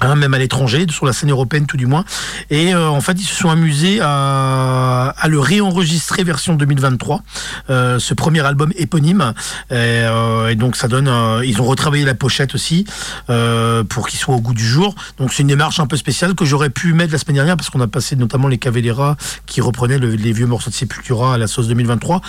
Hein, 0.00 0.14
même 0.14 0.32
à 0.32 0.38
l'étranger, 0.38 0.86
sur 0.90 1.06
la 1.06 1.12
scène 1.12 1.30
européenne 1.30 1.66
tout 1.66 1.76
du 1.76 1.86
moins. 1.86 2.04
Et 2.50 2.72
euh, 2.72 2.88
en 2.88 3.00
fait, 3.00 3.20
ils 3.20 3.26
se 3.26 3.34
sont 3.34 3.50
amusés 3.50 3.98
à, 4.00 5.08
à 5.16 5.28
le 5.28 5.40
réenregistrer 5.40 6.22
version 6.22 6.54
2023, 6.54 7.22
euh, 7.70 7.98
ce 7.98 8.14
premier 8.14 8.40
album 8.46 8.72
éponyme. 8.76 9.32
Et, 9.70 9.74
euh, 9.74 10.48
et 10.48 10.54
donc 10.54 10.76
ça 10.76 10.86
donne, 10.86 11.08
euh, 11.08 11.44
ils 11.44 11.60
ont 11.60 11.64
retravaillé 11.64 12.04
la 12.04 12.14
pochette 12.14 12.54
aussi 12.54 12.84
euh, 13.28 13.82
pour 13.82 14.08
qu'il 14.08 14.20
soit 14.20 14.36
au 14.36 14.40
goût 14.40 14.54
du 14.54 14.64
jour. 14.64 14.94
Donc 15.18 15.32
c'est 15.32 15.42
une 15.42 15.48
démarche 15.48 15.80
un 15.80 15.86
peu 15.86 15.96
spéciale 15.96 16.34
que 16.34 16.44
j'aurais 16.44 16.70
pu 16.70 16.92
mettre 16.92 17.12
la 17.12 17.18
semaine 17.18 17.36
dernière 17.36 17.56
parce 17.56 17.68
qu'on 17.70 17.80
a 17.80 17.88
passé 17.88 18.14
notamment 18.14 18.46
les 18.46 18.58
Cavalera 18.58 19.16
qui 19.46 19.60
reprenaient 19.60 19.98
les 19.98 20.32
vieux 20.32 20.46
morceaux 20.46 20.70
de 20.70 20.76
Sepultura 20.76 21.34
à 21.34 21.38
la 21.38 21.48
sauce 21.48 21.66
2023. 21.66 22.20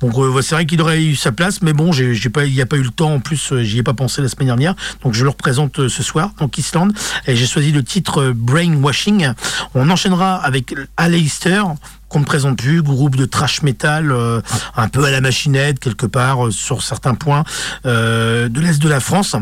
Donc 0.00 0.14
c'est 0.42 0.54
vrai 0.54 0.64
qu'il 0.64 0.80
aurait 0.80 1.02
eu 1.02 1.14
sa 1.14 1.32
place, 1.32 1.60
mais 1.60 1.74
bon, 1.74 1.92
il 1.92 2.54
n'y 2.54 2.62
a 2.62 2.66
pas 2.66 2.76
eu 2.76 2.82
le 2.82 2.90
temps. 2.90 3.12
En 3.12 3.20
plus, 3.20 3.52
j'y 3.60 3.78
ai 3.78 3.82
pas 3.82 3.94
pensé 3.94 4.22
la 4.22 4.28
semaine 4.28 4.46
dernière. 4.46 4.74
Donc 5.02 5.12
je 5.12 5.24
le 5.24 5.30
représente 5.30 5.88
ce 5.88 6.02
soir. 6.02 6.30
Donc 6.38 6.56
Island 6.56 6.92
et 7.26 7.36
j'ai 7.36 7.46
choisi 7.46 7.72
le 7.72 7.82
titre 7.82 8.32
Brainwashing. 8.34 9.32
On 9.74 9.90
enchaînera 9.90 10.36
avec 10.36 10.74
Aleister, 10.96 11.62
qu'on 12.08 12.20
ne 12.20 12.24
présente 12.24 12.58
plus, 12.58 12.82
groupe 12.82 13.16
de 13.16 13.24
trash 13.24 13.62
metal, 13.62 14.10
euh, 14.10 14.40
un 14.76 14.88
peu 14.88 15.04
à 15.04 15.10
la 15.10 15.20
machinette 15.20 15.78
quelque 15.78 16.06
part 16.06 16.46
euh, 16.46 16.50
sur 16.50 16.82
certains 16.82 17.14
points 17.14 17.44
euh, 17.86 18.48
de 18.48 18.60
l'est 18.60 18.80
de 18.80 18.88
la 18.88 19.00
France. 19.00 19.36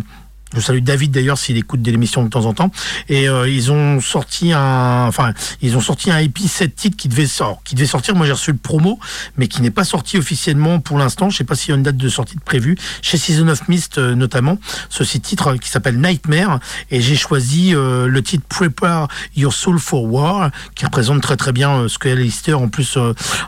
Je 0.54 0.60
salue 0.60 0.78
David 0.78 1.10
d'ailleurs 1.10 1.38
s'il 1.38 1.56
écoute 1.56 1.82
des 1.82 1.90
émissions 1.90 2.22
de 2.22 2.28
temps 2.28 2.44
en 2.44 2.54
temps. 2.54 2.70
Et 3.08 3.28
euh, 3.28 3.48
ils 3.48 3.72
ont 3.72 4.00
sorti 4.00 4.52
un, 4.52 5.06
enfin, 5.06 5.32
ils 5.60 5.76
ont 5.76 5.80
sorti 5.80 6.12
un 6.12 6.18
EP 6.18 6.46
7 6.46 6.74
titres 6.74 6.96
qui 6.96 7.08
devait, 7.08 7.26
sortir. 7.26 8.14
Moi, 8.14 8.26
j'ai 8.26 8.32
reçu 8.32 8.52
le 8.52 8.56
promo, 8.56 9.00
mais 9.36 9.48
qui 9.48 9.60
n'est 9.60 9.72
pas 9.72 9.82
sorti 9.82 10.18
officiellement 10.18 10.78
pour 10.78 10.98
l'instant. 10.98 11.30
Je 11.30 11.38
sais 11.38 11.44
pas 11.44 11.56
s'il 11.56 11.70
y 11.70 11.72
a 11.72 11.76
une 11.76 11.82
date 11.82 11.96
de 11.96 12.08
sortie 12.08 12.36
de 12.36 12.40
prévue 12.40 12.76
chez 13.02 13.18
Season 13.18 13.48
of 13.48 13.66
Mist 13.68 13.98
euh, 13.98 14.14
notamment. 14.14 14.58
Ce 14.88 15.02
titre 15.02 15.56
qui 15.56 15.68
s'appelle 15.68 16.00
Nightmare. 16.00 16.60
Et 16.92 17.00
j'ai 17.00 17.16
choisi 17.16 17.74
euh, 17.74 18.06
le 18.06 18.22
titre 18.22 18.44
Prepare 18.48 19.08
Your 19.34 19.52
Soul 19.52 19.80
for 19.80 20.04
War, 20.04 20.50
qui 20.76 20.84
représente 20.84 21.22
très 21.22 21.36
très 21.36 21.52
bien 21.52 21.88
ce 21.88 21.98
que 21.98 22.08
Alistair 22.08 22.60
en 22.60 22.68
plus 22.68 22.96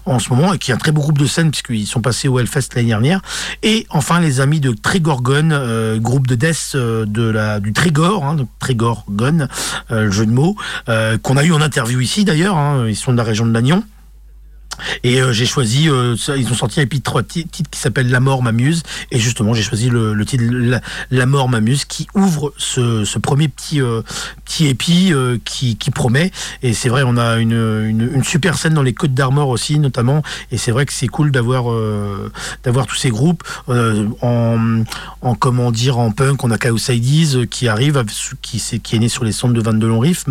en 0.04 0.18
ce 0.18 0.30
moment 0.30 0.52
et 0.52 0.58
qui 0.58 0.72
est 0.72 0.74
un 0.74 0.78
très 0.78 0.90
beau 0.90 1.00
groupe 1.00 1.18
de 1.18 1.26
scène 1.26 1.52
puisqu'ils 1.52 1.86
sont 1.86 2.00
passés 2.00 2.26
au 2.26 2.40
Hellfest 2.40 2.70
l'année 2.74 2.88
dernière. 2.88 3.20
Et 3.62 3.86
enfin 3.90 4.18
les 4.18 4.40
amis 4.40 4.58
de 4.58 4.72
Trigorgon, 4.72 5.98
groupe 6.00 6.26
de 6.26 6.34
death 6.34 6.74
de 7.06 7.28
la, 7.28 7.60
du 7.60 7.72
Trégor, 7.72 8.24
hein, 8.24 8.36
Trégor 8.58 9.04
Gon, 9.08 9.48
euh, 9.90 10.10
jeu 10.10 10.26
de 10.26 10.30
mots, 10.30 10.56
euh, 10.88 11.18
qu'on 11.18 11.36
a 11.36 11.44
eu 11.44 11.52
en 11.52 11.60
interview 11.60 12.00
ici 12.00 12.24
d'ailleurs, 12.24 12.56
hein, 12.56 12.86
ils 12.88 12.96
sont 12.96 13.12
de 13.12 13.16
la 13.16 13.24
région 13.24 13.46
de 13.46 13.52
Lannion. 13.52 13.82
Et 15.02 15.20
euh, 15.20 15.32
j'ai 15.32 15.46
choisi, 15.46 15.88
euh, 15.88 16.16
ils 16.36 16.50
ont 16.50 16.54
sorti 16.54 16.80
un 16.80 16.84
épisode 16.84 17.04
trois 17.04 17.22
titres 17.22 17.50
qui 17.52 17.78
s'appelle 17.78 18.10
La 18.10 18.20
mort 18.20 18.42
m'amuse. 18.42 18.82
Et 19.10 19.18
justement, 19.18 19.54
j'ai 19.54 19.62
choisi 19.62 19.90
le, 19.90 20.24
titre 20.24 20.44
La, 21.10 21.26
mort 21.26 21.48
m'amuse 21.48 21.84
qui 21.84 22.06
ouvre 22.14 22.52
ce, 22.56 23.18
premier 23.18 23.48
petit, 23.48 23.80
euh, 23.80 24.02
petit 24.44 24.66
épi 24.66 25.12
qui, 25.44 25.76
qui, 25.76 25.90
promet. 25.90 26.30
Et 26.62 26.74
c'est 26.74 26.88
vrai, 26.88 27.02
on 27.04 27.16
a 27.16 27.36
une, 27.38 27.52
une, 28.12 28.24
super 28.24 28.58
scène 28.58 28.74
dans 28.74 28.82
les 28.82 28.94
Côtes 28.94 29.14
d'Armor 29.14 29.48
aussi, 29.48 29.78
notamment. 29.78 30.22
Et 30.50 30.58
c'est 30.58 30.70
vrai 30.70 30.86
que 30.86 30.92
c'est 30.92 31.06
cool 31.06 31.30
d'avoir 31.30 31.64
d'avoir 32.62 32.86
tous 32.86 32.96
ces 32.96 33.10
groupes 33.10 33.42
en, 33.68 34.82
en, 35.22 35.34
comment 35.34 35.70
dire, 35.70 35.98
en 35.98 36.10
punk. 36.10 36.44
On 36.44 36.50
a 36.50 36.58
Chaos 36.58 36.76
qui 37.50 37.68
arrive, 37.68 38.04
qui, 38.42 38.56
est, 38.58 38.78
qui 38.78 38.96
est 38.96 38.98
né 38.98 39.08
sur 39.08 39.24
les 39.24 39.32
centres 39.32 39.54
de 39.54 39.60
22 39.60 39.88
longs 39.88 39.98
riffs, 39.98 40.24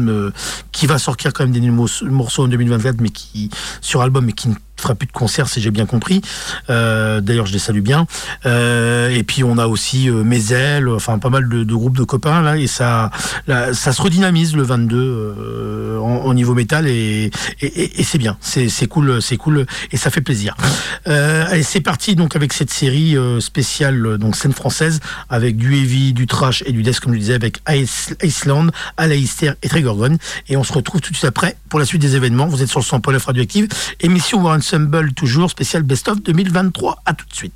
qui 0.72 0.88
va 0.88 0.98
sortir 0.98 1.34
quand 1.34 1.44
même 1.44 1.54
des 1.54 1.62
morceaux 2.06 2.44
en 2.44 2.48
2024, 2.48 3.02
mais 3.02 3.10
qui, 3.10 3.50
sur 3.82 4.02
album, 4.02 4.26
mais 4.26 4.34
qui 4.38 4.50
ne 4.50 4.56
fera 4.82 4.96
plus 4.96 5.08
de 5.08 5.12
concerts 5.12 5.50
si 5.50 5.62
j'ai 5.62 5.72
bien 5.72 5.86
compris. 5.86 6.22
Euh, 6.70 7.22
d'ailleurs, 7.22 7.46
je 7.46 7.54
les 7.54 7.60
salue 7.60 7.82
bien. 7.82 8.08
Euh, 8.46 9.10
et 9.10 9.24
puis 9.24 9.44
on 9.44 9.58
a 9.58 9.68
aussi 9.68 10.10
euh, 10.10 10.24
Mézel, 10.24 10.90
enfin 10.90 11.20
pas 11.20 11.30
mal 11.30 11.48
de, 11.50 11.64
groupes 11.74 11.98
de 11.98 12.04
copains 12.04 12.42
là, 12.42 12.58
et 12.58 12.68
ça, 12.68 13.12
se 13.48 14.02
redynamise 14.02 14.56
le 14.56 14.64
22 14.64 16.00
en, 16.02 16.34
niveau 16.34 16.54
métal 16.54 16.88
et, 16.88 17.32
c'est 18.04 18.18
bien, 18.18 18.38
c'est 18.42 18.88
cool, 18.88 19.22
c'est 19.22 19.38
cool 19.38 19.66
et 19.92 19.98
ça 19.98 20.10
fait 20.10 20.22
plaisir. 20.22 20.56
allez, 21.06 21.64
c'est 21.64 21.82
parti 21.82 22.16
donc 22.16 22.36
avec 22.36 22.54
cette 22.54 22.72
série 22.72 23.16
spéciale 23.40 24.18
donc 24.18 24.36
scène 24.36 24.54
française 24.54 25.00
avec 25.30 25.58
du 25.58 25.76
heavy, 25.76 26.14
du 26.14 26.26
trash 26.26 26.64
et 26.66 26.72
du 26.72 26.84
death 26.84 27.00
comme 27.00 27.14
je 27.14 27.20
disais 27.20 27.34
avec 27.34 27.60
Iceland, 28.24 28.68
Aleister 28.98 29.54
et 29.62 29.70
Trigorgon 29.70 30.18
et 30.50 30.58
on 30.58 30.64
se 30.64 30.74
retrouve 30.74 31.02
tout 31.02 31.12
de 31.12 31.16
suite 31.16 31.28
après 31.28 31.56
pour 31.70 31.80
la 31.80 31.86
suite 31.86 32.02
des 32.02 32.16
événements. 32.16 32.48
Vous 32.48 32.62
êtes 32.62 32.70
sur 32.70 32.80
le 32.80 32.86
100 32.86 33.02
Radioactive, 33.26 33.68
émission 34.02 34.42
Warren 34.42 34.62
Ensemble, 34.68 35.14
toujours 35.14 35.50
spécial 35.50 35.82
Best 35.84 36.10
of 36.10 36.22
2023. 36.22 37.02
À 37.06 37.14
tout 37.14 37.26
de 37.26 37.34
suite. 37.34 37.54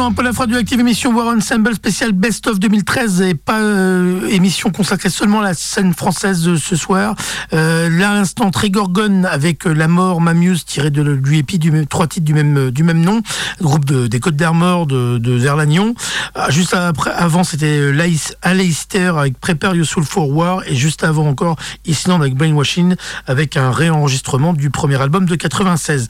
Sur 0.00 0.06
un 0.06 0.12
peu 0.12 0.22
la 0.22 0.30
radioactive 0.30 0.80
émission 0.80 1.12
War 1.14 1.26
Ensemble 1.26 1.74
spécial 1.74 2.12
Best 2.12 2.46
of 2.46 2.58
2013 2.58 3.20
et 3.20 3.34
pas 3.34 3.60
euh, 3.60 4.26
émission 4.28 4.70
consacrée 4.70 5.10
seulement 5.10 5.40
à 5.40 5.42
la 5.42 5.52
scène 5.52 5.92
française 5.92 6.42
de 6.42 6.56
ce 6.56 6.74
soir. 6.74 7.14
Euh, 7.52 7.90
là, 7.90 8.12
à 8.12 8.14
l'instant, 8.14 8.50
Trégorgon 8.50 9.24
avec 9.24 9.66
euh, 9.66 9.74
La 9.74 9.88
mort 9.88 10.22
m'amuse 10.22 10.64
tiré 10.64 10.90
de, 10.90 11.16
du 11.16 11.36
épi 11.36 11.58
du 11.58 11.86
trois 11.86 12.06
titres 12.06 12.24
du 12.24 12.32
même, 12.32 12.70
du 12.70 12.82
même 12.82 13.02
nom, 13.02 13.20
groupe 13.60 13.84
de, 13.84 14.06
des 14.06 14.20
Côtes 14.20 14.36
d'Armor 14.36 14.86
de, 14.86 15.18
de 15.18 15.32
Verlagnon. 15.32 15.94
Ah, 16.34 16.48
juste 16.48 16.72
après, 16.72 17.10
avant, 17.10 17.44
c'était 17.44 17.92
Aleister 18.40 19.12
avec 19.18 19.38
Prepare 19.38 19.74
Your 19.74 19.86
Soul 19.86 20.04
for 20.04 20.30
War 20.30 20.62
et 20.66 20.76
juste 20.76 21.04
avant 21.04 21.28
encore 21.28 21.56
Island 21.84 22.22
avec 22.22 22.36
Brainwashing 22.36 22.94
avec 23.26 23.58
un 23.58 23.70
réenregistrement 23.70 24.54
du 24.54 24.70
premier 24.70 25.00
album 25.00 25.26
de 25.26 25.34
96. 25.34 26.08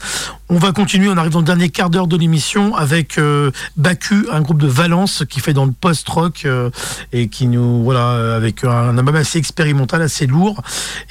On 0.53 0.57
va 0.57 0.73
continuer, 0.73 1.07
on 1.07 1.15
arrive 1.15 1.31
dans 1.31 1.39
le 1.39 1.45
dernier 1.45 1.69
quart 1.69 1.89
d'heure 1.89 2.07
de 2.07 2.17
l'émission 2.17 2.75
avec 2.75 3.17
euh, 3.17 3.51
Baku, 3.77 4.25
un 4.33 4.41
groupe 4.41 4.61
de 4.61 4.67
Valence 4.67 5.23
qui 5.29 5.39
fait 5.39 5.53
dans 5.53 5.63
le 5.63 5.71
post-rock 5.71 6.41
euh, 6.43 6.69
et 7.13 7.29
qui 7.29 7.47
nous, 7.47 7.81
voilà, 7.85 8.35
avec 8.35 8.65
un 8.65 8.97
album 8.97 9.15
assez 9.15 9.39
expérimental, 9.39 10.01
assez 10.01 10.27
lourd. 10.27 10.61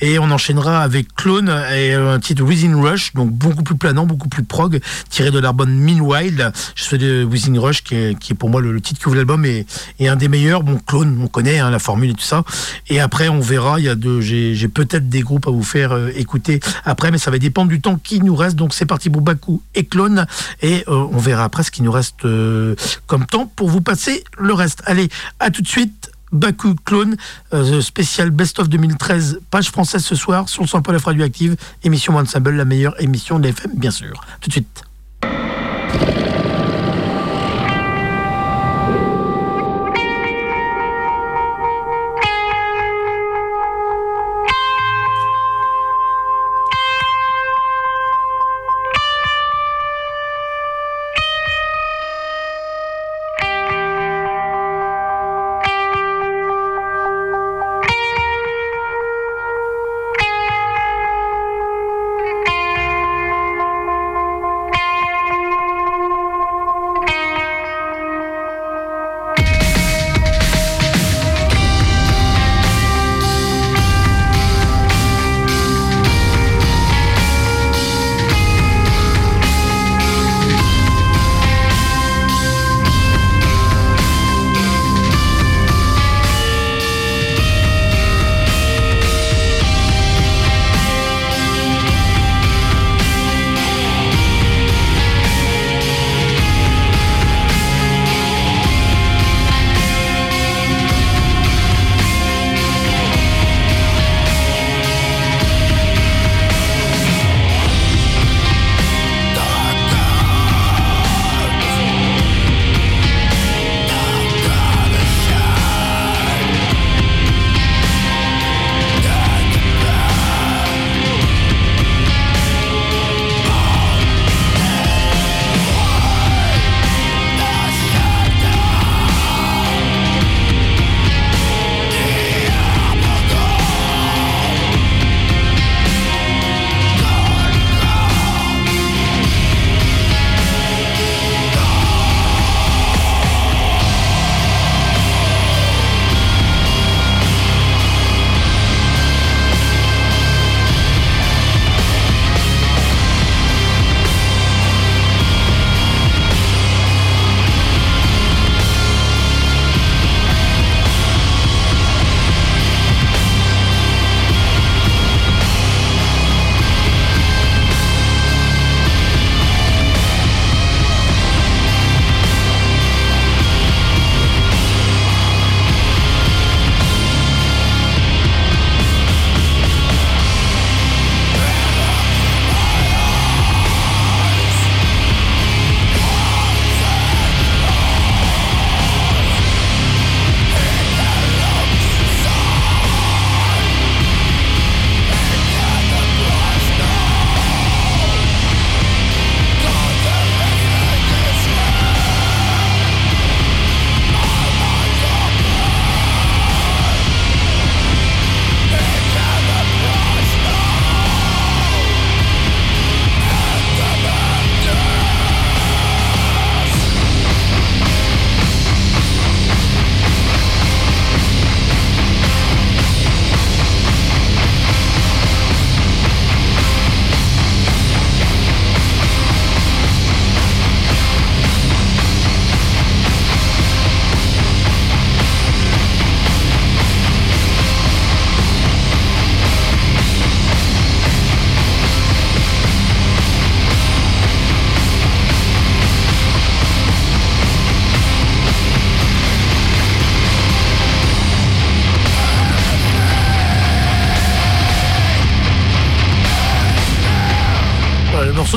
Et 0.02 0.18
on 0.18 0.30
enchaînera 0.30 0.82
avec 0.82 1.14
Clone 1.14 1.48
et 1.74 1.94
un 1.94 2.18
titre 2.18 2.42
Within 2.42 2.78
Rush, 2.82 3.14
donc 3.14 3.30
beaucoup 3.30 3.62
plus 3.62 3.76
planant, 3.76 4.04
beaucoup 4.04 4.28
plus 4.28 4.42
prog, 4.42 4.78
tiré 5.08 5.30
de 5.30 5.38
l'album 5.38 5.70
Meanwhile. 5.70 6.52
Je 6.74 6.84
fais 6.84 6.98
de 6.98 7.24
Within 7.24 7.58
Rush 7.58 7.82
qui 7.82 7.94
est, 7.94 8.34
pour 8.34 8.50
moi 8.50 8.60
le, 8.60 8.78
titre 8.82 9.00
qui 9.00 9.06
ouvre 9.08 9.16
l'album 9.16 9.46
et, 9.46 9.64
un 10.06 10.16
des 10.16 10.28
meilleurs. 10.28 10.64
Bon, 10.64 10.78
Clone, 10.86 11.18
on 11.18 11.28
connaît 11.28 11.60
hein, 11.60 11.70
la 11.70 11.78
formule 11.78 12.10
et 12.10 12.14
tout 12.14 12.20
ça. 12.20 12.44
Et 12.90 13.00
après, 13.00 13.30
on 13.30 13.40
verra. 13.40 13.78
J'ai 13.78 14.68
peut-être 14.68 15.08
des 15.08 15.22
groupes 15.22 15.48
à 15.48 15.50
vous 15.50 15.62
faire 15.62 15.92
euh, 15.92 16.10
écouter 16.14 16.60
après, 16.84 17.10
mais 17.10 17.16
ça 17.16 17.30
va 17.30 17.38
dépendre 17.38 17.70
du 17.70 17.80
temps 17.80 17.96
qui 17.96 18.20
nous 18.20 18.36
reste. 18.36 18.56
Donc 18.56 18.74
c'est 18.74 18.84
parti 18.84 19.08
pour 19.08 19.22
Baku 19.30 19.60
et 19.76 19.84
Clone. 19.84 20.26
Et 20.60 20.84
euh, 20.88 21.06
on 21.12 21.18
verra 21.18 21.44
après 21.44 21.62
ce 21.62 21.70
qui 21.70 21.82
nous 21.82 21.92
reste 21.92 22.24
euh, 22.24 22.74
comme 23.06 23.26
temps 23.26 23.46
pour 23.46 23.68
vous 23.68 23.80
passer 23.80 24.24
le 24.38 24.52
reste. 24.52 24.82
Allez, 24.86 25.08
à 25.38 25.50
tout 25.50 25.62
de 25.62 25.68
suite. 25.68 26.10
Baku 26.32 26.76
Clone, 26.84 27.16
euh, 27.52 27.80
spécial 27.80 28.30
Best 28.30 28.60
of 28.60 28.68
2013, 28.68 29.40
page 29.50 29.68
française 29.68 30.04
ce 30.04 30.14
soir, 30.14 30.48
sur 30.48 30.62
le 30.62 30.68
sample 30.68 30.94
radioactive, 30.94 31.56
émission 31.82 32.14
One 32.16 32.26
Symbol, 32.26 32.54
la 32.54 32.64
meilleure 32.64 32.94
émission 33.02 33.40
de 33.40 33.48
l'FM, 33.48 33.72
bien 33.74 33.90
sûr. 33.90 34.20
Tout 34.40 34.48
de 34.48 34.52
suite. 34.52 34.84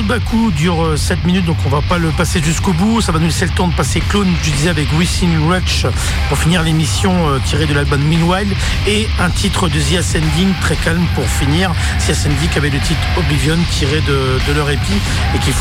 De 0.07 0.51
dure 0.51 0.97
7 0.97 1.17
euh, 1.17 1.27
minutes, 1.27 1.45
donc 1.45 1.57
on 1.65 1.69
va 1.69 1.81
pas 1.81 1.97
le 1.97 2.09
passer 2.09 2.41
jusqu'au 2.43 2.73
bout. 2.73 3.01
Ça 3.01 3.11
va 3.11 3.19
nous 3.19 3.25
laisser 3.25 3.45
le 3.45 3.51
temps 3.51 3.67
de 3.67 3.73
passer 3.73 4.01
Clone, 4.01 4.27
je 4.43 4.51
disais, 4.51 4.69
avec 4.69 4.87
Within 4.97 5.29
Rush 5.47 5.85
pour 6.29 6.37
finir 6.37 6.61
l'émission 6.61 7.29
euh, 7.29 7.39
tirée 7.45 7.65
de 7.65 7.73
l'album 7.73 8.01
Meanwhile. 8.01 8.53
Et 8.87 9.07
un 9.19 9.29
titre 9.29 9.69
de 9.69 9.79
The 9.79 9.99
Ascending, 9.99 10.53
très 10.61 10.75
calme 10.75 11.05
pour 11.15 11.25
finir. 11.25 11.71
The 12.05 12.11
Ascending 12.11 12.49
avait 12.55 12.69
le 12.69 12.79
titre 12.79 12.99
Oblivion 13.17 13.57
tiré 13.71 14.01
de, 14.01 14.53
leur 14.53 14.69
épi 14.69 14.93
et 15.35 15.39
qui, 15.39 15.51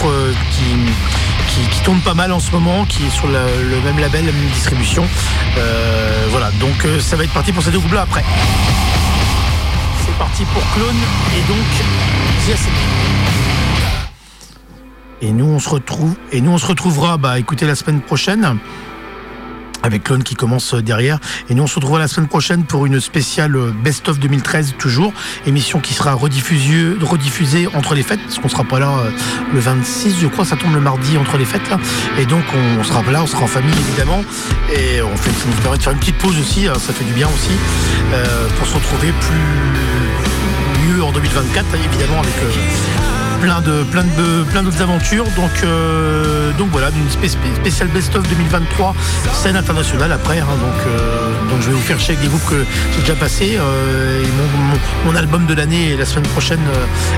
qui, 1.48 1.80
tourne 1.82 2.00
pas 2.00 2.14
mal 2.14 2.32
en 2.32 2.40
ce 2.40 2.50
moment, 2.50 2.84
qui 2.84 3.04
est 3.06 3.10
sur 3.10 3.26
le, 3.26 3.80
même 3.84 3.98
label, 3.98 4.26
la 4.26 4.32
même 4.32 4.50
distribution. 4.52 5.04
Euh, 5.56 6.26
voilà, 6.30 6.50
donc 6.52 6.86
ça 7.00 7.16
va 7.16 7.24
être 7.24 7.32
parti 7.32 7.52
pour 7.52 7.62
ces 7.62 7.70
deux 7.70 7.78
groupes 7.78 7.94
là 7.94 8.02
après. 8.02 8.24
C'est 10.04 10.18
parti 10.18 10.44
pour 10.44 10.62
Clone 10.74 11.00
et 11.36 11.48
donc 11.48 11.66
The 12.46 12.54
Ascending. 12.54 13.01
Et 15.22 15.30
nous, 15.30 15.46
on 15.46 15.60
se 15.60 15.68
retrouve, 15.68 16.16
et 16.32 16.40
nous, 16.40 16.50
on 16.50 16.58
se 16.58 16.66
retrouvera, 16.66 17.16
bah, 17.16 17.38
écoutez, 17.38 17.66
la 17.66 17.76
semaine 17.76 18.00
prochaine 18.00 18.58
avec 19.84 20.04
Clone 20.04 20.22
qui 20.22 20.34
commence 20.34 20.74
derrière. 20.74 21.18
Et 21.48 21.54
nous, 21.54 21.62
on 21.62 21.66
se 21.66 21.74
retrouvera 21.74 21.98
la 22.00 22.08
semaine 22.08 22.28
prochaine 22.28 22.64
pour 22.64 22.86
une 22.86 23.00
spéciale 23.00 23.56
Best 23.82 24.08
of 24.08 24.18
2013, 24.18 24.74
toujours. 24.78 25.12
Émission 25.46 25.80
qui 25.80 25.94
sera 25.94 26.14
rediffusée, 26.14 27.66
entre 27.74 27.94
les 27.94 28.02
fêtes, 28.02 28.20
parce 28.22 28.38
qu'on 28.38 28.48
sera 28.48 28.64
pas 28.64 28.78
là 28.78 28.90
euh, 28.90 29.10
le 29.52 29.60
26, 29.60 30.16
je 30.20 30.26
crois, 30.26 30.44
ça 30.44 30.56
tombe 30.56 30.74
le 30.74 30.80
mardi 30.80 31.16
entre 31.18 31.36
les 31.36 31.44
fêtes. 31.44 31.62
Et 32.18 32.26
donc, 32.26 32.44
on, 32.78 32.84
sera 32.84 33.02
là, 33.10 33.22
on 33.22 33.26
sera 33.26 33.42
en 33.42 33.48
famille, 33.48 33.74
évidemment. 33.88 34.22
Et 34.72 35.02
on 35.02 35.16
fait, 35.16 35.30
ça 35.30 35.62
permet 35.62 35.78
de 35.78 35.82
faire 35.82 35.92
une 35.92 35.98
petite 35.98 36.18
pause 36.18 36.38
aussi, 36.38 36.66
hein, 36.66 36.74
ça 36.78 36.92
fait 36.92 37.04
du 37.04 37.12
bien 37.12 37.28
aussi, 37.28 37.52
euh, 38.12 38.48
pour 38.58 38.66
se 38.66 38.74
retrouver 38.74 39.12
plus 39.12 40.88
mieux 40.88 41.02
en 41.02 41.12
2024, 41.12 41.66
évidemment, 41.74 42.20
avec 42.20 42.34
euh, 42.42 43.21
plein 43.42 43.60
de 43.60 43.82
plein 43.90 44.04
de 44.04 44.44
plein 44.50 44.62
d'autres 44.62 44.80
aventures. 44.82 45.24
Donc 45.34 45.50
euh, 45.64 46.52
donc 46.58 46.68
voilà, 46.70 46.90
une 46.90 47.10
spéciale 47.10 47.88
best-of 47.88 48.22
2023, 48.28 48.94
scène 49.32 49.56
internationale 49.56 50.12
après. 50.12 50.38
Hein. 50.38 50.46
donc 50.60 50.86
euh, 50.86 51.32
donc 51.52 51.60
je 51.60 51.68
vais 51.68 51.74
vous 51.74 51.82
faire 51.82 52.00
chier 52.00 52.14
avec 52.14 52.22
des 52.22 52.28
groupes 52.28 52.44
que 52.48 52.64
j'ai 52.94 53.00
déjà 53.00 53.14
passé. 53.14 53.56
Euh, 53.58 54.22
mon, 55.04 55.14
album 55.14 55.44
de 55.44 55.54
l'année 55.54 55.94
la 55.96 56.06
semaine 56.06 56.26
prochaine. 56.28 56.60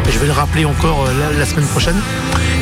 et 0.08 0.12
je 0.12 0.18
vais 0.18 0.26
le 0.26 0.32
rappeler 0.32 0.64
encore 0.64 1.06
la, 1.38 1.46
semaine 1.46 1.66
prochaine. 1.66 1.96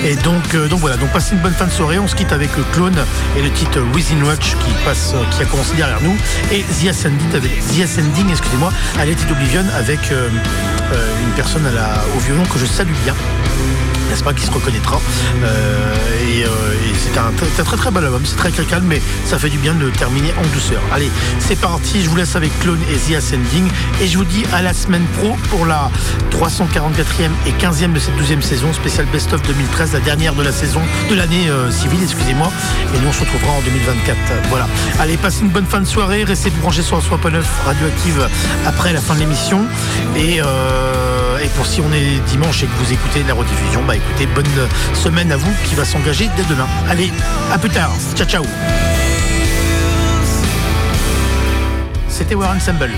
Et 0.05 0.15
donc 0.17 0.55
donc 0.69 0.81
voilà, 0.81 0.97
donc 0.97 1.11
passez 1.11 1.35
une 1.35 1.41
bonne 1.41 1.55
fin 1.55 1.67
de 1.67 1.71
soirée. 1.71 1.99
On 1.99 2.07
se 2.07 2.15
quitte 2.15 2.33
avec 2.33 2.51
Clone 2.73 2.99
et 3.39 3.43
le 3.43 3.51
titre 3.51 3.81
Within 3.95 4.23
Watch 4.25 4.57
qui 4.57 4.73
passe 4.85 5.15
qui 5.31 5.43
a 5.43 5.47
commencé 5.47 5.75
derrière 5.75 6.03
nous 6.03 6.17
et 6.51 6.63
The 6.63 6.89
Ascending 6.91 7.35
avec 7.35 7.59
The 7.69 7.81
Ascending, 7.85 8.31
excusez-moi, 8.31 8.73
à 9.01 9.07
l'état 9.07 9.25
d'Oblivion 9.25 9.65
avec 9.75 10.01
une 10.11 11.33
personne 11.35 11.67
au 12.17 12.21
violon 12.21 12.45
que 12.45 12.59
je 12.59 12.67
salue 12.67 12.95
bien 13.05 13.15
n'est-ce 14.13 14.25
pas, 14.25 14.35
qui 14.35 14.45
se 14.45 14.51
reconnaîtra. 14.51 15.01
Euh, 15.43 15.95
et, 16.29 16.45
euh, 16.45 16.49
c'est 16.99 17.19
un, 17.19 17.33
très 17.65 17.77
très 17.77 17.91
bel 17.91 18.05
album, 18.05 18.21
c'est 18.25 18.37
très 18.37 18.51
très 18.51 18.65
calme, 18.65 18.85
mais 18.87 19.01
ça 19.25 19.39
fait 19.39 19.49
du 19.49 19.57
bien 19.57 19.73
de 19.75 19.89
terminer 19.89 20.35
en 20.39 20.47
douceur. 20.55 20.83
Allez, 20.93 21.11
c'est 21.39 21.62
parti, 21.63 22.03
je 22.03 22.11
vous 22.11 22.17
laisse 22.17 22.35
avec 22.35 22.51
Clone 22.59 22.81
et 22.91 22.97
The 22.97 23.17
Ascending, 23.17 23.69
et 24.03 24.09
je 24.09 24.19
vous 24.19 24.25
dis 24.25 24.43
à 24.53 24.63
la 24.63 24.75
semaine 24.75 25.05
pro 25.19 25.37
pour 25.49 25.65
la 25.65 25.91
344e 26.33 27.31
et 27.47 27.53
15e 27.53 27.93
de 27.93 28.01
cette 28.01 28.17
12e 28.17 28.43
saison, 28.43 28.73
spéciale 28.73 29.07
Best 29.07 29.33
of 29.33 29.43
2013, 29.43 29.93
la 29.93 30.01
dernière 30.01 30.35
de 30.35 30.43
la 30.43 30.51
saison, 30.51 30.83
de 31.09 31.15
l'année 31.15 31.49
euh, 31.49 31.71
civile, 31.71 32.03
excusez-moi, 32.03 32.51
et 32.95 32.99
nous 32.99 33.09
on 33.09 33.13
se 33.13 33.21
retrouvera 33.21 33.53
en 33.53 33.61
2024. 33.61 34.19
Voilà. 34.51 34.67
Allez, 34.99 35.17
passez 35.17 35.43
une 35.43 35.51
bonne 35.51 35.65
fin 35.65 35.81
de 35.81 35.87
soirée, 35.87 36.25
restez 36.25 36.51
branchés 36.51 36.83
sur 36.83 36.97
la 36.97 37.03
Swap 37.03 37.25
9 37.25 37.47
radioactive 37.65 38.29
après 38.67 38.93
la 38.93 39.01
fin 39.01 39.15
de 39.15 39.21
l'émission, 39.21 39.65
et 40.17 40.41
et 41.43 41.49
pour 41.57 41.67
si 41.67 41.81
on 41.81 41.93
est 41.93 42.21
dimanche 42.29 42.63
et 42.63 42.67
que 42.67 42.85
vous 42.85 42.93
écoutez 42.93 43.25
la 43.27 43.35
rediffusion, 43.35 43.83
bah 43.87 43.97
écoutez, 43.97 44.27
bonne 44.27 44.45
semaine 44.95 45.33
à 45.33 45.37
vous 45.37 45.53
qui 45.65 45.75
va 45.75 45.85
s'engager 45.85 46.29
dès 46.37 46.45
demain. 46.45 46.69
Allez, 46.89 47.11
à 47.53 47.59
plus 47.59 47.71
tard. 47.71 47.93
Ciao 48.15 48.27
ciao. 48.27 48.45
C'était 52.13 52.35
Warren 52.35 52.59
Ensemble. 52.59 52.91